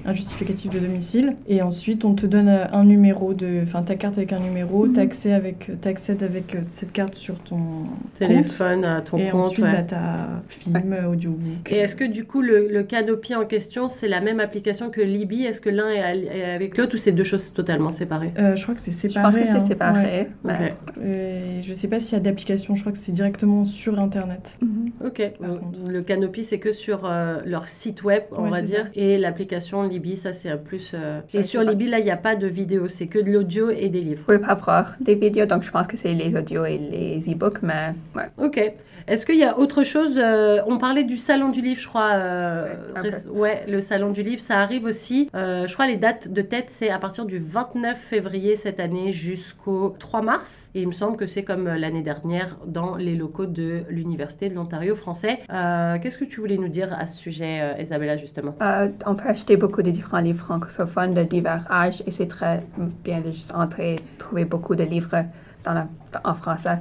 un 0.06 0.14
justificatif 0.14 0.72
de 0.72 0.80
domicile. 0.80 1.36
Et 1.48 1.62
ensuite, 1.62 2.06
on 2.06 2.16
te 2.16 2.26
donne 2.26 2.50
un 2.50 2.84
numéro 2.84 3.34
de, 3.34 3.62
enfin 3.64 3.84
ta 3.84 3.96
carte 3.96 4.18
avec 4.18 4.34
un 4.34 4.40
numéro. 4.40 4.88
Mhm. 4.88 4.94
T'accèdes 4.94 5.34
avec, 5.34 5.72
t'accèdes 5.80 6.24
avec 6.24 6.58
cette 6.68 6.92
carte 6.92 7.14
sur 7.16 7.38
ton 7.40 7.60
Téléphone, 8.16 8.84
à 8.86 9.02
ton 9.02 9.18
et 9.18 9.30
compte. 9.30 9.46
ensuite, 9.46 9.66
ouais. 9.66 9.86
bah, 9.90 10.42
film, 10.50 10.96
audiobook. 11.10 11.72
Et 11.72 11.78
est-ce 11.78 11.96
que 11.96 12.04
du 12.04 12.26
coup, 12.26 12.42
le, 12.42 12.68
le 12.68 12.84
Canopy 12.84 13.36
en 13.36 13.46
question, 13.46 13.88
c'est 13.88 14.08
la 14.08 14.22
même 14.22 14.40
application 14.40 14.90
que 14.90 15.02
Libby? 15.02 15.46
Est-ce 15.52 15.62
que 15.62 15.70
l'un 15.70 15.90
est, 15.90 16.02
avec 16.56 16.78
l'autre 16.78 16.96
ou 16.96 16.98
c'est 16.98 17.12
deux 17.12 17.24
choses 17.24 17.52
totalement 17.54 17.92
séparées? 17.92 18.32
Euh, 18.40 18.56
je 18.56 18.64
crois 18.64 18.74
que 18.76 18.82
c'est 18.82 18.92
Je 18.92 18.98
séparé. 18.98 19.24
pense 19.26 19.38
que 19.38 19.46
c'est 19.46 19.58
hein. 19.58 19.60
séparé. 19.60 20.30
Ouais. 20.44 20.76
Ok. 20.98 21.04
Et 21.06 21.62
je 21.62 21.74
sais 21.74 21.88
pas 21.88 22.00
s'il 22.00 22.14
y 22.18 22.22
a 22.22 22.24
d'application. 22.24 22.74
Je 22.76 22.82
crois 22.82 22.92
que 22.92 22.98
c'est 22.98 23.12
directement 23.12 23.66
sur 23.66 24.00
Internet. 24.00 24.58
Ok, 25.06 25.22
donc, 25.42 25.60
contre. 25.60 25.80
le 25.88 26.02
Canopy 26.02 26.44
c'est 26.44 26.60
que 26.60 26.72
sur 26.72 27.06
euh, 27.06 27.40
leur 27.46 27.68
site 27.70 28.04
web, 28.04 28.24
on 28.32 28.44
Ouais, 28.46 28.50
va 28.52 28.62
dire, 28.62 28.86
ça. 28.86 28.90
et 28.96 29.18
l'application 29.18 29.88
Libby, 29.88 30.16
ça 30.18 30.34
c'est 30.34 30.50
un 30.50 30.58
plus. 30.58 30.92
euh, 30.94 31.20
Ça, 31.28 31.40
Et 31.40 31.44
c'est 31.44 31.50
sur 31.50 31.64
pas- 31.64 31.70
Libby, 31.72 31.88
là, 31.88 32.00
il 32.00 32.06
n'y 32.06 32.12
a 32.12 32.18
pas 32.18 32.36
de 32.36 32.48
vidéo, 32.48 32.88
c'est 32.88 33.08
que 33.08 33.20
de 33.20 33.32
l'audio 33.32 33.70
et 33.70 33.90
des 33.90 34.02
livres. 34.02 34.20
Vous 34.20 34.26
pouvez 34.26 34.40
pas 34.40 34.54
voir 34.56 34.96
des 35.02 35.16
vidéos, 35.16 35.46
donc 35.46 35.64
je 35.64 35.72
pense 35.72 35.88
que 35.88 35.98
c'est 35.98 36.14
les 36.14 36.36
audios 36.36 36.66
et 36.66 36.78
les 36.78 37.20
e-books, 37.32 37.62
mais 37.64 37.94
ouais. 38.16 38.30
Ok. 38.38 38.74
Est-ce 39.08 39.26
qu'il 39.26 39.38
y 39.38 39.44
a 39.44 39.58
autre 39.58 39.84
chose 39.84 40.20
euh, 40.22 40.60
On 40.68 40.78
parlait 40.78 41.04
du 41.04 41.18
salon 41.18 41.50
du 41.50 41.60
livre, 41.62 41.82
je 41.82 41.88
crois. 41.88 42.12
euh, 42.14 42.74
ouais, 43.34 43.64
le 43.68 43.82
salon 43.82 44.12
du 44.12 44.22
livre, 44.22 44.42
ça 44.42 44.60
arrive 44.60 44.86
aussi. 44.86 45.28
Euh, 45.42 45.66
je 45.66 45.74
crois 45.74 45.88
les 45.88 45.98
dates 45.98 46.32
de 46.32 46.42
tête, 46.42 46.70
c'est 46.70 46.90
à 46.90 47.00
partir 47.00 47.26
du 47.26 47.40
29 47.40 47.98
février 47.98 48.56
cette 48.56 48.80
année 48.80 49.12
jusqu'au 49.12 49.96
3 49.98 50.22
mars. 50.22 50.70
Et 50.76 50.82
il 50.82 50.88
me 50.88 50.92
semble 50.92 51.18
que 51.18 51.26
c'est 51.26 51.44
comme 51.44 51.68
euh, 51.68 51.78
l'année 51.78 52.04
dernière 52.04 52.58
dans 52.68 52.96
les 52.96 53.16
locaux 53.16 53.48
de 53.48 53.84
l'Université 53.90 54.50
de 54.50 54.56
l'Ontario 54.56 54.96
français. 54.96 55.40
Euh, 55.52 55.98
Qu'est-ce 56.02 56.20
que 56.20 56.26
tu 56.26 56.40
voulais 56.42 56.58
nous 56.58 56.68
dire 56.68 56.94
à 56.94 57.08
ce 57.08 57.18
sujet, 57.18 57.76
Isabella, 57.80 58.18
justement? 58.18 58.56
On 59.06 59.16
peut 59.16 59.28
acheter 59.28 59.58
beaucoup 59.58 59.82
de 59.82 59.92
différents 59.92 60.20
livres 60.20 60.44
francophones 60.46 61.14
de 61.14 61.24
divers 61.24 61.66
âges 61.72 62.04
et 62.06 62.12
c'est 62.12 62.28
très 62.28 62.64
bien 63.04 63.22
de 63.22 63.32
juste 63.32 63.54
entrer 63.54 63.96
et 63.96 64.00
trouver 64.18 64.46
beaucoup 64.46 64.76
de 64.76 64.84
livres 64.84 65.26
dans 65.64 65.74
la, 65.74 65.88
en 66.24 66.36
français. 66.36 66.80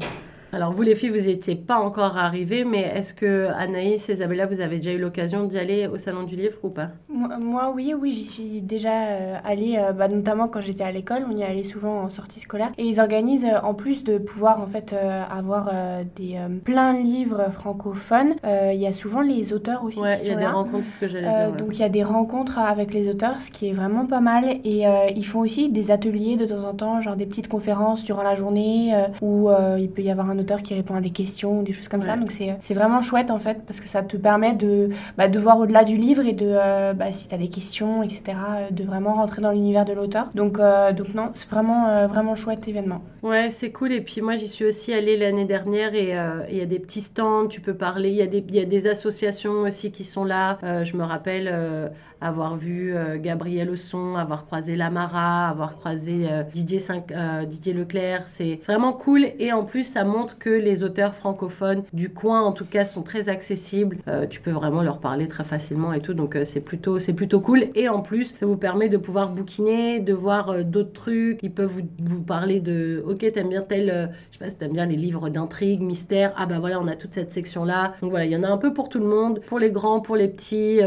Alors 0.53 0.73
vous 0.73 0.83
les 0.83 0.97
filles, 0.97 1.11
vous 1.11 1.29
n'étiez 1.29 1.55
pas 1.55 1.79
encore 1.79 2.17
arrivées, 2.17 2.65
mais 2.65 2.81
est-ce 2.81 3.15
que 3.15 3.47
Anaïs 3.57 4.09
et 4.09 4.15
Isabella, 4.15 4.47
vous 4.47 4.61
avez 4.61 4.79
déjà 4.79 4.91
eu 4.93 4.99
l'occasion 4.99 5.45
d'y 5.45 5.57
aller 5.57 5.87
au 5.87 5.97
salon 5.97 6.25
du 6.25 6.35
livre 6.35 6.57
ou 6.65 6.71
pas? 6.71 6.89
Moi, 7.09 7.37
moi, 7.41 7.73
oui, 7.73 7.95
oui, 7.97 8.11
j'y 8.11 8.25
suis 8.25 8.61
déjà 8.61 8.91
euh, 9.11 9.37
allée, 9.45 9.77
euh, 9.79 9.93
bah, 9.93 10.09
notamment 10.09 10.49
quand 10.49 10.61
j'étais 10.61 10.83
à 10.83 10.91
l'école, 10.91 11.25
on 11.31 11.37
y 11.37 11.45
allait 11.45 11.63
souvent 11.63 12.01
en 12.01 12.09
sortie 12.09 12.41
scolaire. 12.41 12.73
Et 12.79 12.85
ils 12.85 12.99
organisent, 12.99 13.45
euh, 13.45 13.61
en 13.63 13.75
plus 13.75 14.03
de 14.03 14.19
pouvoir 14.19 14.61
en 14.61 14.67
fait 14.67 14.93
avoir 15.31 15.71
des 16.17 16.37
plein 16.65 16.95
de 16.95 16.99
livres 17.03 17.51
francophones, 17.53 18.35
il 18.45 18.81
y 18.81 18.87
a 18.87 18.93
souvent 18.93 19.21
les 19.21 19.53
auteurs 19.53 19.85
aussi 19.85 20.01
Ouais, 20.01 20.17
qui 20.17 20.27
il 20.27 20.31
y 20.31 20.35
a 20.35 20.37
des 20.37 20.47
rencontres, 20.47 20.85
c'est 20.85 20.91
ce 20.95 20.99
que 20.99 21.09
j'allais 21.09 21.29
dire. 21.29 21.53
ouais. 21.53 21.59
donc 21.59 21.77
il 21.77 21.81
y 21.81 21.85
a 21.85 21.89
des 21.89 22.03
rencontres 22.03 22.59
avec 22.59 22.93
les 22.93 23.09
auteurs, 23.09 23.41
ce 23.41 23.51
qui 23.51 23.69
est 23.69 23.73
vraiment 23.73 24.07
pas 24.07 24.21
mal. 24.21 24.45
Et 24.65 24.85
ils 25.15 25.25
font 25.27 25.41
aussi 25.41 25.69
des 25.69 25.91
ateliers 25.93 26.37
de 26.37 26.47
temps 26.47 26.65
en 26.65 26.75
temps, 26.75 27.01
genre 27.01 27.17
des 27.17 27.27
petites 27.27 27.49
conférences 27.49 28.03
durant 28.03 28.23
la 28.23 28.35
journée, 28.35 28.93
où 29.23 29.49
il 29.79 29.91
peut 29.91 30.03
y 30.03 30.11
avoir 30.11 30.29
un 30.31 30.39
auteur 30.41 30.62
qui 30.62 30.74
répond 30.74 30.95
à 30.95 31.01
des 31.01 31.11
questions, 31.11 31.62
des 31.62 31.72
choses 31.72 31.88
comme 31.88 32.03
ça. 32.03 32.16
Donc 32.16 32.32
c'est 32.32 32.74
vraiment 32.74 33.01
chouette 33.03 33.30
en 33.30 33.38
fait, 33.38 33.59
parce 33.66 33.78
que 33.80 33.88
ça 33.88 34.03
te 34.03 34.16
permet 34.16 34.55
de, 34.55 34.88
bah, 35.16 35.28
de 35.28 35.38
voir 35.38 35.59
au-delà 35.59 35.84
du 35.84 35.97
livre 35.97 36.24
et 36.26 36.32
de, 36.32 36.47
euh, 36.49 36.93
bah, 36.95 37.12
si 37.12 37.28
tu 37.28 37.34
as 37.34 37.38
des 37.38 37.49
questions, 37.49 38.03
etc., 38.03 38.22
euh, 38.26 38.70
de 38.70 38.82
vraiment 38.84 39.14
rentrer 39.14 39.41
dans 39.43 39.53
l'univers 39.53 39.84
de 39.84 39.93
l'auteur. 39.93 40.28
Donc, 40.34 40.59
euh, 40.59 40.93
donc 40.93 41.14
non, 41.14 41.30
c'est 41.34 41.49
vraiment, 41.49 42.07
vraiment 42.09 42.34
chouette 42.34 42.66
événement. 42.66 43.03
Ouais, 43.22 43.51
c'est 43.51 43.70
cool. 43.70 43.93
Et 43.93 44.01
puis 44.01 44.20
moi, 44.22 44.36
j'y 44.36 44.49
suis 44.49 44.64
aussi 44.64 44.93
allée 44.93 45.16
l'année 45.16 45.45
dernière 45.45 45.95
et 45.95 46.14
il 46.51 46.57
y 46.57 46.61
a 46.62 46.66
des 46.66 46.78
petits 46.78 47.01
stands, 47.03 47.47
tu 47.47 47.61
peux 47.61 47.74
parler. 47.74 48.09
Il 48.11 48.16
y, 48.16 48.22
a 48.22 48.26
des- 48.26 48.45
y 48.51 48.61
a 48.61 48.64
des 48.64 48.86
associations 48.86 49.53
aussi 49.66 49.91
qui 49.93 50.05
sont 50.05 50.24
là. 50.24 50.59
Je 50.84 50.97
me 50.97 51.03
rappelle 51.05 51.91
avoir 52.21 52.57
vu 52.57 52.95
euh, 52.95 53.18
Gabriel 53.18 53.71
Osson, 53.71 54.16
avoir 54.16 54.47
croisé 54.47 54.77
Lamara, 54.77 55.49
avoir 55.49 55.77
croisé 55.77 56.27
euh, 56.31 56.43
Didier, 56.43 56.81
euh, 57.12 57.45
Didier 57.45 57.73
Leclerc. 57.73 58.25
C'est 58.27 58.61
vraiment 58.66 58.93
cool. 58.93 59.27
Et 59.39 59.53
en 59.53 59.64
plus, 59.64 59.85
ça 59.85 60.05
montre 60.05 60.39
que 60.39 60.51
les 60.51 60.83
auteurs 60.83 61.14
francophones 61.14 61.83
du 61.93 62.11
coin, 62.11 62.43
en 62.43 62.53
tout 62.53 62.64
cas, 62.64 62.85
sont 62.85 63.03
très 63.03 63.29
accessibles. 63.29 63.99
Tu 64.29 64.41
peux 64.41 64.51
vraiment 64.51 64.83
leur 64.83 64.99
parler 64.99 65.29
très 65.29 65.45
facilement 65.45 65.93
et 65.93 66.01
tout. 66.01 66.14
Donc 66.14 66.37
c'est 66.45 66.61
plutôt, 66.61 66.99
plutôt 67.16 67.41
cool. 67.41 67.64
Et 67.75 67.89
en 67.89 68.01
plus, 68.01 68.35
ça 68.35 68.47
vous 68.47 68.57
permet 68.57 68.89
de 68.89 68.97
pouvoir 68.97 69.31
bouquiner, 69.31 70.01
de 70.01 70.12
voir 70.12 70.64
d'autres 70.64 70.93
trucs. 70.93 71.39
Ils 71.43 71.53
peuvent 71.53 71.71
vous, 71.71 71.89
vous 72.03 72.23
parler 72.23 72.61
de, 72.61 73.03
ok, 73.07 73.18
t'aimes 73.33 73.49
bien 73.49 73.62
tel, 73.62 74.11
je 74.31 74.39
sais 74.39 74.45
pas 74.45 74.51
si 74.51 74.57
t'aimes 74.57 74.73
bien 74.73 74.87
les 74.87 74.97
livres 74.97 75.29
d'intrigue, 75.29 75.81
mystère. 75.81 76.33
Ah 76.37 76.47
bah 76.47 76.59
voilà, 76.59 76.81
on 76.81 76.87
a 76.87 76.97
toute 76.97 77.14
cette 77.14 77.33
section 77.33 77.64
là. 77.64 77.95
Donc 78.03 78.11
voilà, 78.11 78.27
il 78.27 78.33
y 78.33 78.37
en 78.37 78.43
a 78.43 78.49
un 78.49 78.59
peu 78.59 78.73
pour 78.73 78.89
tout 78.89 78.99
le 78.99 79.07
monde, 79.07 79.41
pour 79.47 79.59
les 79.59 79.71
grands, 79.71 80.01
pour 80.01 80.16
les 80.16 80.29
petits. 80.29 80.81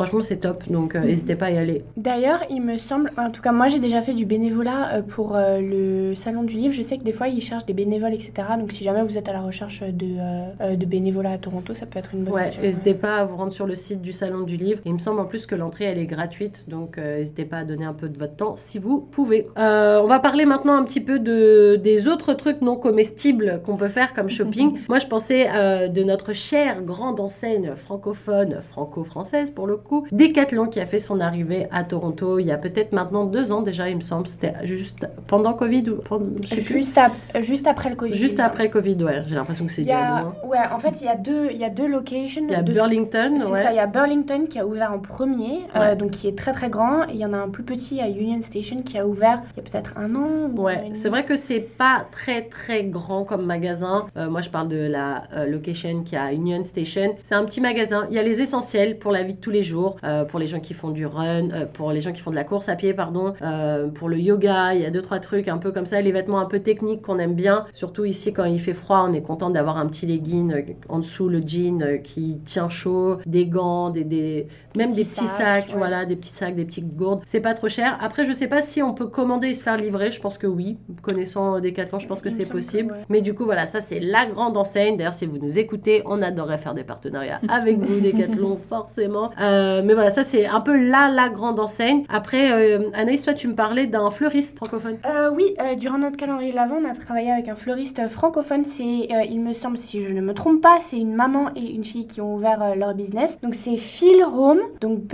Franchement, 0.00 0.22
c'est 0.22 0.38
top. 0.38 0.64
Donc 0.70 0.94
euh, 0.94 1.00
n'hésitez 1.00 1.34
pas 1.34 1.46
à 1.46 1.50
y 1.50 1.58
aller. 1.58 1.84
D'ailleurs, 1.98 2.40
il 2.48 2.62
me 2.62 2.78
semble, 2.78 3.12
en 3.18 3.30
tout 3.30 3.42
cas 3.42 3.52
moi 3.52 3.68
j'ai 3.68 3.80
déjà 3.80 4.00
fait 4.00 4.14
du 4.14 4.24
bénévolat 4.24 4.94
euh, 4.94 5.02
pour 5.02 5.36
euh, 5.36 5.60
le 5.60 6.14
salon 6.14 6.42
du 6.42 6.54
livre. 6.54 6.72
Je 6.72 6.80
sais 6.80 6.96
que 6.96 7.04
des 7.04 7.12
fois 7.12 7.28
ils 7.28 7.42
cherchent 7.42 7.66
des 7.66 7.74
bénévoles, 7.74 8.14
etc. 8.14 8.32
Donc 8.58 8.72
si 8.72 8.82
jamais 8.82 9.02
vous 9.02 9.18
êtes 9.18 9.28
à 9.28 9.34
la 9.34 9.42
recherche 9.42 9.82
de, 9.82 10.74
de 10.74 10.86
bénévolat 10.86 11.32
à 11.32 11.38
Toronto, 11.38 11.74
ça 11.74 11.84
peut 11.84 11.98
être 11.98 12.14
une 12.14 12.24
bonne 12.24 12.32
Ouais, 12.32 12.50
n'hésitez 12.62 12.94
pas 12.94 13.16
à 13.16 13.24
vous 13.26 13.36
rendre 13.36 13.52
sur 13.52 13.66
le 13.66 13.74
site 13.74 14.00
du 14.00 14.14
Salon 14.14 14.40
du 14.40 14.56
Livre. 14.56 14.80
Il 14.86 14.94
me 14.94 14.98
semble 14.98 15.20
en 15.20 15.26
plus 15.26 15.44
que 15.44 15.54
l'entrée, 15.54 15.84
elle 15.84 15.98
est 15.98 16.06
gratuite, 16.06 16.64
donc 16.66 16.96
n'hésitez 16.96 17.44
pas 17.44 17.58
à 17.58 17.64
donner 17.64 17.84
un 17.84 17.92
peu 17.92 18.08
de 18.08 18.18
votre 18.18 18.36
temps 18.36 18.56
si 18.56 18.78
vous 18.78 19.00
pouvez. 19.00 19.48
On 19.56 20.06
va 20.06 20.18
parler 20.20 20.46
maintenant 20.46 20.74
un 20.76 20.84
petit 20.84 21.00
peu 21.00 21.18
de, 21.18 21.76
des 21.76 22.08
autres 22.08 22.32
trucs 22.32 22.62
non 22.62 22.76
comestibles 22.76 23.60
qu'on 23.66 23.76
peut 23.76 23.88
faire 23.88 24.14
comme 24.14 24.30
shopping. 24.30 24.78
Moi, 24.88 24.98
je 24.98 25.06
pensais 25.06 25.46
de 25.90 26.02
notre 26.02 26.32
chère 26.32 26.82
grande 26.82 27.20
enseigne 27.20 27.74
francophone, 27.74 28.60
franco-française 28.62 29.50
pour 29.50 29.66
le 29.66 29.76
coup, 29.76 29.89
Decathlon 30.12 30.66
qui 30.66 30.80
a 30.80 30.86
fait 30.86 30.98
son 30.98 31.20
arrivée 31.20 31.66
à 31.70 31.84
Toronto 31.84 32.38
il 32.38 32.46
y 32.46 32.52
a 32.52 32.58
peut-être 32.58 32.92
maintenant 32.92 33.24
deux 33.24 33.52
ans 33.52 33.62
déjà, 33.62 33.88
il 33.88 33.96
me 33.96 34.00
semble. 34.00 34.28
C'était 34.28 34.54
juste 34.64 35.06
pendant 35.26 35.52
Covid 35.54 35.90
ou 35.90 35.96
pendant. 35.96 36.26
Juste, 36.42 36.98
juste 37.40 37.66
après 37.66 37.90
le 37.90 37.96
Covid. 37.96 38.14
Juste 38.14 38.40
après 38.40 38.64
le 38.64 38.70
Covid, 38.70 38.96
ouais. 39.04 39.22
J'ai 39.26 39.34
l'impression 39.34 39.66
que 39.66 39.72
c'est 39.72 39.88
a, 39.90 40.22
loin. 40.22 40.34
ouais, 40.44 40.58
en 40.72 40.78
fait, 40.78 41.00
il 41.00 41.04
y 41.04 41.08
a 41.08 41.16
deux, 41.16 41.48
il 41.50 41.58
y 41.58 41.64
a 41.64 41.70
deux 41.70 41.86
locations. 41.86 42.42
Il 42.48 42.52
y 42.52 42.54
a 42.54 42.62
deux- 42.62 42.72
Burlington, 42.72 43.36
C'est 43.38 43.50
ouais. 43.50 43.62
ça, 43.62 43.72
il 43.72 43.76
y 43.76 43.80
a 43.80 43.86
Burlington 43.86 44.46
qui 44.48 44.58
a 44.58 44.66
ouvert 44.66 44.92
en 44.92 44.98
premier, 44.98 45.60
euh, 45.76 45.94
donc 45.94 46.10
qui 46.12 46.28
est 46.28 46.36
très 46.36 46.52
très 46.52 46.70
grand. 46.70 47.04
Et 47.04 47.14
il 47.14 47.18
y 47.20 47.26
en 47.26 47.32
a 47.32 47.38
un 47.38 47.48
plus 47.48 47.62
petit 47.64 48.00
à 48.00 48.08
Union 48.08 48.40
Station 48.42 48.76
qui 48.84 48.98
a 48.98 49.06
ouvert 49.06 49.42
il 49.56 49.62
y 49.62 49.66
a 49.66 49.70
peut-être 49.70 49.92
un 49.96 50.14
an. 50.14 50.50
Ouais, 50.56 50.90
c'est 50.94 51.08
vrai 51.08 51.24
que 51.24 51.36
c'est 51.36 51.60
pas 51.60 52.06
très 52.10 52.42
très 52.42 52.84
grand 52.84 53.24
comme 53.24 53.46
magasin. 53.46 54.06
Euh, 54.16 54.28
moi, 54.30 54.40
je 54.40 54.50
parle 54.50 54.68
de 54.68 54.86
la 54.90 55.24
euh, 55.34 55.46
location 55.46 56.02
qui 56.02 56.16
à 56.16 56.32
Union 56.32 56.62
Station. 56.64 57.14
C'est 57.22 57.34
un 57.34 57.44
petit 57.44 57.60
magasin. 57.60 58.06
Il 58.10 58.16
y 58.16 58.18
a 58.18 58.22
les 58.22 58.40
essentiels 58.40 58.98
pour 58.98 59.12
la 59.12 59.22
vie 59.22 59.34
de 59.34 59.40
tous 59.40 59.50
les 59.50 59.62
jours. 59.62 59.79
Jours, 59.80 59.96
euh, 60.04 60.24
pour 60.24 60.38
les 60.38 60.46
gens 60.46 60.60
qui 60.60 60.74
font 60.74 60.90
du 60.90 61.06
run, 61.06 61.50
euh, 61.50 61.66
pour 61.66 61.92
les 61.92 62.00
gens 62.00 62.12
qui 62.12 62.20
font 62.20 62.30
de 62.30 62.36
la 62.36 62.44
course 62.44 62.68
à 62.68 62.76
pied, 62.76 62.92
pardon, 62.94 63.34
euh, 63.42 63.88
pour 63.88 64.08
le 64.08 64.18
yoga, 64.18 64.74
il 64.74 64.80
y 64.82 64.86
a 64.86 64.90
deux, 64.90 65.02
trois 65.02 65.18
trucs 65.18 65.48
un 65.48 65.58
peu 65.58 65.72
comme 65.72 65.86
ça, 65.86 66.00
les 66.00 66.12
vêtements 66.12 66.38
un 66.40 66.46
peu 66.46 66.60
techniques 66.60 67.02
qu'on 67.02 67.18
aime 67.18 67.34
bien, 67.34 67.64
surtout 67.72 68.04
ici 68.04 68.32
quand 68.32 68.44
il 68.44 68.60
fait 68.60 68.72
froid, 68.74 69.06
on 69.08 69.12
est 69.12 69.22
content 69.22 69.50
d'avoir 69.50 69.78
un 69.78 69.86
petit 69.86 70.06
legging 70.06 70.74
en 70.88 70.98
dessous, 70.98 71.28
le 71.28 71.40
jean 71.40 72.00
qui 72.02 72.40
tient 72.44 72.68
chaud, 72.68 73.18
des 73.26 73.46
gants, 73.46 73.90
des, 73.90 74.04
des- 74.04 74.46
même 74.76 74.90
des 74.92 75.04
petits 75.04 75.26
sacs, 75.26 75.68
ouais. 75.70 75.74
voilà, 75.78 76.04
des 76.04 76.14
petits 76.16 76.34
sacs, 76.34 76.54
des 76.54 76.64
petites 76.64 76.94
gourdes, 76.96 77.22
c'est 77.26 77.40
pas 77.40 77.54
trop 77.54 77.68
cher. 77.68 77.98
Après, 78.00 78.24
je 78.24 78.32
sais 78.32 78.46
pas 78.48 78.62
si 78.62 78.82
on 78.82 78.94
peut 78.94 79.06
commander 79.08 79.48
et 79.48 79.54
se 79.54 79.62
faire 79.62 79.76
livrer, 79.76 80.10
je 80.12 80.20
pense 80.20 80.38
que 80.38 80.46
oui, 80.46 80.78
connaissant 81.02 81.58
Decathlon, 81.60 81.98
je 81.98 82.06
pense 82.06 82.20
que 82.20 82.30
c'est 82.30 82.44
que 82.44 82.52
possible. 82.52 82.92
ouais. 82.92 82.98
Mais 83.08 83.20
du 83.20 83.34
coup, 83.34 83.44
voilà, 83.44 83.66
ça 83.66 83.80
c'est 83.80 83.98
la 84.00 84.26
grande 84.26 84.56
enseigne. 84.56 84.96
D'ailleurs, 84.96 85.14
si 85.14 85.26
vous 85.26 85.38
nous 85.38 85.58
écoutez, 85.58 86.02
on 86.06 86.22
adorerait 86.22 86.58
faire 86.58 86.74
des 86.74 86.84
partenariats 86.84 87.40
avec 87.48 87.78
vous, 87.78 88.00
Decathlon, 88.00 88.58
forcément. 88.68 89.30
Euh, 89.40 89.69
mais 89.82 89.94
voilà, 89.94 90.10
ça 90.10 90.22
c'est 90.24 90.46
un 90.46 90.60
peu 90.60 90.76
la, 90.76 91.08
la 91.08 91.28
grande 91.28 91.58
enseigne. 91.60 92.04
Après, 92.08 92.52
euh, 92.52 92.90
Anaïs, 92.94 93.22
toi, 93.24 93.34
tu 93.34 93.48
me 93.48 93.54
parlais 93.54 93.86
d'un 93.86 94.10
fleuriste 94.10 94.56
francophone. 94.56 94.98
Euh, 95.06 95.30
oui, 95.34 95.54
euh, 95.60 95.74
durant 95.76 95.98
notre 95.98 96.16
calendrier 96.16 96.50
de 96.50 96.56
l'Avent, 96.56 96.76
on 96.84 96.88
a 96.90 96.94
travaillé 96.94 97.30
avec 97.30 97.48
un 97.48 97.54
fleuriste 97.56 98.08
francophone. 98.08 98.64
C'est, 98.64 98.82
euh, 99.12 99.22
il 99.28 99.40
me 99.40 99.52
semble, 99.52 99.78
si 99.78 100.02
je 100.02 100.12
ne 100.12 100.20
me 100.20 100.34
trompe 100.34 100.60
pas, 100.60 100.78
c'est 100.80 100.98
une 100.98 101.14
maman 101.14 101.50
et 101.56 101.70
une 101.74 101.84
fille 101.84 102.06
qui 102.06 102.20
ont 102.20 102.34
ouvert 102.34 102.62
euh, 102.62 102.74
leur 102.74 102.94
business. 102.94 103.38
Donc 103.40 103.54
c'est 103.54 103.76
Phil 103.76 104.22
Home, 104.24 104.60
donc 104.80 105.06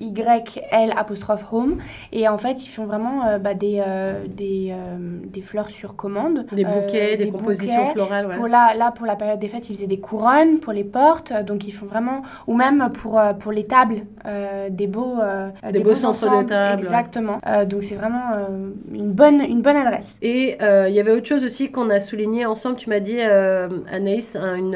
P-H-Y-L 0.00 0.92
apostrophe 0.96 1.44
Home. 1.52 1.78
Et 2.12 2.28
en 2.28 2.38
fait, 2.38 2.64
ils 2.64 2.68
font 2.68 2.84
vraiment 2.86 3.24
euh, 3.26 3.38
bah, 3.38 3.54
des, 3.54 3.82
euh, 3.86 4.24
des, 4.28 4.72
euh, 4.72 5.18
des 5.24 5.40
fleurs 5.40 5.70
sur 5.70 5.96
commande. 5.96 6.46
Des 6.52 6.64
Euh, 6.64 6.68
bouquets, 6.68 7.16
des, 7.16 7.28
compositions 7.30 7.80
bouquets. 7.82 7.92
florales, 7.94 8.26
ouais. 8.26 8.36
Pour 8.36 8.48
là, 8.48 8.74
là, 8.74 8.90
pour 8.92 9.06
la 9.06 9.16
période 9.16 9.38
des 9.38 9.48
fêtes, 9.48 9.68
ils 9.68 9.74
faisaient 9.74 9.86
des 9.86 10.00
couronnes 10.00 10.58
pour 10.58 10.72
les 10.72 10.84
portes, 10.84 11.32
euh, 11.32 11.42
donc 11.42 11.66
ils 11.66 11.72
font 11.72 11.86
vraiment, 11.86 12.22
ou 12.46 12.54
même 12.56 12.90
pour, 12.92 13.05
euh, 13.14 13.32
pour 13.32 13.52
les 13.52 13.64
tables, 13.64 14.02
euh, 14.26 14.68
des 14.70 14.86
beaux, 14.86 15.18
euh, 15.20 15.48
Des 15.72 15.80
beaux 15.80 15.94
centres 15.94 16.42
de 16.42 16.44
table. 16.44 16.82
Exactement. 16.82 17.40
Donc 17.68 17.84
c'est 17.84 17.94
vraiment 17.94 18.30
une 18.92 19.12
bonne, 19.12 19.40
une 19.40 19.62
bonne 19.62 19.76
adresse. 19.76 20.18
Et 20.22 20.56
il 20.60 20.94
y 20.94 21.00
avait 21.00 21.12
autre 21.12 21.26
chose 21.26 21.44
aussi 21.44 21.70
qu'on 21.70 21.90
a 21.90 22.00
souligné 22.00 22.46
ensemble. 22.46 22.76
Tu 22.76 22.88
m'as 22.90 23.00
dit, 23.00 23.20
Anaïs, 23.20 24.36
un, 24.36 24.56
une, 24.56 24.74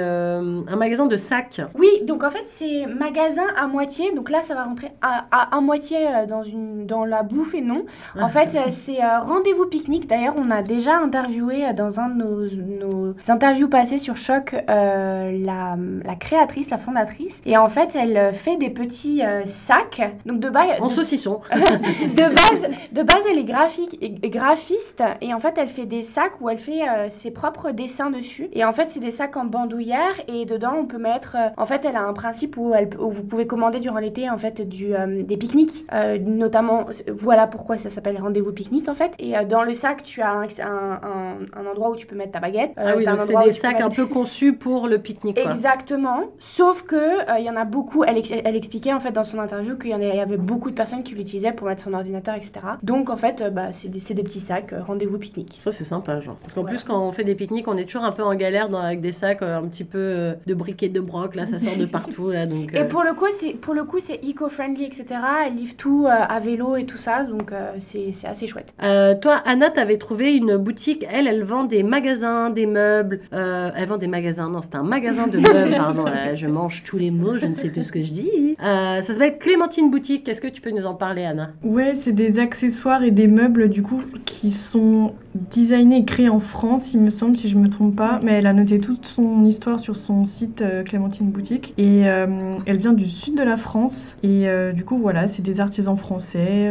un 0.69 0.77
magasin 0.77 1.07
de 1.07 1.17
sacs. 1.17 1.61
Oui, 1.79 1.89
donc 2.05 2.23
en 2.25 2.31
fait 2.31 2.45
c'est 2.47 2.87
magasin 2.87 3.47
à 3.57 3.67
moitié. 3.67 4.13
Donc 4.15 4.31
là 4.31 4.43
ça 4.43 4.55
va 4.55 4.65
rentrer 4.65 4.89
à, 5.03 5.27
à, 5.31 5.57
à 5.57 5.61
moitié 5.61 5.99
dans 6.29 6.43
une 6.43 6.87
dans 6.87 7.05
la 7.05 7.23
bouffe 7.23 7.55
et 7.55 7.61
non. 7.61 7.85
En 8.21 8.29
fait 8.29 8.57
c'est 8.71 8.99
rendez-vous 9.23 9.67
pique-nique. 9.67 10.09
D'ailleurs 10.09 10.35
on 10.39 10.51
a 10.51 10.63
déjà 10.63 10.99
interviewé 10.99 11.73
dans 11.75 12.01
un 12.01 12.09
de 12.09 12.15
nos, 12.15 12.41
nos 12.87 13.15
interviews 13.29 13.69
passées 13.69 13.99
sur 13.99 14.17
Choc 14.17 14.55
euh, 14.55 15.39
la, 15.45 15.77
la 16.05 16.15
créatrice, 16.15 16.71
la 16.71 16.79
fondatrice. 16.79 17.41
Et 17.47 17.57
en 17.57 17.69
fait 17.69 17.97
elle 18.01 18.17
euh, 18.21 18.33
fait 18.33 18.57
des 18.57 18.71
petits 18.71 19.23
euh, 19.25 19.43
sacs. 19.47 20.01
Donc 20.27 20.41
de 20.41 20.49
base 20.49 20.81
En 20.81 20.91
saucisson. 20.91 21.41
de 21.53 22.23
base, 22.35 22.71
de 22.93 23.03
base, 23.03 23.23
elle 23.31 23.39
est 23.39 23.45
graphique 23.45 23.99
et 24.01 24.29
graphiste 24.31 25.03
et 25.21 25.33
en 25.35 25.41
fait, 25.41 25.55
elle 25.57 25.69
fait 25.69 25.87
des 25.87 26.03
sacs 26.03 26.41
où 26.41 26.49
elle 26.49 26.59
fait 26.59 26.83
euh, 26.89 27.09
ses 27.09 27.31
propres 27.31 27.71
dessins 27.71 28.11
dessus. 28.11 28.49
Et 28.53 28.65
en 28.65 28.73
fait, 28.73 28.89
c'est 28.91 29.01
des 29.01 29.11
sacs 29.11 29.37
en 29.37 29.45
bandoulière 29.45 30.15
et 30.29 30.45
dedans, 30.45 30.75
on 30.79 30.87
peut 30.87 30.99
mettre. 30.99 31.37
euh, 31.37 31.49
en 31.57 31.67
fait, 31.67 31.85
elle 31.85 31.97
a 31.97 32.03
un 32.03 32.13
principe 32.13 32.57
où, 32.57 32.73
elle, 32.75 32.91
où 32.99 33.11
vous 33.11 33.23
pouvez 33.23 33.47
commander 33.47 33.81
durant 33.81 33.99
l'été 33.99 34.29
en 34.31 34.39
fait 34.39 34.61
du, 34.69 34.93
des 35.25 35.37
pique-niques, 35.37 35.87
notamment. 36.21 36.87
Voilà 37.13 37.47
pourquoi 37.47 37.79
ça 37.79 37.89
s'appelle 37.91 38.19
rendez-vous 38.21 38.53
pique-nique 38.53 38.89
en 38.89 38.95
fait. 38.95 39.13
Et 39.19 39.33
dans 39.47 39.63
le 39.63 39.73
sac, 39.75 40.03
tu 40.03 40.23
as 40.23 40.31
un, 40.31 40.43
un- 40.43 41.01
un- 41.03 41.61
un 41.61 41.67
endroit 41.71 41.91
où 41.91 41.97
tu 41.97 42.07
peux 42.07 42.17
mettre 42.17 42.33
ta 42.33 42.41
baguette. 42.41 42.73
ah 42.77 42.95
oui, 42.97 43.05
donc 43.05 43.21
c'est 43.23 43.37
des 43.45 43.53
sacs 43.53 43.75
mettre- 43.75 43.87
un 43.87 43.91
peu 43.91 44.07
conçus 44.07 44.53
pour 44.55 44.89
le 44.89 44.99
pique-nique. 44.99 45.39
Exactement. 45.39 46.21
Sauf 46.39 46.83
que 46.83 47.39
il 47.39 47.45
y 47.45 47.51
en 47.51 47.57
a 47.57 47.65
beaucoup. 47.65 48.03
Elle, 48.11 48.19
ex- 48.19 48.33
elle 48.45 48.57
expliquait 48.57 48.93
en 48.93 49.01
fait 49.01 49.13
dans 49.13 49.25
son 49.25 49.39
interview 49.39 49.77
qu'il 49.77 49.91
y 49.91 50.01
y 50.01 50.21
avait 50.21 50.37
beaucoup 50.37 50.71
de 50.71 50.75
personnes 50.75 51.03
qui 51.03 51.15
l'utilisaient 51.15 51.53
pour 51.53 51.67
mettre 51.69 51.83
son 51.83 51.93
ordinateur, 51.95 52.35
etc. 52.35 52.53
Donc 52.83 53.11
en 53.11 53.17
fait, 53.17 53.41
euh, 53.41 53.51
bah, 53.51 53.69
c'est 53.73 53.89
des, 53.89 54.23
petits 54.23 54.41
sacs 54.41 54.73
euh, 54.73 54.83
rendez-vous 54.83 55.19
pique-nique. 55.19 55.61
Ça, 55.63 55.73
c'est 55.73 55.85
sympa, 55.85 56.21
genre. 56.21 56.37
Parce 56.37 56.53
qu'en 56.55 56.63
Voilà. 56.63 56.77
plus, 56.77 56.85
quand 56.85 57.07
on 57.07 57.13
fait 57.13 57.25
des 57.25 57.35
pique-niques, 57.35 57.69
on 57.69 57.77
est 57.77 57.85
toujours 57.85 58.05
un 58.05 58.13
peu 58.13 58.23
en 58.23 58.35
galère 58.35 58.69
dans- 58.69 58.79
avec 58.81 59.01
des 59.01 59.13
sacs 59.13 59.43
euh, 59.43 59.59
un 59.59 59.63
petit 59.69 59.85
peu 59.85 60.35
de 60.47 60.55
briquet 60.55 60.89
de 60.89 61.01
broc. 61.01 61.37
Là, 61.37 61.47
ça 61.47 61.59
sort 61.59 61.77
de 61.77 61.87
partout. 61.87 62.31
Là, 62.31 62.47
donc, 62.47 62.75
Et 62.75 62.85
pour 62.85 63.03
le 63.03 63.13
coup, 63.15 63.27
c'est 63.31 63.53
pour 63.55 63.75
le 63.75 63.85
coup 63.85 63.99
c'est 64.01 64.21
eco-friendly, 64.25 64.85
etc. 64.85 65.05
Elle 65.47 65.55
livre 65.57 65.75
tout 65.77 66.07
à 66.09 66.39
vélo 66.41 66.77
et 66.77 66.85
tout 66.85 66.99
ça, 66.99 67.23
donc 67.25 67.53
c'est 67.79 68.11
assez 68.27 68.47
chouette. 68.47 68.75
toi, 69.21 69.43
Anna, 69.45 69.71
t'avais 69.71 69.97
trouvé 69.99 70.35
une 70.35 70.57
boutique. 70.57 71.07
Elle, 71.13 71.27
elle 71.29 71.43
vend 71.45 71.65
des 71.65 71.83
magasins, 71.83 72.51
des 72.51 72.67
meubles. 72.67 73.21
Elle 73.33 73.87
vend 73.87 73.99
des 73.99 74.07
magasins. 74.07 74.49
Non, 74.51 74.61
c'est 74.63 74.75
un 74.75 74.83
magasin 74.83 75.27
de 75.27 75.39
meubles. 75.39 75.75
Pardon, 75.77 76.05
là, 76.05 76.35
je 76.35 76.47
mange 76.47 76.83
tous 76.85 76.99
les 76.99 77.11
mots. 77.11 77.37
Je 77.37 77.47
ne 77.47 77.55
sais 77.55 77.69
plus 77.69 77.83
ce 77.85 77.93
que 77.93 78.00
je 78.05 78.13
dis. 78.13 78.57
Euh, 78.61 79.03
ça 79.03 79.03
s'appelle 79.03 79.39
Clémentine 79.39 79.91
Boutique. 79.91 80.29
Est-ce 80.29 80.41
que 80.41 80.49
tu 80.49 80.61
peux 80.61 80.71
nous 80.71 80.87
en 80.87 80.95
parler, 80.95 81.25
Anna? 81.25 81.51
Ouais, 81.63 81.95
c'est 81.95 82.13
des 82.13 82.39
accessoires 82.39 83.03
et 83.03 83.11
des 83.11 83.27
meubles 83.27 83.69
du 83.69 83.83
coup 83.83 84.03
qui 84.25 84.51
sont 84.51 85.15
designés 85.51 85.99
et 85.99 86.05
créés 86.05 86.29
en 86.29 86.41
France, 86.41 86.93
il 86.93 87.01
me 87.01 87.11
semble, 87.11 87.37
si 87.37 87.49
je 87.49 87.57
me 87.57 87.69
trompe 87.69 87.97
pas. 87.97 88.21
Mais 88.23 88.33
elle 88.33 88.47
a 88.47 88.53
noté 88.53 88.79
toute 88.81 89.07
son 89.07 89.45
histoire 89.45 89.79
sur 89.79 89.97
son 89.97 90.25
site 90.25 90.63
euh, 90.63 90.83
Clémentine 90.83 91.31
Boutique 91.31 91.75
et 91.79 92.09
euh, 92.09 92.27
elle 92.67 92.79
vient 92.79 92.93
du 92.93 93.07
sud 93.07 93.37
de 93.37 93.43
la 93.43 93.57
France 93.57 94.19
et 94.23 94.47
du 94.75 94.85
coup 94.85 94.99
voilà, 94.99 95.29
c'est 95.29 95.43
des 95.43 95.61
artisans 95.61 95.97
français, 95.97 96.71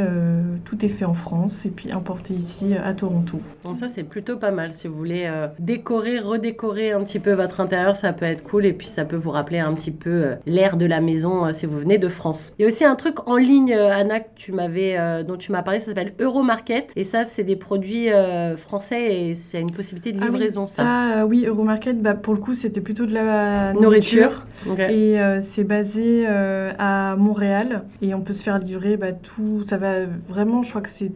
tout 0.66 0.84
est 0.86 0.90
fait 0.90 1.06
en 1.06 1.14
France 1.14 1.66
et 1.66 1.70
puis 1.70 1.92
importé 1.92 2.34
ici 2.34 2.74
à 2.76 2.94
Toronto. 2.94 3.40
Donc 3.64 3.78
ça, 3.78 3.88
c'est 3.88 4.04
plutôt 4.04 4.38
pas 4.38 4.52
mal. 4.52 4.74
Si 4.74 4.88
vous 4.88 4.96
voulez 4.96 5.30
décorer, 5.60 6.20
redécorer 6.20 6.92
un 6.92 7.04
petit 7.04 7.20
peu 7.20 7.34
votre 7.34 7.60
intérieur, 7.62 7.96
ça 7.96 8.14
peut 8.14 8.26
être 8.26 8.44
cool. 8.44 8.66
Et 8.66 8.74
puis, 8.74 8.88
ça 8.88 9.06
peut 9.06 9.16
vous 9.16 9.32
rappeler 9.32 9.60
un 9.60 9.74
petit 9.74 9.92
peu 9.92 10.36
l'air 10.46 10.78
de 10.78 10.86
la 10.86 11.02
maison 11.02 11.19
euh, 11.26 11.52
si 11.52 11.66
vous 11.66 11.80
venez 11.80 11.98
de 11.98 12.08
France. 12.08 12.54
Il 12.60 12.64
y 12.64 12.66
a 12.66 12.68
aussi 12.68 12.86
un 12.86 12.96
truc 12.96 13.28
en 13.28 13.38
ligne, 13.38 13.74
euh, 13.74 13.92
Anna, 13.92 14.20
que 14.20 14.30
tu 14.36 14.52
m'avais, 14.52 14.98
euh, 14.98 15.24
dont 15.24 15.38
tu 15.38 15.52
m'as 15.52 15.64
parlé, 15.64 15.80
ça 15.80 15.88
s'appelle 15.88 16.14
Euromarket. 16.20 16.92
Et 16.96 17.04
ça, 17.04 17.26
c'est 17.26 17.44
des 17.44 17.56
produits 17.56 18.08
français 18.58 19.16
et 19.16 19.36
c'est 19.36 19.60
une 19.60 19.72
possibilité 19.72 20.12
de 20.12 20.20
Ah 20.22 20.26
oui, 20.26 20.34
livraison, 20.34 20.68
ça. 20.68 21.20
Euh, 21.20 21.24
oui, 21.24 21.46
Euromarket, 21.46 22.02
bah, 22.02 22.14
pour 22.14 22.34
le 22.34 22.40
coup, 22.40 22.54
c'était 22.54 22.82
plutôt 22.82 23.06
de 23.06 23.14
la 23.14 23.74
Nourriture. 23.74 24.46
Et 24.90 25.18
c'est 25.42 25.64
basé 25.64 26.28
à 26.28 27.16
Montréal 27.18 27.84
et 28.02 28.14
on 28.14 28.22
peut 28.22 28.34
se 28.34 28.44
faire 28.44 28.60
livrer 28.60 28.98
bah, 28.98 29.12
tout. 29.14 29.64
Ça 29.66 29.78
va 29.78 30.06
vraiment, 30.28 30.64
je 30.64 30.70
crois 30.70 30.82
que 30.82 30.90
c'est 30.90 31.12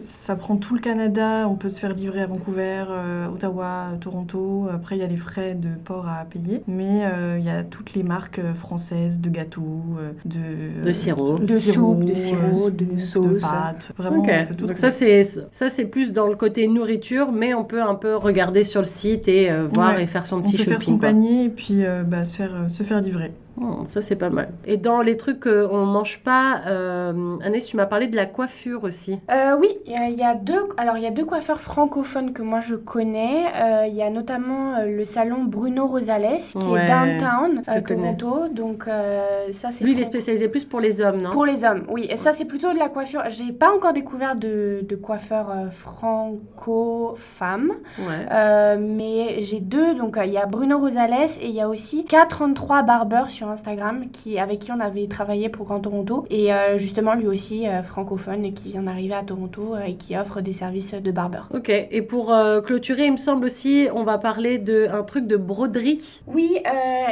ça, 0.00 0.36
prend 0.36 0.56
tout 0.56 0.74
le 0.74 0.80
Canada. 0.80 1.46
On 1.48 1.54
peut 1.54 1.70
se 1.70 1.80
faire 1.80 1.94
livrer 1.94 2.22
à 2.22 2.26
Vancouver, 2.26 2.84
euh, 2.88 3.28
Ottawa, 3.28 3.92
Toronto. 4.00 4.68
Après, 4.72 4.96
il 4.96 5.00
y 5.00 5.04
a 5.04 5.06
les 5.06 5.16
frais 5.16 5.54
de 5.54 5.70
port 5.84 6.08
à 6.08 6.24
payer, 6.24 6.62
mais 6.66 7.04
euh, 7.04 7.36
il 7.38 7.44
y 7.44 7.50
a 7.50 7.62
toutes 7.62 7.94
les 7.94 8.02
marques 8.02 8.40
françaises 8.54 9.19
de 9.20 9.30
gâteaux, 9.30 9.82
euh, 9.98 10.12
de 10.24 10.82
De 10.88 10.92
sirop. 10.92 11.38
De 11.38 11.54
soupe, 11.58 12.04
de 12.04 12.12
euh, 12.12 12.16
sirop, 12.16 12.70
de 12.70 12.84
soupe, 12.84 12.94
de 12.94 12.98
sauce. 12.98 13.42
pâtes. 13.42 13.92
Vraiment, 13.96 14.22
Ok, 14.22 14.30
on 14.30 14.46
peut 14.46 14.54
tout 14.54 14.66
donc 14.66 14.78
ça 14.78 14.90
c'est 14.90 15.22
ça 15.50 15.68
c'est 15.68 15.84
plus 15.84 16.12
dans 16.12 16.26
le 16.26 16.36
côté 16.36 16.66
nourriture, 16.68 17.32
mais 17.32 17.54
on 17.54 17.64
peut 17.64 17.82
un 17.82 17.94
peu 17.94 18.16
regarder 18.16 18.64
sur 18.64 18.80
le 18.80 18.86
site 18.86 19.28
et 19.28 19.50
euh, 19.50 19.66
voir 19.72 19.94
Ouais. 19.94 20.04
et 20.04 20.06
faire 20.06 20.26
son 20.26 20.36
on 20.38 20.42
petit 20.42 20.52
peut 20.56 20.62
shopping. 20.64 20.72
faire 20.72 20.82
son 20.82 20.98
quoi. 20.98 21.08
panier 21.08 21.44
et 21.44 21.48
puis 21.48 21.84
euh, 21.84 22.02
bah, 22.02 22.24
se 22.24 22.36
faire, 22.36 22.52
se 22.68 22.82
faire 22.82 23.00
livrer. 23.00 23.32
Oh, 23.62 23.84
ça 23.88 24.00
c'est 24.02 24.16
pas 24.16 24.30
mal. 24.30 24.50
Et 24.64 24.76
dans 24.76 25.02
les 25.02 25.16
trucs 25.16 25.40
qu'on 25.40 25.84
mange 25.84 26.22
pas, 26.22 26.60
euh, 26.66 27.36
Annès, 27.44 27.64
tu 27.66 27.76
m'as 27.76 27.86
parlé 27.86 28.06
de 28.06 28.16
la 28.16 28.26
coiffure 28.26 28.84
aussi. 28.84 29.18
Euh, 29.30 29.56
oui, 29.60 29.68
il 29.86 29.92
y, 30.16 30.22
a- 30.24 30.34
deux. 30.34 30.68
Alors 30.78 30.96
il 30.96 31.02
y 31.02 31.06
a 31.06 31.10
deux 31.10 31.24
coiffeurs 31.24 31.60
francophones 31.60 32.32
que 32.32 32.42
moi 32.42 32.60
je 32.60 32.74
connais. 32.74 33.44
Euh, 33.56 33.84
Il 33.86 33.94
y 33.94 34.02
a 34.02 34.10
notamment 34.10 34.74
euh, 34.76 34.86
le 34.86 35.04
salon 35.04 35.44
Bruno 35.44 35.86
Rosales 35.86 36.38
qui 36.38 36.56
Ouais, 36.68 36.84
est 36.84 36.88
downtown 36.88 37.62
à. 37.66 37.80
Toronto. 37.82 38.48
Donc 38.50 38.84
euh, 38.88 39.52
ça 39.52 39.70
c'est. 39.70 39.84
Lui, 39.84 39.92
il 39.92 39.98
est 39.98 40.02
franco- 40.04 40.10
spécialisé 40.12 40.48
plus 40.48 40.64
pour 40.64 40.80
les 40.80 41.00
hommes, 41.02 41.20
non? 41.20 41.30
Pour 41.30 41.44
les 41.44 41.64
hommes, 41.64 41.84
oui. 41.88 42.06
Et 42.10 42.16
ça, 42.16 42.32
c'est 42.32 42.44
plutôt 42.46 42.72
de 42.72 42.78
la 42.78 42.88
coiffure. 42.88 43.22
J'ai 43.28 43.52
pas 43.52 43.70
encore 43.74 43.92
découvert 43.92 44.36
de, 44.36 44.80
de 44.88 44.96
coiffeur 44.96 45.52
franco-femme, 45.70 47.72
Ouais. 47.98 48.26
Euh, 48.32 48.76
mais 48.80 49.42
j'ai 49.42 49.60
deux. 49.60 49.94
Donc, 49.94 50.18
il 50.24 50.32
y 50.32 50.38
a 50.38 50.46
Bruno 50.46 50.78
Rosales 50.78 51.10
et 51.40 51.48
il 51.48 51.54
y 51.54 51.60
a 51.60 51.68
aussi 51.68 52.04
K33 52.08 52.84
Barber 52.86 53.24
sur 53.28 53.49
Instagram 53.50 54.06
qui, 54.12 54.38
avec 54.38 54.60
qui 54.60 54.72
on 54.72 54.80
avait 54.80 55.06
travaillé 55.06 55.48
pour 55.48 55.66
Grand 55.66 55.80
Toronto. 55.80 56.26
Et 56.30 56.52
euh, 56.52 56.78
justement, 56.78 57.14
lui 57.14 57.26
aussi, 57.26 57.66
euh, 57.66 57.82
francophone, 57.82 58.52
qui 58.52 58.68
vient 58.68 58.82
d'arriver 58.82 59.14
à 59.14 59.22
Toronto 59.22 59.74
euh, 59.74 59.82
et 59.86 59.94
qui 59.94 60.16
offre 60.16 60.40
des 60.40 60.52
services 60.52 60.94
de 60.94 61.10
barber. 61.10 61.40
Ok, 61.54 61.68
et 61.68 62.02
pour 62.02 62.34
clôturer, 62.64 63.06
il 63.06 63.12
me 63.12 63.16
semble 63.16 63.44
aussi, 63.44 63.88
on 63.92 64.04
va 64.04 64.18
parler 64.18 64.58
d'un 64.58 65.02
truc 65.02 65.26
de 65.26 65.36
broderie. 65.36 66.22
Oui, 66.26 66.58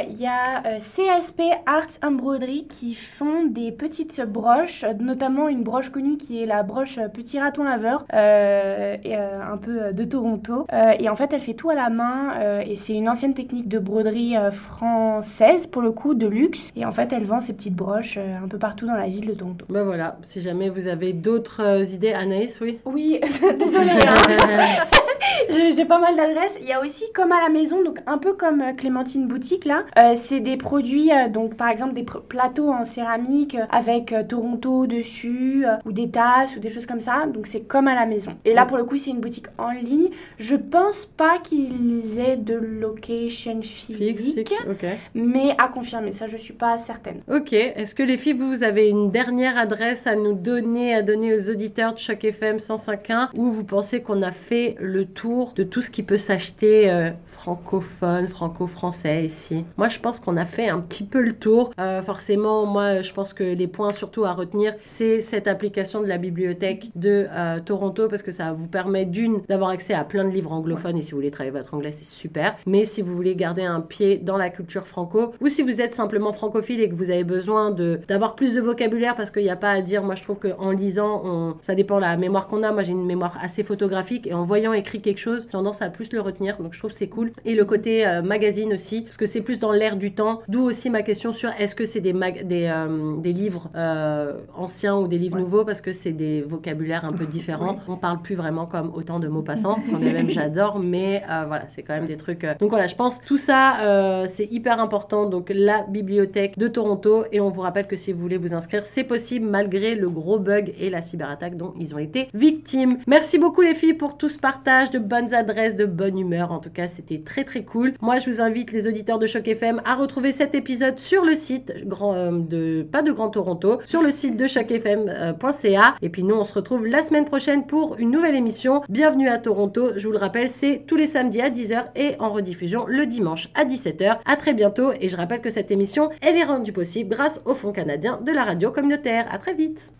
il 0.09 0.17
y 0.17 0.25
a 0.25 0.79
CSP 0.79 1.41
Arts 1.65 1.99
Embroidery 2.03 2.67
qui 2.67 2.93
font 2.93 3.45
des 3.45 3.71
petites 3.71 4.21
broches, 4.21 4.85
notamment 4.99 5.47
une 5.47 5.63
broche 5.63 5.89
connue 5.89 6.17
qui 6.17 6.41
est 6.41 6.45
la 6.45 6.63
broche 6.63 6.99
Petit 7.13 7.39
Raton 7.39 7.63
Laveur, 7.63 8.05
et, 8.13 9.15
un 9.15 9.57
peu 9.57 9.93
de 9.93 10.03
Toronto. 10.03 10.65
Et 10.99 11.09
en 11.09 11.15
fait, 11.15 11.33
elle 11.33 11.41
fait 11.41 11.53
tout 11.53 11.69
à 11.69 11.75
la 11.75 11.89
main 11.89 12.61
et 12.61 12.75
c'est 12.75 12.93
une 12.93 13.09
ancienne 13.09 13.33
technique 13.33 13.67
de 13.67 13.79
broderie 13.79 14.35
française, 14.51 15.67
pour 15.67 15.81
le 15.81 15.91
coup, 15.91 16.13
de 16.13 16.27
luxe. 16.29 16.71
Et 16.75 16.85
en 16.85 16.91
fait, 16.91 17.11
elle 17.13 17.25
vend 17.25 17.41
ces 17.41 17.53
petites 17.53 17.75
broches 17.75 18.17
euh, 18.17 18.43
un 18.43 18.47
peu 18.47 18.57
partout 18.57 18.85
dans 18.87 18.95
la 18.95 19.07
ville 19.07 19.27
de 19.27 19.33
Toronto. 19.33 19.65
Ben 19.69 19.83
voilà, 19.83 20.17
si 20.21 20.41
jamais 20.41 20.69
vous 20.69 20.87
avez 20.87 21.13
d'autres 21.13 21.61
euh, 21.61 21.83
idées, 21.83 22.13
Anaïs, 22.13 22.59
oui. 22.61 22.79
Oui, 22.85 23.19
désolée. 23.41 23.89
J'ai 25.49 25.85
pas 25.85 25.99
mal 25.99 26.15
d'adresses. 26.15 26.57
Il 26.61 26.67
y 26.67 26.73
a 26.73 26.81
aussi 26.81 27.05
comme 27.13 27.31
à 27.31 27.41
la 27.41 27.49
maison, 27.49 27.83
donc 27.83 27.99
un 28.05 28.17
peu 28.17 28.33
comme 28.33 28.61
euh, 28.61 28.73
Clémentine 28.73 29.27
Boutique 29.27 29.65
là. 29.65 29.83
euh, 29.97 30.13
c'est 30.15 30.39
des 30.39 30.57
produits, 30.57 31.11
euh, 31.11 31.27
donc 31.27 31.55
par 31.55 31.69
exemple 31.69 31.93
des 31.93 32.03
plateaux 32.03 32.69
en 32.71 32.85
céramique 32.85 33.57
avec 33.71 34.11
euh, 34.13 34.23
Toronto 34.23 34.85
dessus, 34.87 35.65
ou 35.85 35.91
des 35.91 36.09
tasses 36.09 36.55
ou 36.55 36.59
des 36.59 36.69
choses 36.69 36.85
comme 36.85 37.01
ça. 37.01 37.25
Donc 37.27 37.47
c'est 37.47 37.61
comme 37.61 37.87
à 37.87 37.95
la 37.95 38.05
maison. 38.05 38.33
Et 38.45 38.53
là 38.53 38.65
pour 38.65 38.77
le 38.77 38.83
coup, 38.83 38.97
c'est 38.97 39.09
une 39.11 39.19
boutique 39.19 39.47
en 39.57 39.71
ligne. 39.71 40.09
Je 40.37 40.55
pense 40.55 41.05
pas 41.17 41.39
qu'ils 41.43 42.19
aient 42.19 42.37
de 42.37 42.55
location 42.55 43.61
physique, 43.61 44.17
Fixe, 44.19 44.37
ok. 44.69 44.85
mais 45.15 45.55
à 45.57 45.67
confirmer. 45.67 46.11
Ça, 46.11 46.27
je 46.27 46.37
suis 46.37 46.53
pas 46.53 46.77
certaine. 46.77 47.21
Ok, 47.31 47.53
est-ce 47.53 47.95
que 47.95 48.03
les 48.03 48.17
filles, 48.17 48.33
vous 48.33 48.63
avez 48.63 48.89
une 48.89 49.11
dernière 49.11 49.57
adresse 49.57 50.05
à 50.07 50.15
nous 50.15 50.33
donner, 50.33 50.93
à 50.93 51.01
donner 51.01 51.33
aux 51.33 51.49
auditeurs 51.49 51.93
de 51.93 51.99
Choc 51.99 52.23
FM 52.23 52.57
105.1 52.57 53.29
où 53.35 53.51
vous 53.51 53.63
pensez 53.63 54.01
qu'on 54.01 54.21
a 54.21 54.31
fait 54.31 54.75
le 54.79 55.05
tour 55.05 55.38
de 55.55 55.63
tout 55.63 55.81
ce 55.81 55.89
qui 55.89 56.03
peut 56.03 56.17
s'acheter 56.17 56.89
euh, 56.91 57.11
francophone, 57.25 58.27
franco-français 58.27 59.23
ici 59.23 59.65
Moi, 59.77 59.87
je 59.87 59.99
pense 59.99 60.19
qu'on 60.19 60.37
a 60.37 60.45
fait 60.45 60.67
un 60.67 60.79
petit 60.79 61.03
peu 61.03 61.21
le 61.21 61.33
tour. 61.33 61.71
Euh, 61.79 62.01
forcément, 62.01 62.65
moi, 62.65 63.01
je 63.01 63.13
pense 63.13 63.33
que 63.33 63.43
les 63.43 63.67
points 63.67 63.91
surtout 63.91 64.25
à 64.25 64.33
retenir, 64.33 64.73
c'est 64.83 65.21
cette 65.21 65.47
application 65.47 66.01
de 66.01 66.07
la 66.07 66.17
bibliothèque 66.17 66.91
de 66.95 67.27
euh, 67.31 67.59
Toronto 67.63 68.07
parce 68.07 68.23
que 68.23 68.31
ça 68.31 68.53
vous 68.53 68.67
permet 68.67 69.05
d'une, 69.05 69.41
d'avoir 69.47 69.69
accès 69.69 69.93
à 69.93 70.03
plein 70.03 70.25
de 70.25 70.29
livres 70.29 70.51
anglophones 70.51 70.97
et 70.97 71.01
si 71.01 71.11
vous 71.11 71.17
voulez 71.17 71.31
travailler 71.31 71.55
votre 71.55 71.73
anglais, 71.73 71.91
c'est 71.91 72.05
super. 72.05 72.55
Mais 72.65 72.85
si 72.85 73.01
vous 73.01 73.15
voulez 73.15 73.35
garder 73.35 73.63
un 73.63 73.81
pied 73.81 74.17
dans 74.17 74.37
la 74.37 74.49
culture 74.49 74.85
franco 74.85 75.33
ou 75.39 75.49
si 75.49 75.61
vous 75.61 75.81
êtes 75.81 75.93
simplement 75.93 76.33
francophile 76.33 76.81
et 76.81 76.89
que 76.89 76.95
vous 76.95 77.09
avez 77.09 77.23
besoin 77.23 77.71
de 77.71 77.99
d'avoir 78.07 78.35
plus 78.35 78.53
de 78.53 78.61
vocabulaire 78.61 79.15
parce 79.15 79.31
qu'il 79.31 79.43
n'y 79.43 79.49
a 79.49 79.55
pas 79.55 79.71
à 79.71 79.81
dire, 79.81 80.03
moi 80.03 80.15
je 80.15 80.23
trouve 80.23 80.39
qu'en 80.39 80.71
lisant, 80.71 81.55
ça 81.61 81.75
dépend 81.75 81.97
de 81.97 82.01
la 82.01 82.17
mémoire 82.17 82.47
qu'on 82.47 82.63
a. 82.63 82.71
Moi 82.71 82.83
j'ai 82.83 82.91
une 82.91 83.05
mémoire 83.05 83.37
assez 83.41 83.63
photographique 83.63 84.27
et 84.27 84.33
en 84.33 84.43
voyant 84.43 84.73
écrit 84.73 85.01
quelque 85.01 85.19
chose, 85.19 85.28
tendance 85.37 85.81
à 85.81 85.89
plus 85.89 86.11
le 86.13 86.21
retenir. 86.21 86.57
Donc 86.57 86.73
je 86.73 86.79
trouve 86.79 86.91
c'est 86.91 87.07
cool. 87.07 87.31
Et 87.45 87.55
le 87.55 87.65
côté 87.65 88.07
euh, 88.07 88.21
magazine 88.21 88.73
aussi, 88.73 89.01
parce 89.01 89.17
que 89.17 89.25
c'est 89.25 89.41
plus 89.41 89.59
dans 89.59 89.71
l'air 89.71 89.95
du 89.97 90.13
temps. 90.13 90.41
D'où 90.47 90.61
aussi 90.63 90.89
ma 90.89 91.01
question 91.01 91.31
sur 91.31 91.49
est-ce 91.59 91.75
que 91.75 91.85
c'est 91.85 92.01
des, 92.01 92.13
mag- 92.13 92.45
des, 92.47 92.65
euh, 92.67 93.15
des 93.17 93.33
livres 93.33 93.69
euh, 93.75 94.33
anciens 94.55 94.97
ou 94.97 95.07
des 95.07 95.17
livres 95.17 95.37
nouveaux 95.39 95.65
parce 95.65 95.81
que 95.81 95.93
c'est 95.93 96.11
des 96.11 96.41
vocabulaires 96.41 97.05
un 97.05 97.13
peu 97.13 97.25
différents. 97.37 97.77
On 97.87 97.95
parle 97.97 98.21
plus 98.21 98.35
vraiment 98.35 98.65
comme 98.65 98.91
autant 98.95 99.19
de 99.19 99.27
mots 99.27 99.41
passants. 99.41 99.79
Quand 99.91 99.99
même 99.99 100.29
j'adore, 100.29 100.79
mais 100.79 101.21
voilà, 101.27 101.63
c'est 101.69 101.83
quand 101.83 101.93
même 101.93 102.05
des 102.05 102.17
trucs. 102.17 102.45
Donc 102.59 102.69
voilà, 102.69 102.87
je 102.87 102.95
pense 102.95 103.21
tout 103.21 103.37
ça, 103.37 104.25
c'est 104.27 104.51
hyper 104.51 104.79
important. 104.81 105.27
Donc 105.29 105.51
la 105.53 105.83
bibliothèque 105.83 106.57
de 106.57 106.67
Toronto 106.67 107.23
et 107.31 107.39
on 107.39 107.49
vous 107.49 107.61
rappelle 107.61 107.87
que 107.87 107.95
si 107.95 108.13
vous 108.13 108.19
voulez 108.19 108.37
vous 108.37 108.53
inscrire, 108.53 108.85
c'est 108.85 109.03
possible 109.03 109.45
malgré 109.45 109.95
le 109.95 110.09
gros 110.09 110.39
bug 110.39 110.73
et 110.79 110.89
la 110.89 111.01
cyberattaque 111.01 111.57
dont 111.57 111.73
ils 111.79 111.93
ont 111.93 111.97
été 111.97 112.29
victimes. 112.33 112.97
Merci 113.07 113.37
beaucoup 113.39 113.61
les 113.61 113.73
filles 113.73 113.93
pour 113.93 114.17
tout 114.17 114.29
ce 114.29 114.37
partage 114.39 114.91
de 114.91 114.99
bonnes 115.09 115.33
adresses, 115.33 115.75
de 115.75 115.85
bonne 115.85 116.17
humeur. 116.17 116.51
En 116.51 116.59
tout 116.59 116.69
cas, 116.69 116.87
c'était 116.87 117.19
très 117.19 117.43
très 117.43 117.63
cool. 117.63 117.93
Moi, 117.99 118.19
je 118.19 118.29
vous 118.29 118.39
invite 118.39 118.71
les 118.71 118.87
auditeurs 118.87 119.19
de 119.19 119.27
Choc 119.27 119.47
FM 119.47 119.81
à 119.83 119.95
retrouver 119.95 120.31
cet 120.31 120.55
épisode 120.55 120.99
sur 120.99 121.25
le 121.25 121.35
site 121.35 121.73
grand, 121.85 122.13
euh, 122.13 122.31
de 122.31 122.87
pas 122.89 123.01
de 123.01 123.11
Grand 123.11 123.29
Toronto, 123.29 123.79
sur 123.85 124.01
le 124.01 124.11
site 124.11 124.37
de 124.37 124.47
chocfm.ca. 124.47 125.95
Et 126.01 126.09
puis 126.09 126.23
nous, 126.23 126.35
on 126.35 126.43
se 126.43 126.53
retrouve 126.53 126.85
la 126.85 127.01
semaine 127.01 127.25
prochaine 127.25 127.65
pour 127.65 127.97
une 127.97 128.11
nouvelle 128.11 128.35
émission. 128.35 128.81
Bienvenue 128.87 129.27
à 129.27 129.37
Toronto. 129.37 129.91
Je 129.97 130.07
vous 130.07 130.13
le 130.13 130.19
rappelle, 130.19 130.49
c'est 130.49 130.83
tous 130.87 130.95
les 130.95 131.07
samedis 131.07 131.41
à 131.41 131.49
10h 131.49 131.87
et 131.95 132.15
en 132.19 132.29
rediffusion 132.29 132.85
le 132.87 133.05
dimanche 133.05 133.49
à 133.55 133.65
17h. 133.65 134.19
À 134.25 134.35
très 134.35 134.53
bientôt. 134.53 134.91
Et 135.01 135.09
je 135.09 135.17
rappelle 135.17 135.41
que 135.41 135.49
cette 135.49 135.71
émission, 135.71 136.09
elle 136.21 136.37
est 136.37 136.43
rendue 136.43 136.71
possible 136.71 137.09
grâce 137.09 137.41
au 137.45 137.55
Fonds 137.55 137.71
canadien 137.71 138.19
de 138.23 138.31
la 138.31 138.43
radio 138.43 138.71
communautaire. 138.71 139.25
À 139.31 139.39
très 139.39 139.55
vite. 139.55 139.91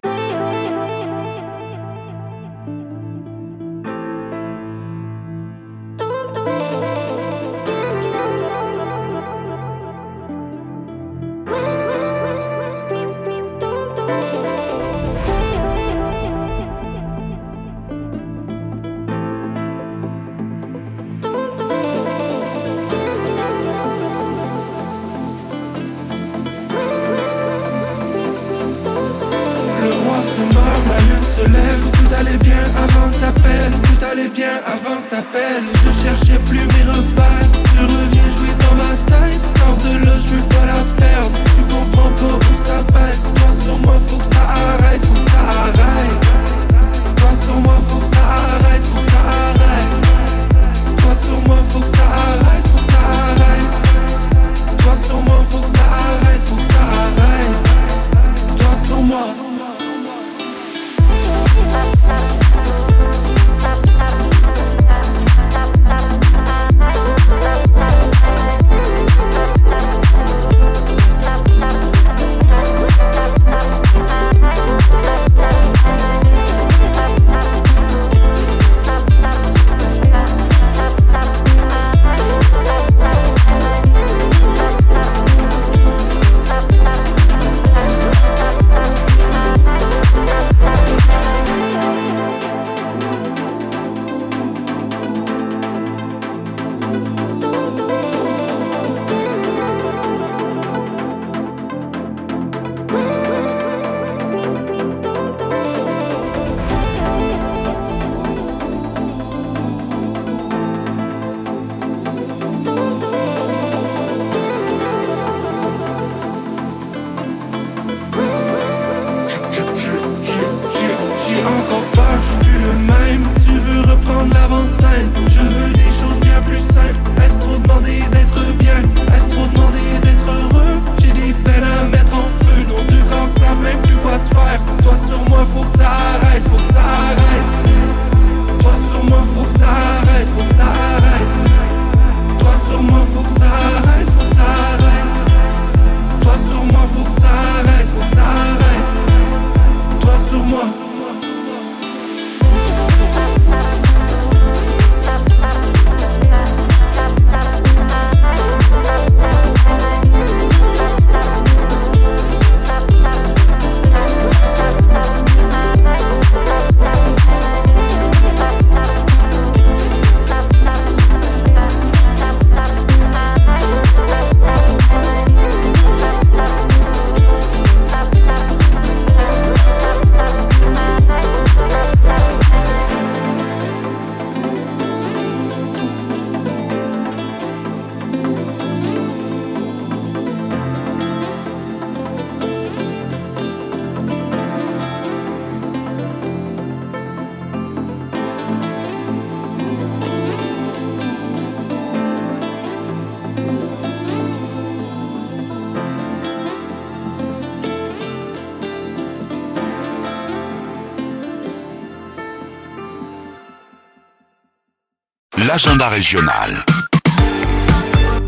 L'agenda 215.49 215.87
régional. 215.87 216.63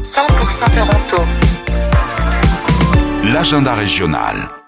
100% 0.01 0.72
Toronto. 0.74 1.28
L'agenda 3.32 3.76
régional. 3.76 4.61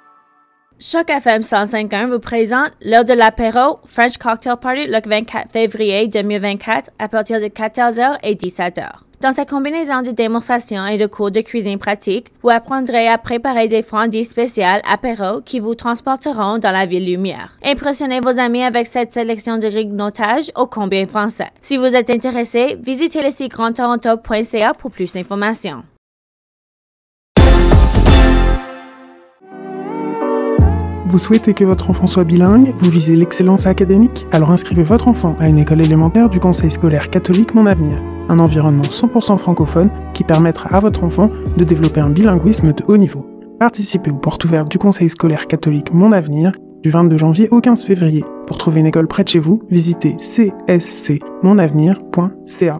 Choc 0.93 1.09
FM 1.09 1.41
105.1 1.41 2.05
vous 2.07 2.19
présente 2.19 2.69
l'heure 2.85 3.03
de 3.03 3.13
l'apéro 3.13 3.79
French 3.83 4.19
Cocktail 4.19 4.57
Party 4.61 4.85
le 4.85 4.99
24 5.03 5.51
février 5.51 6.07
2024 6.07 6.91
à 6.99 7.07
partir 7.07 7.41
de 7.41 7.47
14h 7.47 8.19
et 8.21 8.35
17h. 8.35 8.91
Dans 9.19 9.31
cette 9.31 9.49
combinaison 9.49 10.03
de 10.03 10.11
démonstrations 10.11 10.85
et 10.85 10.99
de 10.99 11.07
cours 11.07 11.31
de 11.31 11.41
cuisine 11.41 11.79
pratique, 11.79 12.27
vous 12.43 12.51
apprendrez 12.51 13.07
à 13.07 13.17
préparer 13.17 13.67
des 13.67 13.81
friandises 13.81 14.29
spéciales 14.29 14.83
apéro 14.87 15.41
qui 15.41 15.59
vous 15.59 15.73
transporteront 15.73 16.59
dans 16.59 16.71
la 16.71 16.85
ville 16.85 17.07
lumière. 17.07 17.57
Impressionnez 17.63 18.19
vos 18.19 18.39
amis 18.39 18.61
avec 18.61 18.85
cette 18.85 19.13
sélection 19.13 19.57
de 19.57 19.69
grignotage 19.69 20.51
au 20.55 20.67
combien 20.67 21.07
français. 21.07 21.49
Si 21.63 21.75
vous 21.75 21.85
êtes 21.85 22.11
intéressé, 22.11 22.77
visitez 22.79 23.23
le 23.23 23.31
site 23.31 23.51
grandtoronto.ca 23.51 24.75
pour 24.75 24.91
plus 24.91 25.11
d'informations. 25.11 25.85
Vous 31.13 31.19
souhaitez 31.19 31.53
que 31.53 31.63
votre 31.63 31.91
enfant 31.91 32.07
soit 32.07 32.23
bilingue 32.23 32.73
Vous 32.79 32.89
visez 32.89 33.15
l'excellence 33.15 33.67
académique 33.67 34.25
Alors 34.31 34.49
inscrivez 34.49 34.81
votre 34.81 35.07
enfant 35.07 35.37
à 35.39 35.47
une 35.47 35.59
école 35.59 35.81
élémentaire 35.81 36.27
du 36.27 36.39
Conseil 36.39 36.71
scolaire 36.71 37.11
catholique 37.11 37.53
Mon 37.53 37.67
Avenir. 37.67 38.01
Un 38.29 38.39
environnement 38.39 38.81
100% 38.81 39.37
francophone 39.37 39.91
qui 40.15 40.23
permettra 40.23 40.75
à 40.75 40.79
votre 40.79 41.03
enfant 41.03 41.27
de 41.55 41.63
développer 41.63 41.99
un 41.99 42.09
bilinguisme 42.09 42.73
de 42.73 42.83
haut 42.87 42.97
niveau. 42.97 43.27
Participez 43.59 44.09
aux 44.09 44.17
portes 44.17 44.43
ouvertes 44.43 44.71
du 44.71 44.79
Conseil 44.79 45.07
scolaire 45.07 45.45
catholique 45.45 45.93
Mon 45.93 46.13
Avenir 46.13 46.51
du 46.81 46.89
22 46.89 47.15
janvier 47.15 47.47
au 47.51 47.61
15 47.61 47.83
février. 47.83 48.23
Pour 48.47 48.57
trouver 48.57 48.79
une 48.79 48.87
école 48.87 49.07
près 49.07 49.23
de 49.23 49.29
chez 49.29 49.37
vous, 49.37 49.61
visitez 49.69 50.17
cscmonavenir.ca. 50.17 52.79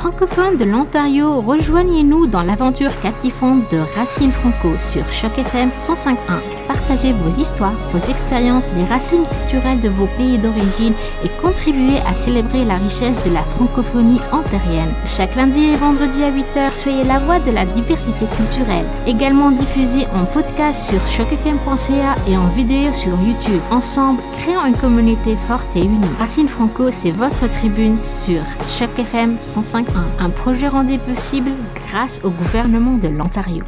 francophones 0.00 0.56
de 0.56 0.64
l'Ontario, 0.64 1.42
rejoignez-nous 1.42 2.26
dans 2.26 2.42
l'aventure 2.42 2.90
captivante 3.02 3.70
de 3.70 3.76
Racines 3.94 4.32
Franco 4.32 4.70
sur 4.78 5.04
Choc 5.12 5.38
FM 5.38 5.68
105.1. 5.78 6.16
Partagez 6.66 7.12
vos 7.12 7.28
histoires, 7.38 7.74
vos 7.92 8.10
expériences, 8.10 8.64
les 8.76 8.86
racines 8.86 9.26
culturelles 9.26 9.80
de 9.80 9.90
vos 9.90 10.08
pays 10.16 10.38
d'origine 10.38 10.94
et 11.22 11.28
contribuez 11.42 11.98
à 12.06 12.14
célébrer 12.14 12.64
la 12.64 12.78
richesse 12.78 13.22
de 13.26 13.30
la 13.30 13.42
francophonie 13.42 14.20
ontarienne. 14.32 14.94
Chaque 15.04 15.36
lundi 15.36 15.64
et 15.64 15.76
vendredi 15.76 16.22
à 16.22 16.30
8h, 16.30 16.74
soyez 16.82 17.04
la 17.04 17.18
voix 17.18 17.38
de 17.38 17.50
la 17.50 17.66
diversité 17.66 18.24
culturelle. 18.36 18.86
Également 19.06 19.50
diffusé 19.50 20.06
en 20.14 20.24
podcast 20.24 20.88
sur 20.88 21.00
chocfm.ca 21.08 22.14
et 22.26 22.38
en 22.38 22.46
vidéo 22.46 22.94
sur 22.94 23.20
YouTube. 23.20 23.60
Ensemble, 23.70 24.22
créons 24.38 24.64
une 24.64 24.76
communauté 24.76 25.36
forte 25.46 25.68
et 25.76 25.84
unie. 25.84 26.00
Racines 26.18 26.48
Franco, 26.48 26.90
c'est 26.90 27.10
votre 27.10 27.50
tribune 27.50 27.98
sur 27.98 28.40
Choc 28.78 28.98
FM 28.98 29.36
105.1 29.94 30.10
un 30.20 30.30
projet 30.30 30.68
rendu 30.68 30.98
possible 30.98 31.50
grâce 31.74 32.20
au 32.22 32.30
gouvernement 32.30 32.96
de 32.98 33.08
l'Ontario. 33.08 33.64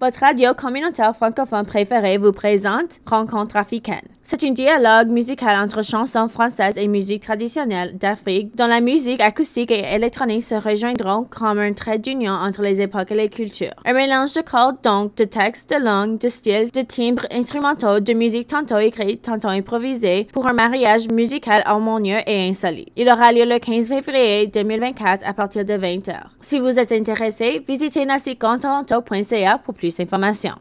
Votre 0.00 0.20
radio 0.20 0.54
communautaire 0.54 1.14
francophone 1.14 1.66
préférée 1.66 2.18
vous 2.18 2.32
présente 2.32 3.00
Rencontre 3.04 3.56
africaine. 3.56 4.06
C'est 4.30 4.44
un 4.44 4.50
dialogue 4.50 5.08
musical 5.08 5.58
entre 5.58 5.82
chansons 5.82 6.28
françaises 6.28 6.76
et 6.76 6.86
musique 6.86 7.22
traditionnelle 7.22 7.96
d'Afrique, 7.96 8.54
dont 8.54 8.66
la 8.66 8.82
musique 8.82 9.22
acoustique 9.22 9.70
et 9.70 9.94
électronique 9.94 10.42
se 10.42 10.54
rejoindront 10.54 11.24
comme 11.24 11.58
un 11.58 11.72
trait 11.72 11.98
d'union 11.98 12.34
entre 12.34 12.60
les 12.60 12.82
époques 12.82 13.10
et 13.10 13.14
les 13.14 13.30
cultures. 13.30 13.72
Un 13.86 13.94
mélange 13.94 14.34
de 14.34 14.42
cordes, 14.42 14.82
donc 14.84 15.16
de 15.16 15.24
textes, 15.24 15.70
de 15.70 15.82
langues, 15.82 16.18
de 16.18 16.28
styles, 16.28 16.70
de 16.70 16.82
timbres 16.82 17.24
instrumentaux, 17.30 18.00
de 18.00 18.12
musique 18.12 18.48
tantôt 18.48 18.76
écrite, 18.76 19.22
tantôt 19.22 19.48
improvisée, 19.48 20.28
pour 20.30 20.46
un 20.46 20.52
mariage 20.52 21.08
musical 21.08 21.62
harmonieux 21.64 22.20
et 22.26 22.50
insolite. 22.50 22.92
Il 22.96 23.08
aura 23.08 23.32
lieu 23.32 23.46
le 23.46 23.58
15 23.58 23.88
février 23.88 24.46
2024 24.48 25.26
à 25.26 25.32
partir 25.32 25.64
de 25.64 25.72
20h. 25.72 26.12
Si 26.42 26.58
vous 26.58 26.78
êtes 26.78 26.92
intéressé, 26.92 27.64
visitez 27.66 28.04
nasicontoronto.ca 28.04 29.56
pour 29.64 29.72
plus 29.72 29.96
d'informations. 29.96 30.56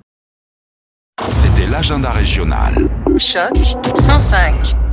C'était 1.19 1.69
l'agenda 1.69 2.11
régional. 2.11 2.87
Choc 3.19 3.57
105. 3.95 4.86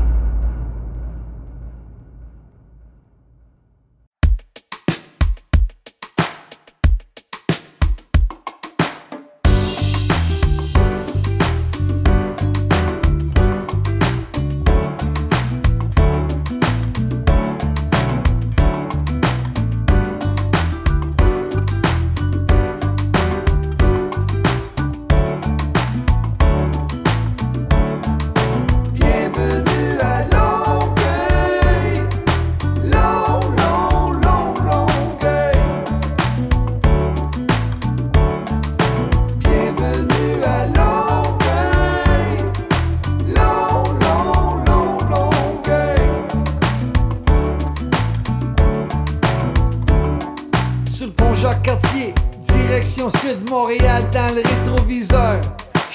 Sud, 53.11 53.49
Montréal 53.51 54.05
dans 54.13 54.35
le 54.35 54.43
rétroviseur. 54.43 55.41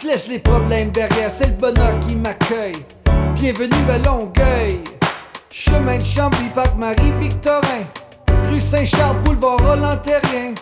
Je 0.01 0.07
laisse 0.07 0.28
les 0.28 0.39
problèmes 0.39 0.91
derrière, 0.91 1.30
c'est 1.30 1.47
le 1.47 1.53
bonheur 1.53 1.99
qui 2.07 2.16
m'accueille. 2.16 2.86
Bienvenue 3.36 3.89
à 3.91 3.97
Longueuil. 3.97 4.80
Chemin 5.49 5.97
de 5.97 6.03
Chambly, 6.03 6.49
Parc 6.53 6.76
Marie-Victorin. 6.78 7.84
Rue 8.49 8.62
Saint-Charles, 8.62 9.18
boulevard 9.24 9.57
Roland-Terrien. 9.60 10.53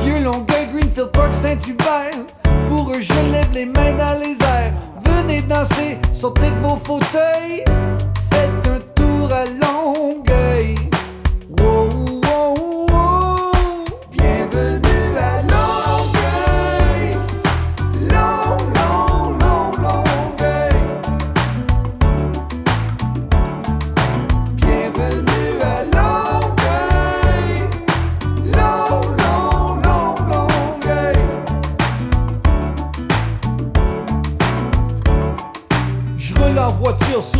Vieux 0.00 0.22
Longueuil, 0.22 0.66
Greenfield 0.72 1.10
Park, 1.12 1.32
Saint-Hubert. 1.32 2.26
Pour 2.66 2.90
eux, 2.90 3.00
je 3.00 3.32
lève 3.32 3.52
les 3.52 3.66
mains 3.66 3.92
dans 3.92 4.18
les 4.20 4.36
airs. 4.42 4.72
Venez 5.04 5.42
danser, 5.42 5.98
sortez 6.12 6.50
de 6.50 6.66
vos 6.66 6.76
fauteuils. 6.76 7.64
Faites 8.30 8.68
un 8.68 8.80
tour 8.94 9.30
à 9.32 9.44
Longueuil. 9.46 10.43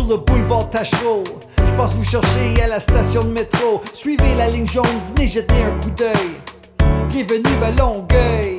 Le 0.07 0.17
boulevard 0.17 0.69
Tachereau. 0.69 1.23
Je 1.57 1.73
pense 1.75 1.93
vous 1.93 2.03
chercher 2.03 2.61
à 2.63 2.67
la 2.67 2.79
station 2.79 3.23
de 3.23 3.29
métro. 3.29 3.81
Suivez 3.93 4.35
la 4.35 4.47
ligne 4.47 4.67
jaune, 4.67 4.85
venez 5.09 5.27
jeter 5.27 5.63
un 5.63 5.81
coup 5.81 5.91
d'œil. 5.91 6.31
Bienvenue 7.09 7.63
à 7.63 7.71
Longueuil. 7.71 8.57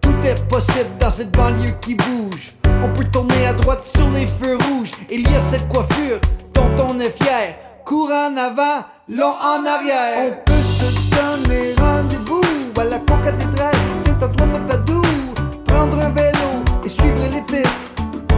Tout 0.00 0.14
est 0.24 0.46
possible 0.48 0.90
dans 0.98 1.10
cette 1.10 1.30
banlieue 1.30 1.74
qui 1.80 1.94
bouge. 1.94 2.54
On 2.82 2.88
peut 2.92 3.04
tourner 3.04 3.46
à 3.46 3.52
droite 3.52 3.84
sur 3.84 4.08
les 4.10 4.26
feux 4.26 4.56
rouges. 4.68 4.92
Il 5.10 5.22
y 5.22 5.34
a 5.34 5.40
cette 5.50 5.68
coiffure 5.68 6.20
dont 6.54 6.70
on 6.88 6.98
est 7.00 7.10
fier. 7.22 7.56
Cours 7.84 8.10
en 8.10 8.36
avant, 8.36 8.84
long 9.08 9.34
en 9.40 9.64
arrière. 9.64 10.18
On 10.18 10.44
peut 10.44 10.52
se 10.52 10.86
donner 11.10 11.74
rendez-vous 11.78 12.42
à 12.80 12.84
la 12.84 12.98
co-cathédrale 12.98 13.74
Saint-Antoine 14.04 14.52
de 14.52 14.58
Padoue. 14.58 15.02
Prendre 15.66 15.98
un 15.98 16.10
vélo 16.10 16.64
et 16.84 16.88
suivre 16.88 17.22
les 17.32 17.42
pistes 17.42 17.92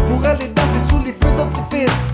pour 0.09 0.25
aller 0.25 0.49
danser 0.49 0.81
sous 0.89 1.05
les 1.05 1.13
feux 1.13 1.37
d'artifice. 1.37 2.10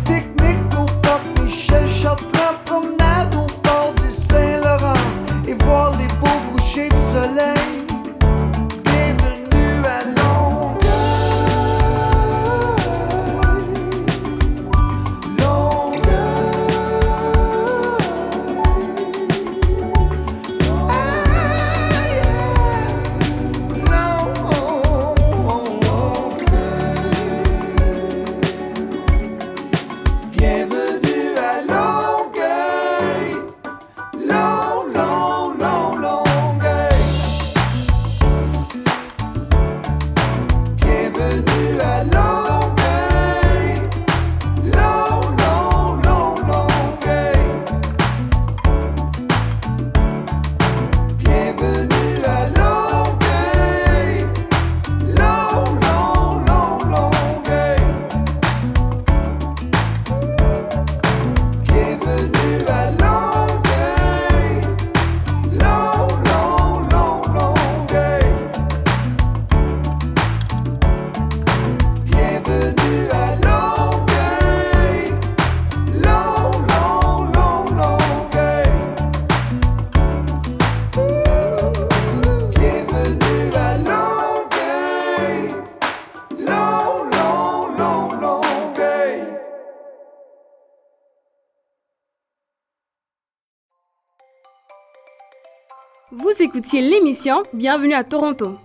L'émission 96.74 97.42
Bienvenue 97.52 97.94
à 97.94 98.04
Toronto. 98.04 98.58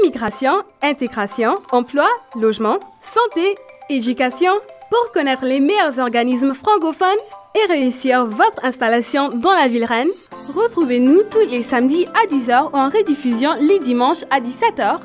Immigration, 0.00 0.62
intégration, 0.82 1.54
emploi, 1.70 2.08
logement, 2.34 2.78
santé, 3.00 3.54
éducation. 3.90 4.52
Pour 4.90 5.12
connaître 5.12 5.44
les 5.44 5.60
meilleurs 5.60 5.98
organismes 5.98 6.54
francophones 6.54 7.08
et 7.54 7.70
réussir 7.70 8.26
votre 8.26 8.64
installation 8.64 9.28
dans 9.28 9.52
la 9.52 9.68
ville 9.68 9.84
reine, 9.84 10.08
retrouvez-nous 10.54 11.22
tous 11.30 11.50
les 11.50 11.62
samedis 11.62 12.06
à 12.06 12.26
10h 12.26 12.70
ou 12.72 12.76
en 12.76 12.88
rediffusion 12.88 13.54
les 13.60 13.78
dimanches 13.78 14.24
à 14.30 14.40
17h. 14.40 14.98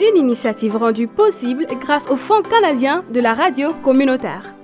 Une 0.00 0.16
initiative 0.16 0.76
rendue 0.76 1.08
possible 1.08 1.66
grâce 1.80 2.08
au 2.08 2.16
Fonds 2.16 2.42
canadien 2.42 3.04
de 3.10 3.20
la 3.20 3.34
radio 3.34 3.72
communautaire. 3.82 4.55